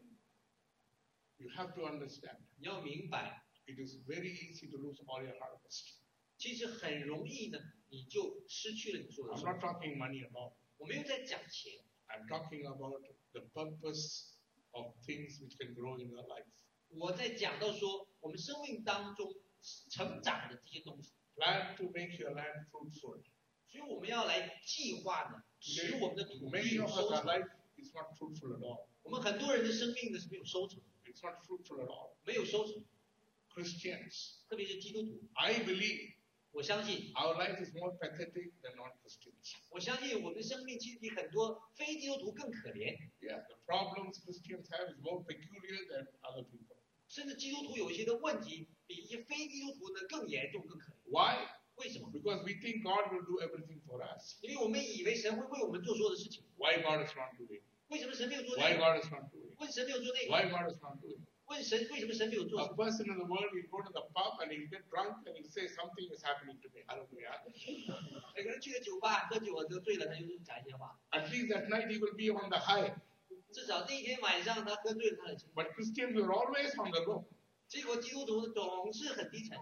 [1.36, 2.38] ，You have to understand.
[2.56, 6.00] 你要明白，It is very easy to lose all your harvest.
[6.36, 7.58] 其实很容易呢，
[7.90, 9.52] 你就失去了你所有的 I'm。
[9.52, 10.54] not talking money at all.
[10.76, 11.72] 我没有在讲钱
[12.08, 13.02] ，I'm talking about
[13.32, 14.34] the purpose
[14.70, 16.46] of things which can grow in your life.
[16.90, 19.34] 我在讲到说我们生命当中
[19.90, 23.22] 成长的这些东西，Plan to make your land fruitful.
[23.66, 27.24] 所以我们要来计划呢，使我们的土地有收成。
[27.24, 28.86] life is not fruitful at all.
[29.02, 32.14] 我们很多人的生命呢是没有收成，It's not fruitful at all.
[32.24, 32.84] 没有收成
[33.54, 35.20] ，Christians, 特别是基督徒。
[35.34, 36.14] I believe
[36.51, 39.55] 我相信， our life is more pathetic than non-Christians.
[39.69, 46.77] 我相信我们的生命其实比很多非基督徒更可怜， Yeah, the problems Christians have is more peculiar than other people.
[47.07, 51.09] 甚至基督徒有一些的问题比一些非基督徒呢更严重、更可怜。
[51.09, 51.47] Why?
[51.75, 52.11] 为什么？
[52.11, 54.37] Because we think God will do everything for us.
[54.41, 57.61] 因为我们以为神会为我们做所有的事情， Why God is not doing?
[57.87, 58.77] 为什么神没有做 Why 那个？
[58.77, 59.55] God is not doing?
[59.57, 60.29] 问神没有做那个？
[60.29, 61.17] Why God is not doing?
[61.47, 65.35] 问神为什么神没有做 A？person in the world will go to the pub and he'll get drunk and
[65.35, 66.83] he'll say something is happening to me.
[66.87, 67.41] Hallelujah.
[68.35, 70.99] 每个人去了酒吧喝酒了，喝醉了，他就讲一些话。
[71.11, 72.95] At least at night he will be on the high.
[73.51, 75.53] 至少那一天晚上他喝醉了，他很清楚。
[75.53, 77.25] But Christians are always on the low.
[77.67, 79.57] 结果基督徒总是很低沉。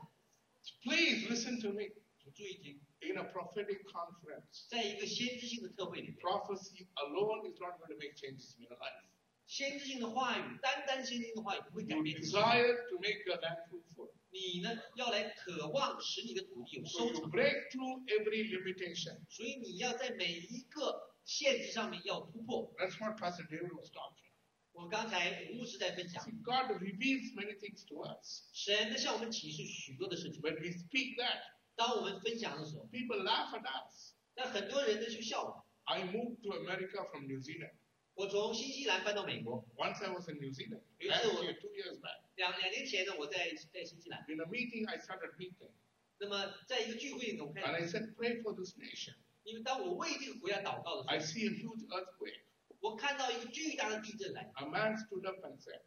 [0.83, 1.89] Please listen to me.
[2.19, 8.65] 请注意听， In a prophetic conference, 在一个先知性的特会里面， prophecy alone is not going to make changes in
[8.65, 9.03] your life.
[9.46, 12.20] 先知性的话语，单单先知性的话语不会改变你。
[12.20, 14.12] desire to make your land fruitful.
[14.30, 19.18] 你呢要来渴望使你的土地有收成，break through every limitation.
[19.30, 22.74] 所以你要在每一个限制上面要突破。
[22.76, 24.26] That's what Pastor David was talking.
[24.72, 28.42] 我刚才吴牧师在分享 See,，God reveals many things to us.
[28.52, 30.42] 神呢向我们启示许多的事情。
[30.42, 31.40] When we speak that,
[31.76, 34.12] 当我们分享的时候，people laugh at us.
[34.34, 35.66] 那很多人呢就笑我。
[35.84, 37.72] I moved to America from New Zealand.
[38.15, 40.81] 我从新西兰搬到美国， Once I was in New Zealand.
[40.99, 41.43] You Last too.
[41.43, 42.21] year, two years back.
[42.35, 44.23] 两两年前呢我在在新西兰。
[44.27, 45.71] In a meeting, I started meeting.
[46.19, 49.15] 那么在一个聚会里头，我 And 看 I said, pray for this nation.
[49.43, 52.41] 因为当我为这个国家祷告的 I 时候， see a huge earthquake.
[52.79, 55.81] 我看到一个巨大的地震来， A man stood up and said,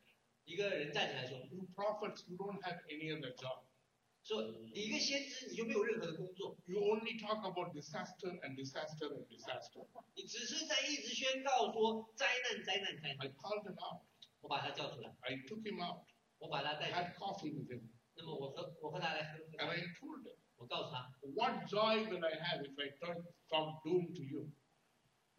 [0.45, 3.63] 一个人站起来说 You prophets, you don't have any other job.
[4.29, 9.87] 说你一个先知你就没有任何的工作， You only talk about disaster and disaster and disaster.
[10.15, 13.33] 你只是在一直宣告说灾难灾难灾 I 难。
[13.37, 14.01] called him out.
[14.41, 16.05] 我把他叫出来， I took him out.
[16.39, 17.83] 我把他 I 带出 had 来， coffee with him.
[18.17, 22.89] 那么我和我和他来喝喝 And 咖 I 啡， told him, 我告诉他， What joy will I have if I
[22.97, 24.51] turn from doom to you?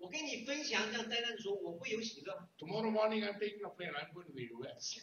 [0.00, 2.48] 我跟你分享这样灾难的时候，我会有喜乐。
[2.56, 3.92] Tomorrow morning, I'm taking a plane.
[3.92, 4.96] I'm going to the US.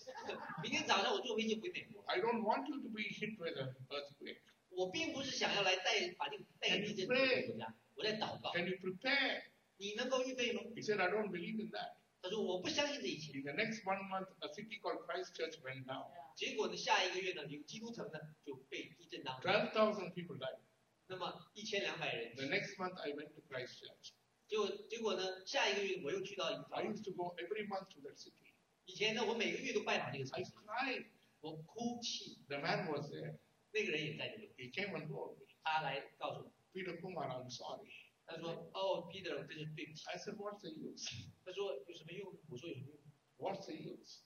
[0.63, 4.41] 明天早上我坐飞机回美国，I don't want you to be hit with an earthquake.
[4.69, 8.51] 我并不是想要来带把这个带地震给国家，我在祷告。
[8.53, 9.43] Can you prepare?
[9.77, 11.93] 你能够预备吗？He said, I don't believe in that.
[12.19, 13.37] 他说我不相信这一切。
[13.37, 16.09] In the next one month, a city called Christchurch went down.
[16.35, 20.57] 结果呢，下一个月呢，有基督城呢就被地震当中，12,000 people died.
[21.05, 22.45] 那么一千两百人 The。
[22.45, 24.16] next month, I went to Christchurch.
[24.46, 26.94] 结果结果呢，下一个月我又去到一个 I 地方。
[26.94, 28.52] used to go every month to that city.
[28.84, 31.06] 以前呢，我每个月都拜访这个城 I 市， cried.
[31.40, 32.38] 我哭泣。
[32.48, 33.36] The man was there.
[33.72, 37.88] 那个人也在这里， He came and told me, 他来告诉我， Peter Kumar, I'm sorry.
[38.26, 40.04] 他说：“哦，Peter，我真是对不起。
[40.06, 41.08] I said, What's the use?
[41.34, 42.98] ”他说：“有什么用？”我说：“有什么用
[43.38, 44.20] What's the use?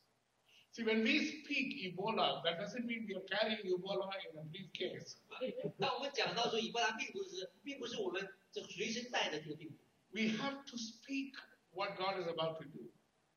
[0.72, 5.16] See, when we speak Ebola, that doesn't mean we are carrying Ebola in a briefcase.？”
[5.78, 9.76] 当我们讲到说以波拉病毒时，并不是我们这随身带的这个病毒，
[10.12, 11.34] We have to speak
[11.72, 12.90] what God is about to do.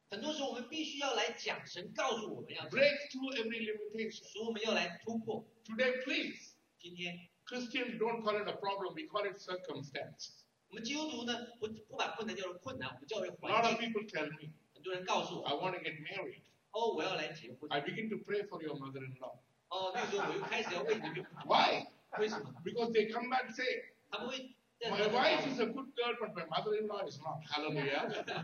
[0.09, 4.23] 很多时候我们必须要来讲神告诉我们要， Break through every limitation.
[4.23, 5.45] 所以我们要来突破。
[5.65, 10.31] Today, please, 今天 Christians don't call it a problem, we call it circumstance.
[10.69, 13.91] 我们基督徒呢，不不把困难叫做困难，我们叫做 A 环 lot of 境。
[13.91, 16.41] people tell me, 很多人告诉我， I want to get married.
[16.71, 17.69] 哦，我要来结婚。
[17.71, 19.38] I begin to pray for your mother in law.
[19.69, 21.85] 哦，那个时候我又开始要为你的岳母祷告 Why?
[22.19, 22.53] 为什么？
[22.63, 24.45] Because they come back and say, 他们会在
[24.81, 27.43] My wife is a good girl, but my mother in law is not.
[27.51, 28.07] Hallelujah.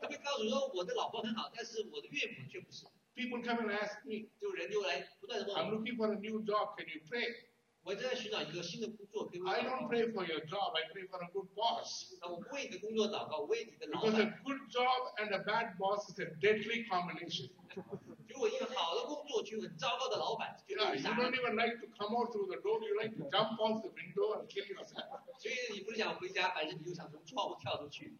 [0.00, 2.86] 他会告诉说我的老婆很好，但是我的岳母却不是。
[3.14, 7.00] People come and ask me, 就人就来不断的问 I'm 我， looking for a new job, can you
[7.10, 7.45] pray?
[7.86, 9.88] 我正在寻找一个新的工作，可以为我 I 祷 don't 告。
[9.88, 12.14] pray for your job, I pray for a good boss.
[12.20, 14.20] 那我不为你的工作祷告，我为你的老 Because 板。
[14.22, 17.50] a good job and a bad boss is a deadly combination.
[18.28, 21.32] 如果一个好的工作，却有很糟糕的老板，就 Yeah, 会 you 杀 don't 人。
[21.32, 24.38] even like to come out through the door, you like to jump off the window
[24.38, 25.20] and kill yourself.
[25.38, 28.16] 所以你不是想回家，反正你就想从窗户跳出去。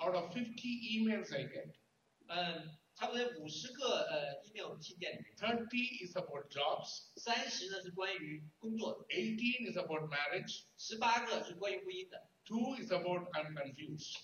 [0.00, 1.74] Out of 50 emails I get,
[2.28, 13.53] 嗯， 差不多五十个呃 email 信件里面，Thirty is about jobs, 三十呢是关于工作的，18 is about marriage, 十八个是关于婚姻的，Two is about I'm
[13.53, 14.21] confused.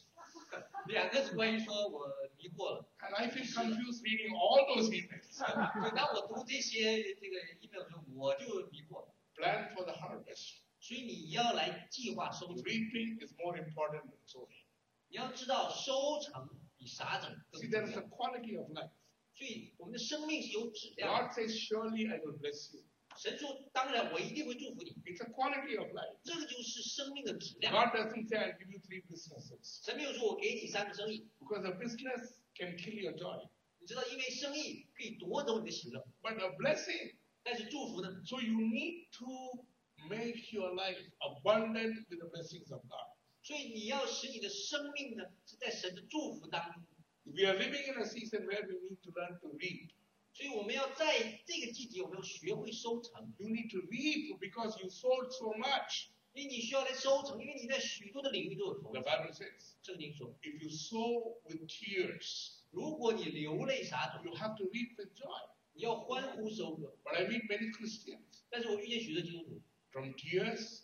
[0.88, 2.90] 两个是关于说我迷惑了。
[3.00, 5.34] And I feel confused reading all those emails.
[5.34, 9.14] 所以当我读这些这个 email 的时候，我就迷惑了。
[9.36, 10.60] Plan for the harvest.
[10.80, 14.64] 所以你要来计划收成，Reaping is more important than sowing.
[15.10, 16.50] 你要知道收成
[16.81, 18.09] 比撒种更 See, 重 there is a 要。
[18.09, 18.91] quality of life.
[19.35, 21.29] 所以我们的生命是有质量的。
[21.29, 22.83] God says, Surely I will bless you.
[23.17, 26.19] 神说，当然我一定会祝福你， It's a quality of life.
[26.23, 27.73] 这个就是生命的质量。
[27.73, 29.85] God doesn't say, I'll give you three businesses.
[29.85, 33.49] 神没有说我给你三个生意， Because a business can kill your joy.
[33.79, 38.11] 你知道，因为生意可以夺走你的喜乐， But a blessing, 但是祝福呢？
[38.27, 39.67] so you need to
[40.09, 43.10] make your life abundant with the blessings of God.
[43.44, 46.84] 所以你要使你的生命呢是在神的祝福当中。
[47.24, 49.90] We are living in a season where we need to learn to reap.
[50.34, 56.08] 所以我们要在这个季节，我们要学会收成，You need to reap because you sowed so much.
[56.34, 59.10] 因为你需要来收成，因为你在许多的领域都有投 The 资。
[59.10, 65.50] Bible says, 圣经说，if you sow with tears, 如果你流泪撒种，you have to reap with joy.
[65.74, 66.96] 你要欢呼收割。
[67.04, 68.44] But I meet many Christians.
[68.50, 69.62] 但是我遇见许多基督徒
[69.92, 70.84] ，From tears,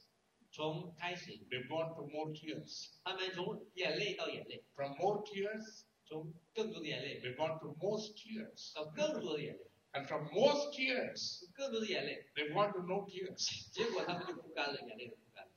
[0.57, 2.91] 从开始， they've gone to more tears.
[3.05, 8.75] 他们从眼泪到眼泪， From more tears, 从更多的眼泪 they've gone to most tears.
[8.75, 13.70] 到更多的眼泪， And from most tears, 从更多的眼泪， they've gone to no tears.
[13.73, 15.51] 结果他们就哭干了，眼泪都哭干了。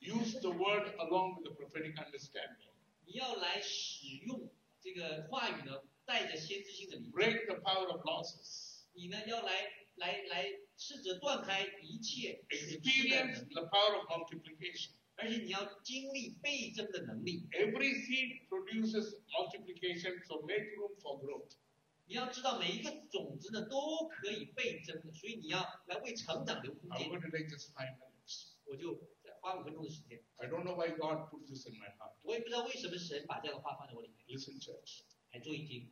[0.00, 2.70] Use the word along with the prophetic understanding.
[3.04, 4.50] 你要来使用
[4.80, 8.84] 这个话语呢，带着先知性的理解， Break the power of losses.
[8.94, 9.52] 你呢要来
[9.95, 10.45] 来来
[10.77, 14.91] 试着断开一切属基的 Experience，the power of multiplication.
[15.15, 17.47] 而且你要经历倍增的能力。
[17.51, 21.53] Every seed produces multiplication, so make room for growth.
[22.07, 27.09] 你要知道每一个种子呢都可以倍增的，所以你要来为成长留空 I'm 间。
[27.09, 28.55] going to take just five minutes.
[28.65, 28.99] 我就
[29.41, 32.13] 花五分钟的时间，I don't know why God put this in my heart.
[32.23, 34.37] 我也不知道为什么神把这样的话放在我里面。
[34.37, 35.03] Listen, church.
[35.31, 35.91] 来注意听，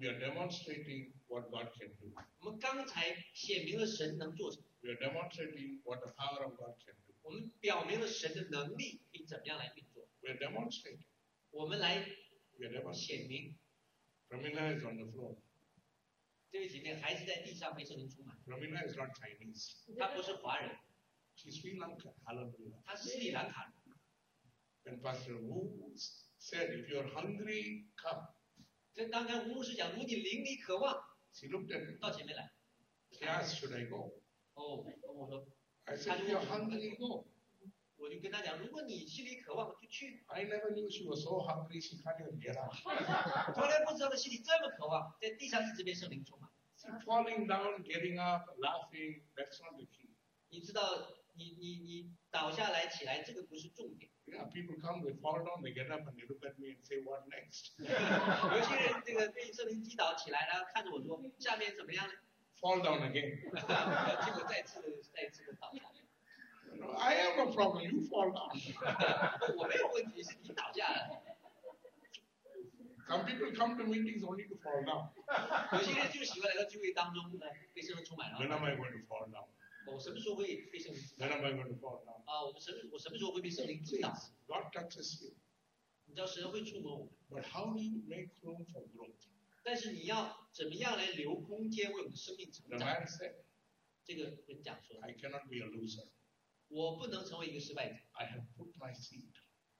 [0.00, 2.12] We are demonstrating what God can do.
[2.40, 7.14] 我们刚才显明了神能做什么， We are demonstrating what the power of God can do.
[7.22, 11.06] 我们表明了神的能力可以怎么样来运作， We are demonstrating.
[11.50, 12.06] 我们来
[12.58, 12.94] We are demonstrating.
[12.94, 13.56] 显明。
[14.28, 15.36] Pramila is on the floor.
[16.50, 19.76] 这位姐妹还是在地上被圣灵充满， Pramila is not Chinese.
[19.98, 20.76] 她不是华人，
[21.36, 22.12] She's Sri Lanka.
[22.24, 22.82] Hallelujah.
[22.84, 23.74] 她是斯里兰卡人。
[24.84, 25.92] And Pastor Wu
[26.38, 28.28] said, if you're hungry, come.
[28.93, 30.93] 这刚才吴牧师讲，如果你灵里渴望
[31.33, 31.97] ，She looked at me.
[31.99, 32.51] 到前面来。
[33.11, 34.21] She asked, should I go?
[34.53, 35.47] 哦，我说
[35.85, 37.25] ，I said, if you're hungry, go.
[37.97, 40.23] 我就跟他讲，如果你心里渴望，就去。
[40.27, 42.73] I never knew she was so hungry she can't even get up.
[43.53, 46.49] 从来不知道她心里这么渴望，在地上一直被圣灵充满。
[47.05, 50.09] Falling down, getting up, laughing, that's not the key.
[50.49, 54.10] 你知道，你你你倒下来起来，这个不是重点。
[54.30, 56.98] Yeah, people come, they fall down, they get up and they look at me and say,
[57.04, 57.78] what next?
[57.78, 62.12] 有些人这个被圣灵击倒起来，然后看着我说，下面怎么样呢？
[62.60, 63.38] Fall down again.
[64.24, 66.02] 结果再次的再次的倒下来。
[66.74, 68.50] You know, I have no problem, you fall down.
[69.56, 71.22] 我没有问题，是你倒下来。
[73.06, 75.10] Some people come to meetings only to fall down.
[75.78, 78.56] 有些人就喜欢来到聚会当中呢，被圣灵充满 When 了。
[78.56, 79.46] am I going to fall down?
[79.87, 82.23] 我什么时候会被圣灵击倒 When am I going to fall down?
[82.25, 82.45] 啊？
[82.45, 84.13] 我们什么我什么时候会被圣灵击倒
[84.47, 85.33] ？God touches you.
[86.05, 89.15] 你知道神会触摸我们，But how do you make room for growth?
[89.63, 93.35] 但是你要怎么样来留空间为我们的生命成 The 长？man said,
[94.03, 96.07] 这个人讲说，I cannot be a loser.
[96.67, 99.31] 我不能成为一个失败者，I have put my seed,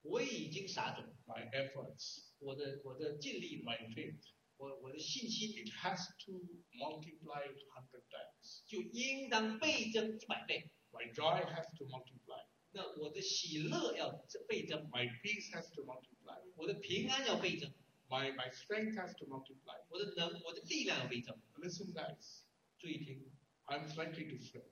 [0.02, 4.22] 我已经撒种，my efforts, 我的我的尽力，my faith.
[4.61, 6.33] 我我的信心 It has to
[6.73, 8.63] multiply 100 times.
[8.67, 10.71] 就应当倍增一百倍。
[10.93, 12.45] My joy has to multiply.
[12.73, 14.11] 那我的喜乐要
[14.49, 16.41] 倍增， My peace has to multiply.
[16.57, 17.71] 我的平安要倍增，
[18.09, 19.79] My, my strength has to multiply.
[19.89, 21.35] 我的能我的力量要倍增。
[21.57, 22.43] Listen, guys,
[22.79, 23.31] 注意听，
[23.67, 24.71] I'm slightly different.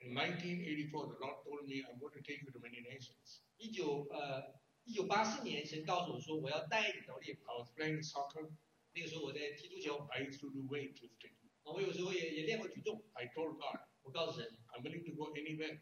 [0.00, 3.40] In 1984, the Lord told me, I'm going to take you to many nations.
[3.56, 4.54] 一九呃
[4.84, 7.52] 一九八四年，神告诉我说我要带你到列国。
[7.54, 8.48] I was playing soccer.
[8.94, 11.32] 那个时候我在踢足球， I used to do weightlifting.
[11.62, 13.04] 啊我有时候也也练过举重。
[13.12, 15.80] I told God, 我告诉神， I'm willing to go anywhere,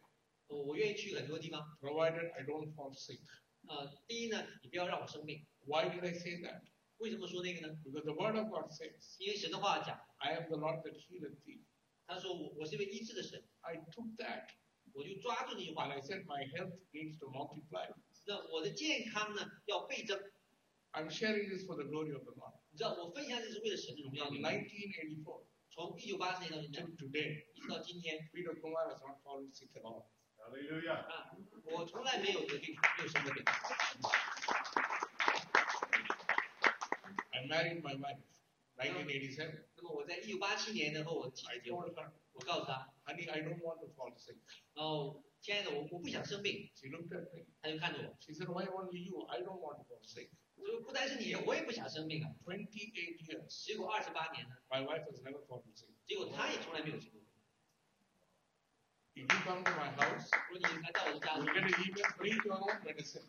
[0.48, 1.62] 我我愿意去很多地方。
[1.80, 3.20] provided I don't fall sick.
[3.68, 5.46] 呃，第一呢，你不要让我生病。
[5.64, 6.62] Why did I say that?
[6.98, 7.78] 为什么说那个呢？
[7.84, 11.62] Because the Word of God says, 因为神的话讲， I am the Lord that healeth thee.
[12.06, 14.48] 他说我我是一位医治的神， I took that
[14.92, 17.92] 我就抓住那句 and 话， I said, My health needs to multiply.
[18.26, 20.18] 那我的健康呢要倍增。
[20.92, 22.54] I'm sharing this for the glory of the Lord.
[22.71, 24.29] 你知道，我分享这是为了神的荣耀。
[24.29, 28.17] 1984从一九八四年到现在一直到今天.
[30.97, 31.35] 啊，
[31.65, 33.43] 我从来没有得病，没有生过病。
[37.31, 38.19] I married my wife,
[38.77, 39.65] 1987.
[39.75, 41.93] 那么我在一九八七年的时候我妻子结婚
[42.33, 44.37] 我告诉她，honey, I don't want to fall sick.
[44.73, 47.45] 然后亲爱的，我我不想生病，She looked at me.
[47.61, 49.21] 她就看着我，She said, why only you?
[49.27, 50.29] I don't want to fall sick.
[50.61, 52.29] 我说不单是你，我也不想生病啊。
[52.45, 55.87] Twenty eight years，结果二十八年呢，my wife has never fallen sick.
[56.05, 57.27] 结果她也从来没有生过病。
[59.13, 63.25] If you come to my house, 如果你来到我的家，get an email, bring your own medicine.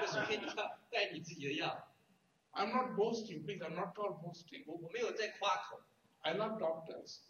[0.00, 1.94] 我首先你要带你自己的药
[2.52, 4.64] ，I'm not boasting, please, I'm not called boasting.
[4.66, 5.82] 我我没有在夸口，
[6.26, 7.20] I love doctors.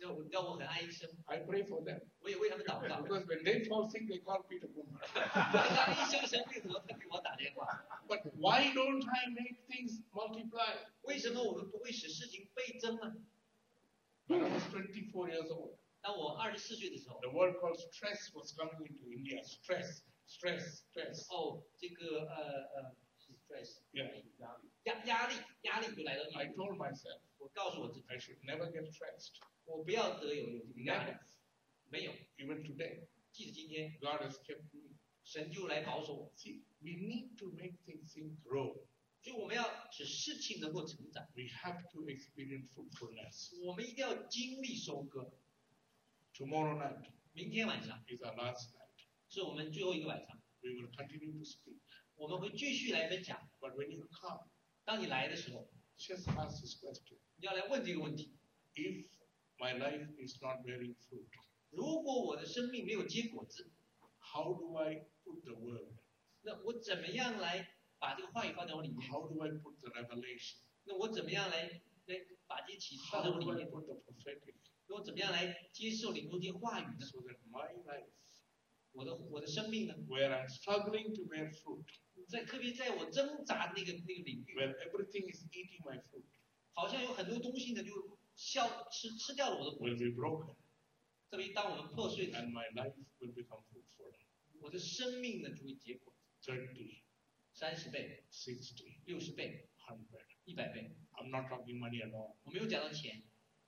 [1.29, 2.01] I pray for them.
[2.25, 5.03] because when they fall sick, they call Peter Kumar.
[8.09, 10.73] But why don't I make things multiply?
[11.03, 13.15] 为什么我们不会使事情倍增呢
[14.29, 15.77] ？When I was 24 years old.
[17.23, 19.45] the word called stress was coming into India.
[19.45, 21.27] Stress, stress, stress.
[21.29, 24.25] 哦，这个呃呃，stress，压力，
[24.85, 24.95] 压
[25.29, 26.23] 力，压力就来到。
[26.41, 27.21] I told myself.
[27.47, 29.37] 我告诉我自己，I should never get stressed.
[29.67, 31.21] 我不要得有有这个压力 Never.，
[31.91, 34.97] 没有，Even today, 即使今天 God has kept me.
[35.23, 38.85] 神就来保守我，See, we need to make things grow.
[39.23, 43.57] 所以我们要使事情能够成长，We have to experience fruitfulness.
[43.65, 45.33] 我们一定要经历收割。
[46.35, 48.91] Tomorrow night 明天晚上 is our last night.
[49.29, 51.79] 是我们最后一个晚上，We we will continue to speak.
[52.17, 53.49] 我们会继续来分享。
[53.61, 54.49] But when you come,
[54.85, 57.18] 当你来的时候，just ask this question.
[57.38, 58.34] 你要来问这个问题：
[58.76, 59.08] If
[59.58, 61.28] my life is not bearing fruit,
[61.70, 63.72] 如果我的生命没有结果子，
[64.20, 65.94] how do I put the word?
[66.42, 69.08] 那我怎么样来把这个话语放在我里面？
[69.10, 70.58] How do I put the revelation?
[70.86, 72.16] 那我怎么样来来
[72.48, 73.68] 把这些启示放 How 在我里 do I 面？
[73.70, 74.56] put the prophetic?
[74.88, 77.06] 那我怎么样来接受领受这些话语呢？
[77.06, 78.10] So that my life,
[78.92, 81.86] 我的我的生命呢， where I'm struggling to bear fruit,
[82.27, 86.25] 在特别在我挣扎的那个那个领域，where everything is eating my fruit,
[86.73, 90.05] 好像有很多东西呢就消吃吃掉了我的果 will 子。
[90.05, 90.57] be broken,
[91.31, 94.13] 特别当我们破碎的时 and 候，my life will become fruitful.
[94.61, 96.99] 我的生命呢就会结果子，30,
[97.53, 99.97] 三十倍、60, 六十倍、100.
[100.45, 100.91] 一百倍。
[101.13, 102.37] I'm not talking money at all.
[102.45, 103.23] 我没有讲到钱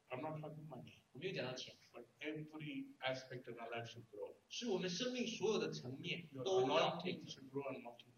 [0.09, 0.99] ，I'm not talking money.
[1.13, 4.37] 我没有讲到钱，But every aspect of our life should grow.
[4.49, 7.31] 是我们生命所有的层面都要倍 anointing。
[7.31, 8.18] should grow and multiply.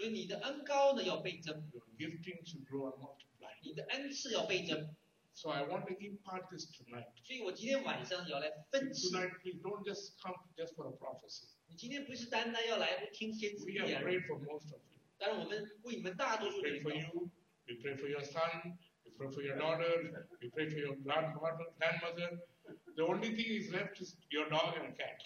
[0.00, 3.52] 所以你的恩高呢要倍增，Your gifting should grow and multiply.
[3.60, 4.96] 你的恩赐要倍增。
[5.34, 7.04] So I want to impart this tonight.
[7.22, 9.10] 所以我今天晚上要来分析。
[9.10, 11.50] Tonight, please don't just come just for a prophecy.
[11.66, 14.96] 你今天不是单单要来听先知 We 预 have 言，prayed for most of you.
[15.18, 17.30] 但是我们为你们大多数 We 人 pray for 告 you.
[17.66, 18.78] We pray for your son.
[19.04, 20.26] We pray for your daughter.
[20.40, 22.40] We pray for your grandmother, grandmother.
[22.96, 25.22] The only thing is left is your dog and cat.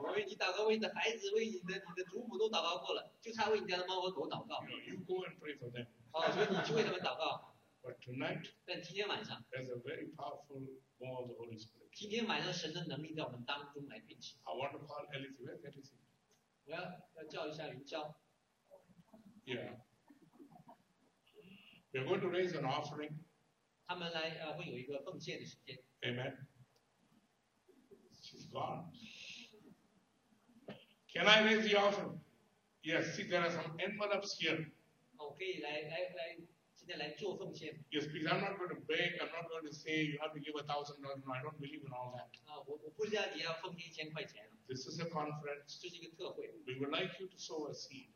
[0.00, 4.98] 我为你祷告，为你的孩子，为你的你的祖母都祷告过了，就差为你家的猫和狗祷告 You。
[5.06, 5.86] go and pray for them.
[6.12, 7.54] 啊，所以你去为他们祷告。
[7.82, 11.90] But tonight, 但今天晚上，there's a very powerful more of the Holy Spirit.
[11.92, 14.38] 今天晚上神的能力在我们当中来运行。
[14.44, 15.60] I want to call Elizabeth.
[15.60, 15.96] Where is he?
[16.64, 16.80] 我要
[17.14, 18.14] 要叫一下云霄
[19.44, 19.78] ，Yeah.
[21.92, 23.18] We're going to raise an offering.
[23.86, 25.78] 他们来呃会有一个奉献的时间。
[26.02, 26.36] Amen.
[31.12, 32.20] Can I raise the offering?
[32.84, 34.66] Yes, see, there are some envelopes here.
[35.20, 35.60] Okay,
[37.90, 40.40] Yes, please, I'm not going to beg, I'm not going to say you have to
[40.40, 41.18] give a thousand dollars.
[41.26, 42.28] No, I don't believe in all that.
[44.68, 45.78] This is a conference.
[46.66, 48.08] We would like you to sow a seed.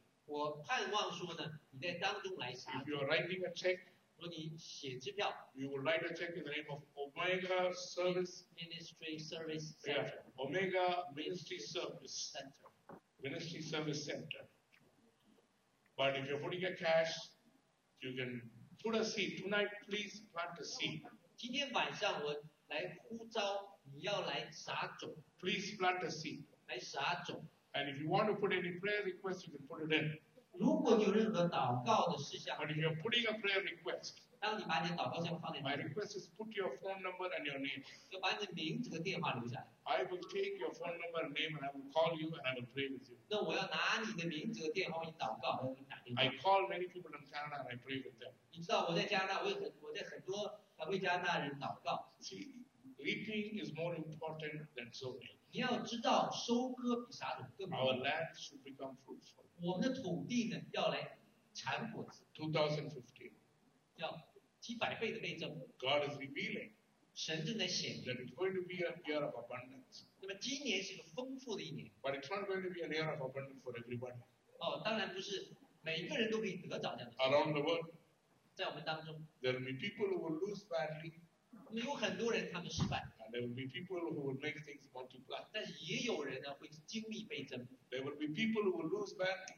[2.70, 2.83] Mm-hmm.
[2.83, 3.78] If you are writing a check,
[4.19, 8.45] 如果你写支票 we will write a check in the name of Omega Service.
[8.55, 12.31] Ministry Service Yeah, Center Omega Ministry Service.
[12.33, 12.99] Center。
[13.22, 14.47] Ministry Service Center.
[15.97, 17.14] But if you're putting a cash,
[18.01, 18.41] you can
[18.83, 19.41] put a seed.
[19.43, 21.01] Tonight, please plant a seed.
[21.38, 22.33] 今天晚上我
[22.67, 26.43] 来呼召你要来撒种， Please plant a seed.
[26.67, 27.47] 来撒种。
[27.73, 30.17] And if you want to put any prayer request, you can put it in.
[30.59, 36.77] 如果你有任何祷告的事项， But if you're putting a prayer request, 当你把你的祷告项放在 my 那里， request is put your
[36.77, 37.83] phone number and your name.
[38.11, 39.67] 要把你的名字和电话留下来。
[39.83, 42.55] I will take your phone number and name and I will call you and I
[42.55, 43.17] will pray with you.
[43.27, 48.31] 那我要拿你的名字和电话为你祷告，我给你打电话 I。call many people in Canada and I pray with them.
[48.51, 52.07] 你知道我在加拿大，我有很我在很多呃为加拿大人祷告。
[52.22, 52.53] See,
[52.97, 55.35] reaping is more important than sowing.
[55.52, 58.02] 你要知道，收割比撒种更重 Our 要。
[58.04, 59.44] land should become fruitful.
[59.60, 61.18] 我们的土地呢，要来
[61.54, 63.32] 产果子，2015,
[63.96, 64.28] 要
[64.60, 65.50] 几百倍的倍增。
[65.78, 66.72] God is revealing
[67.14, 68.04] 神正在显明。
[68.04, 70.04] that it's going to be a year of abundance.
[70.20, 74.14] 那么今年是个丰富的一年 But it's not going to be a year of abundance for everybody.
[74.58, 77.16] 哦，当然不是每一个人都可以得到这样的。
[77.16, 77.90] Around the world,
[78.54, 81.12] 在我们当中，there will be people who will lose badly,
[81.72, 85.44] 有很多人他们失败 There will be people who will make things multiply.
[85.52, 87.67] 但是也有人呢会经历倍增。
[87.91, 89.57] There will be people who will lose back.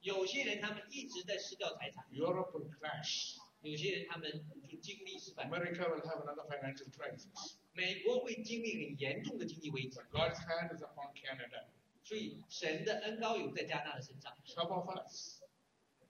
[0.00, 2.04] 有些人他们一直在失掉财产。
[2.12, 3.38] Europe will crash.
[3.62, 4.30] 有些人他们
[4.68, 5.44] 就经历失败。
[5.46, 7.54] America will have another financial crisis.
[7.72, 9.98] 美国会经历很严重的经济危机。
[10.12, 11.64] God's hand is upon Canada.
[12.02, 14.36] 所以神的恩膏有在加拿大的身上。
[14.44, 15.40] Some of us,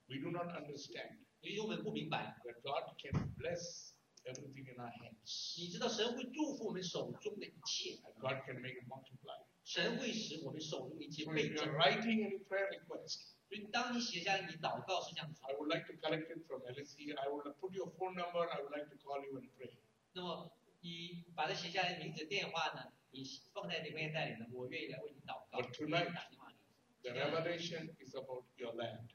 [0.09, 1.19] we do not understand.
[1.41, 2.37] 有些我们不明白。
[2.45, 3.94] That God can bless
[4.26, 5.56] everything in our hands.
[5.60, 9.44] 你知道神会祝福我们手中的一切， And God can make it multiply.
[9.64, 16.28] 神会使我们手中的一切 So 倍 if 增 you're。writing any prayer request, 所以当你写下你祷告事项的时候， I would like to collect
[16.34, 17.16] it from LSE.
[17.18, 18.48] I would put your phone number.
[18.48, 19.72] I would like to call you and pray.
[20.14, 23.24] 那么你把它写下来，名字、电话呢，你
[23.54, 26.60] 放在那个袋里呢，我愿意来为你祷告， But tonight- 打电话给你。
[27.02, 29.08] The revelation is about your land.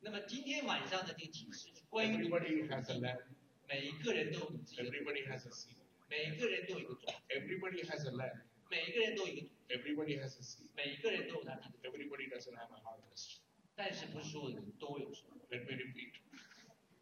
[0.00, 3.22] 那么今天晚上的这个启示是关于你 Everybody has a land.
[3.71, 5.77] 每一个人都有自己的，Everybody has a seed.
[6.09, 8.41] 每一个人都有一个种，Everybody has a land.
[8.69, 10.67] 每一个人都有一个，Everybody has a seed.
[10.75, 13.37] 每一个人都有他自己的，Everybody doesn't have a harvest.
[13.73, 15.47] 但是不是所有人都有收获。
[15.49, 16.11] Let me repeat.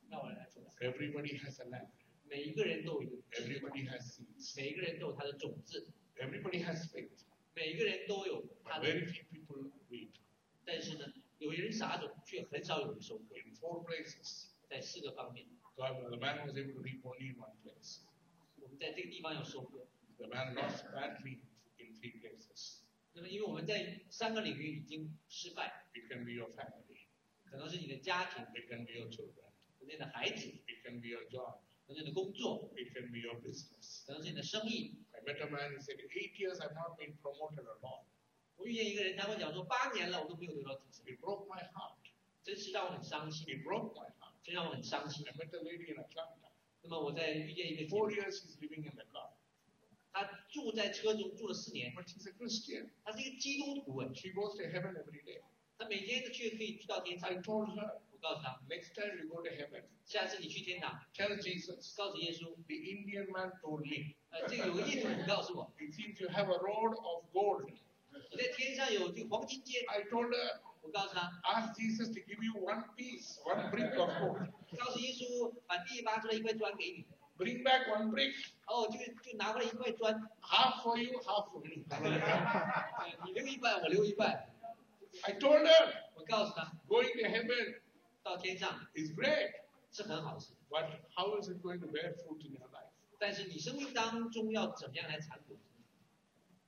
[0.09, 1.89] 那我来说，Everybody has a land.
[2.25, 4.55] 每一个人都有一个，Everybody has seeds.
[4.55, 7.09] 每一个人都有他的种子，Everybody has faith.
[7.55, 10.11] 每一个人都有他的，very few people reap.
[10.63, 13.35] 但是呢，有人撒种，却很少有人收割。
[13.37, 15.47] In four places, 在四个方面，
[15.79, 18.03] God, the man was able to reap only in one place.
[18.59, 19.87] 我们在这个地方要收割。
[20.17, 21.39] The man lost badly
[21.77, 22.81] in three places.
[23.13, 27.07] 那么，因为我们在三个领域已经失败，It can be your family,
[27.45, 29.47] 可能是你的家庭，it can be your children,
[29.79, 34.05] 可能的孩子，it can be your job, 可能的工作，it can be your business.
[34.05, 34.97] 可能是你的生意。
[35.11, 38.03] I met a man who said, Eight years I've not been promoted at all.
[38.57, 41.95] 我遇见一个人，他会讲说，八年了我都没有得到提升，It broke my heart.
[42.43, 44.28] 真是让我很伤心，It broke my heart.
[44.43, 45.31] 真让我很伤心 I。
[45.33, 46.49] met a lady in Atlanta.
[46.81, 49.29] 那么我在遇见一个姐 Four 妹，years she's living in the car.
[50.11, 52.89] 她住在车中住了四年，But she's a Christian.
[53.03, 55.41] 她是一个基督徒哎，She goes to heaven every day.
[55.77, 57.35] 她每天都去可以去到天堂 I。
[57.37, 65.93] told her, 我告诉她，next time you go to heaven, 下次你去天堂，tell Jesus, 告诉耶稣，the Indian man told me, 呃，这个有个印度人告诉我，it
[65.93, 67.69] seems you have a road of gold.
[68.31, 69.81] 你在天上有这个黄金街。
[69.87, 74.46] I told her, 我 告诉他， ask Jesus to give you one piece, one brick of gold.
[74.78, 77.04] 告诉耶稣把地挖出来一块砖给你，
[77.36, 78.32] Bring back one brick,
[78.66, 81.84] 哦，就就拿过来一块砖， half for you, half for me.
[81.90, 84.48] 呃你留一半，我留一半。
[85.22, 87.80] I told her, 我告诉他， going to heaven
[88.22, 89.52] 到天上 is great,
[89.90, 92.90] 是很好事， but how is it going to bear fruit in your life?
[93.18, 95.56] 但是你生命当中要怎么样来产果？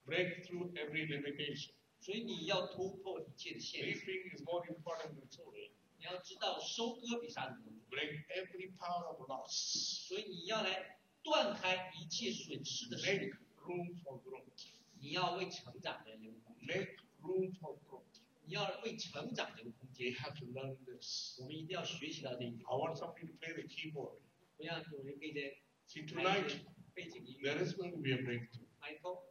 [0.07, 1.71] Break through every limitation.
[2.02, 5.70] 所以你要突破一切的限制，Reaping is more important than sowing.
[6.00, 10.08] 你要知道收割比杀人更重 Break every power of loss.
[10.08, 14.66] 所以你要来断开一切损失的势力 Make，room for growth.
[15.00, 18.02] 你要为成长的留空间，Make room for growth.
[18.46, 20.14] 你要为成长留空 We 间。
[20.16, 21.40] have to learn this.
[21.40, 22.62] 我们一定要学习到这一点。
[22.66, 24.18] I want somebody to play the keyboard.
[24.58, 25.42] 不要有人可以在
[25.88, 26.62] See, tonight
[26.96, 27.54] 背景音乐。
[27.54, 28.66] there is going to be a breakthrough.
[28.82, 29.22] Michael.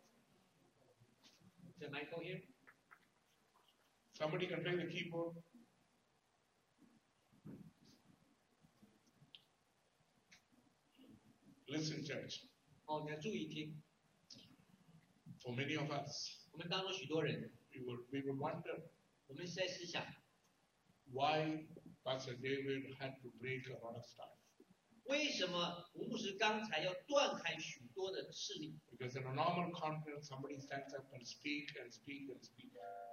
[1.66, 2.42] Is there Michael here?
[4.19, 5.35] Somebody can play the keyboard.
[11.67, 12.45] Listen, church.
[12.85, 13.82] 哦，你要注意听。
[15.42, 18.88] For many of us, 我们当中许多人， we will we will wonder
[19.27, 20.06] 我们在思想，
[21.11, 21.66] why
[22.03, 24.38] Pastor David had to break a lot of stuff.
[25.06, 28.80] 为什么吴牧师刚才要断开许多的势力？
[28.92, 32.72] Because in a normal conference, somebody stands up and speak and speak and speak.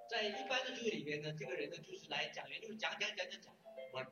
[0.10, 3.54] 在一般的聚会里边呢，这个人呢就是来讲也，就是讲讲讲讲讲。
[3.92, 4.08] But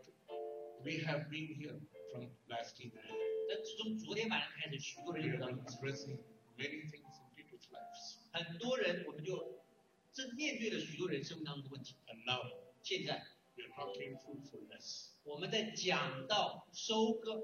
[0.79, 1.79] we have been here
[2.11, 3.01] from last evening.
[3.47, 6.17] 但自从昨天晚上开始，许多人有 have 到，expressing
[6.57, 8.17] many things in people's lives.
[8.31, 9.63] 很多人我们就
[10.11, 11.95] 正面对了许多人生命当中的问题。
[12.07, 12.51] And now
[12.81, 13.23] 现在
[13.55, 17.35] we are talking fruitfulness 我们在讲到收割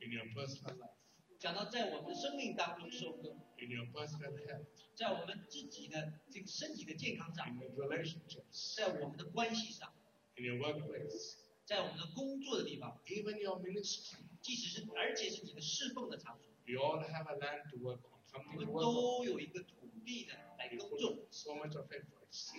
[0.00, 0.99] ，in your personal life,
[1.40, 9.90] 讲到在我们的生命当中收割，in your personal health, 在我们自己的这个身体的健康上，in your relationships, 在我们的关系上
[10.36, 14.18] ，in your workplace, 在我们的工作的地方，even your ministry.
[14.42, 21.90] 即使是而且是你的侍奉的场所，We all have a land to work on, 我们.都有一个土地的来耕种，so much of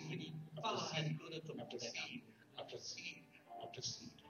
[0.10, 2.24] 你放了很多的种子在那 seed 里。
[2.58, 3.24] after seed
[3.62, 4.24] after seed.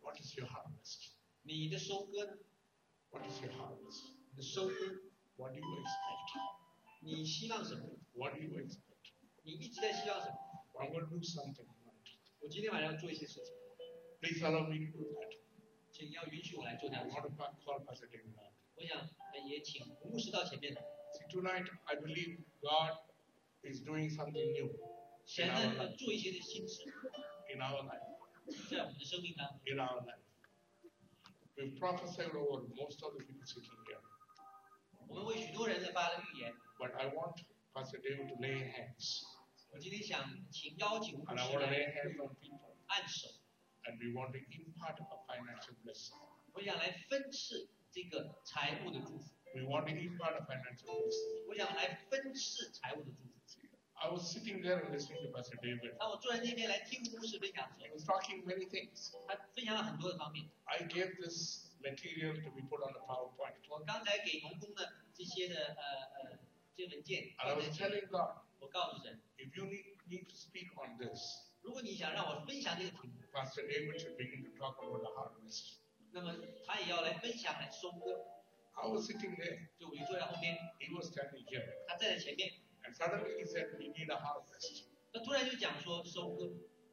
[0.00, 1.10] What is your harvest?
[1.42, 2.38] 你的收割呢？
[3.11, 4.11] What is your harvest?
[4.31, 5.01] 你的收割，
[5.37, 6.57] What do you expect?
[7.01, 7.87] 你希望什么？
[8.13, 9.13] What do you expect?
[9.43, 10.37] 你一直在希望什么？
[10.75, 12.17] I'm going to do something tonight.
[12.41, 13.53] 我今天晚上要做一些事情，
[14.21, 15.37] Please allow me to do that.
[15.91, 18.51] 请要允许我来做这 I 样的事 want。to pa- call Pastor David out.
[18.75, 20.81] 我想呃也请吴牧师到前面来。
[21.13, 22.97] See, tonight I believe God
[23.63, 24.71] is doing something new
[25.25, 26.83] 神呢要做一些的新事，
[27.53, 28.69] in our life.
[28.69, 29.59] 在我们的生命当中。
[29.65, 30.19] In our life.
[31.55, 33.99] We've prophesied over most of the people sitting here.
[35.07, 36.53] 我们为许多人呢发了预言。
[36.77, 39.23] But I want Pastor David to lay hands.
[39.71, 42.75] 我今天想请邀请吴牧 And I 师 want to 来 lay hands on people.
[42.87, 43.27] 按手，
[43.83, 46.13] And we want to impart a financial blessing.
[46.53, 51.47] 我想来分赐这个财务的祝福， We want to impart a financial blessing.
[51.47, 53.60] 我想来分赐财务的祝福。
[54.02, 55.94] I was sitting there and listening to Pastor David.
[55.94, 56.02] He
[57.94, 59.14] was talking many things.
[59.30, 63.54] I gave this material to be put on the PowerPoint.
[63.70, 65.82] 我刚才给同工的这些的呃
[66.18, 66.38] 呃
[66.76, 67.32] 这些文件。
[67.38, 68.42] And I was telling God.
[68.58, 69.20] 我告诉神。
[69.38, 71.52] If you need need to speak on this.
[71.62, 73.14] 如果你想让我分享这个题目。
[73.32, 75.76] Pastor David should begin to talk about the harvest.
[76.10, 76.34] 那么
[76.66, 78.26] 他也要来分享来收割。
[78.74, 79.68] I was sitting there.
[79.78, 79.86] He
[80.92, 81.86] was standing here.
[81.86, 82.61] 他站在前面。
[82.83, 84.85] And suddenly he said, we need a harvest.
[85.13, 86.45] 他突然就讲说收割，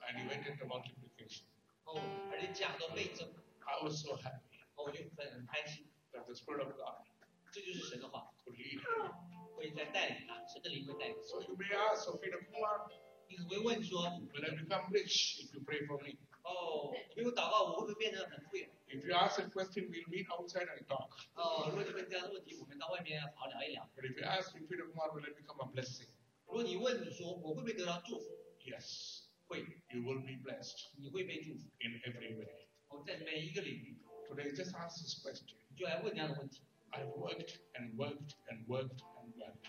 [0.06, 1.44] And he went into multiplication.
[1.84, 2.00] 哦，
[2.32, 3.28] 而且讲到倍增，
[3.60, 7.06] I was so happy 哦，我就很很开心， that the Spirit of God
[7.52, 9.56] 这就是神的话， could lead him.
[9.56, 11.22] 会在带领他，神的灵会带领。
[11.22, 12.90] So you may ask Sophia Kumar,
[13.28, 16.16] 你可能会问说， Will I become rich if you pray for me?
[16.42, 18.66] 哦，你为我祷告，我会不会变得很富有？
[18.88, 21.08] If you ask a question, we'll meet outside and talk.
[21.34, 23.88] 哦，如果你问这样的问题，我们到外面好好聊一聊。
[23.96, 26.08] But if you ask me, Peter Kumar, will I become a blessing?
[26.46, 28.26] 如果你问你说我会不会得到祝福，
[28.64, 31.70] Yes, 会， you will be blessed 你会被祝福。
[31.80, 32.68] in every way.
[32.88, 33.98] 我在每一个领域，
[34.28, 35.46] Today, just ask this question.
[35.70, 36.60] 你就来问这样的问题。
[36.92, 39.64] I've worked and worked and worked and worked.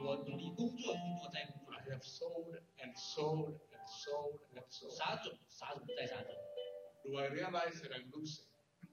[0.00, 4.90] 我努力工作，工作再工作 I，have sowed and sowed and sowed and sowed.
[4.96, 6.34] 撒种，撒种再撒种。
[7.04, 8.44] Do I realize that I'm losing?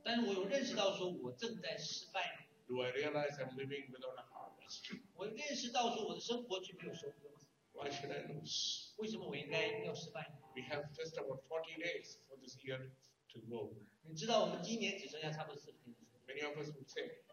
[0.03, 4.99] 但是我有认识到说我正在失败， Do I realize I'm living without a harvest?
[5.15, 7.29] 我认识到说我的生活却没有收割。
[7.73, 8.93] Why should I lose?
[8.97, 10.31] 为什么我应该要失败？
[10.55, 12.89] We have just about 40 days for this year
[13.33, 13.73] to go.
[14.03, 17.28] 你知道我们今年只剩下差不多四十天的时间， Many of us would say, 你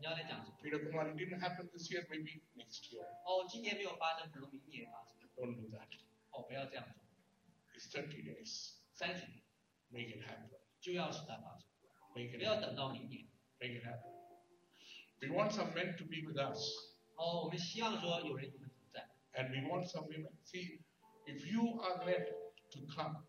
[0.00, 0.56] 要来讲什么？
[0.62, 3.04] Peter Kumar, it didn't happen this year, maybe next year.
[3.24, 5.28] 哦，今年没有发生，可能明年发生。
[5.36, 5.88] Don't do that.
[6.30, 7.02] 哦，不要这样做，
[7.74, 8.74] It's 30 days.
[8.92, 9.42] 三十年
[9.88, 10.50] Make it happen.
[10.80, 11.68] 就要使它发生，
[12.14, 12.60] Make 不 it 要 happen.
[12.60, 13.26] 等到明年。
[13.58, 14.12] Make it happen.
[15.20, 16.60] We want some men to be with us,
[17.16, 19.08] 哦，我们希望说有人与我们同在。
[19.32, 20.30] and we want some women.
[20.44, 20.80] See,
[21.26, 22.26] if you are led
[22.72, 23.24] to come,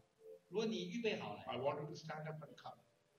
[0.49, 2.77] 如果你预备好了， I want you to stand up and come.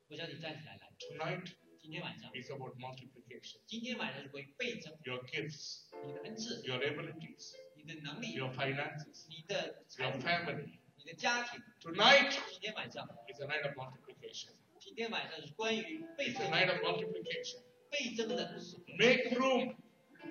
[0.08, 0.92] 我想你站起来来。
[0.98, 1.52] Tonight
[1.82, 3.58] 今天晚上， is about multiplication.
[3.66, 10.78] 今天晚上会倍增 Your gifts, 你的恩赐、 your abilities, 你的能力、 your finances, 你的财 your 富、 family.
[10.96, 11.60] 你的家庭。
[11.80, 14.50] Tonight 今天晚上， is a night of multiplication.
[14.78, 17.60] 今天晚上是关于倍 It's 增 a night of multiplication.
[17.90, 19.76] 倍增的时刻， Make room.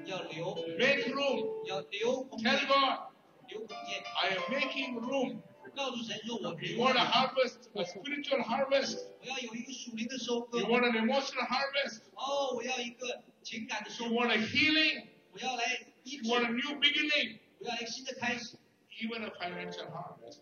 [0.04, 1.64] 你要留， Make room.
[1.64, 3.14] 你要留空间 Tell，God,
[3.48, 4.04] 留空间。
[4.22, 5.42] I am making room.
[5.76, 8.98] 告诉神说，我 You 留 want a harvest, a spiritual harvest.
[9.22, 12.02] 我要有一个属灵的收割 You。want an emotional harvest.
[12.16, 15.06] 哦，我要一个情感的收 You 割， want a healing.
[15.32, 15.64] 我要来
[16.04, 17.40] 医 You 治， want a new beginning.
[17.60, 18.58] 我要来新的开始，
[19.02, 20.40] Even a financial harvest.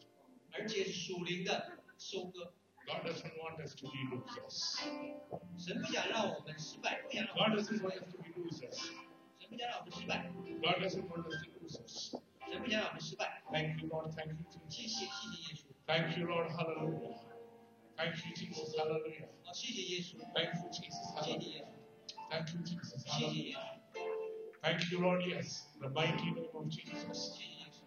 [0.52, 2.54] 而且是属灵的收割。
[2.86, 4.80] God doesn't want us to be losers.
[5.58, 8.78] 神不想让我们失败，不想让我 God 们 doesn't want us to be losers.
[9.40, 10.32] 神不想让我们失败，
[10.62, 12.22] God doesn't want us to be losers.
[12.52, 13.42] 神不想让我们失败。
[13.52, 14.12] Thank you, Lord.
[14.16, 15.00] Thank you, 谢 Jesus.
[15.00, 15.66] 谢，谢谢耶稣。
[15.88, 16.50] Thank you, Lord.
[16.52, 17.18] Hallelujah.
[17.98, 18.76] Thank you, Jesus.
[18.78, 19.28] Hallelujah.
[19.44, 21.14] 好，谢谢耶稣， Thank you, Jesus.
[21.24, 21.50] 谢谢 Hallelujah.
[21.50, 23.04] 耶稣， Thank you, Jesus.
[23.04, 23.44] 谢谢 Hallelujah.
[23.44, 24.02] 耶稣，
[24.62, 25.22] Thank you, Lord.
[25.26, 25.68] Yes.
[25.76, 27.36] In the mighty name of Jesus.
[27.36, 27.82] 谢谢耶稣。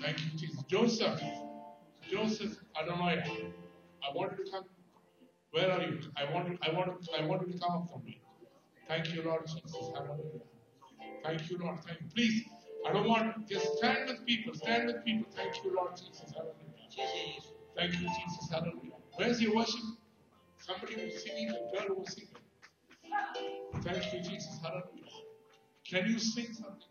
[0.00, 0.62] Thank you, Jesus.
[0.66, 1.20] Joseph.
[2.10, 3.22] Joseph Adonai.
[4.02, 4.64] I want you to come.
[5.50, 6.00] Where are you?
[6.16, 8.20] I want you, I want I want you to come up for me.
[8.88, 9.90] Thank you, Lord Jesus.
[9.94, 10.40] Hallelujah.
[11.24, 11.82] Thank you, Lord.
[11.84, 12.08] Thank you.
[12.14, 12.44] Please.
[12.87, 15.27] I don't want, just stand with people, stand with people.
[15.35, 16.33] Thank you, Lord Jesus.
[16.33, 17.41] Hallelujah.
[17.75, 18.49] Thank you, Jesus.
[18.51, 18.97] Hallelujah.
[19.15, 19.81] Where's your worship?
[20.59, 22.29] Somebody was singing, A girl was singing.
[23.83, 24.59] Thank you, Jesus.
[24.63, 25.11] Hallelujah.
[25.89, 26.90] Can you sing something?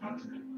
[0.00, 0.53] That's it.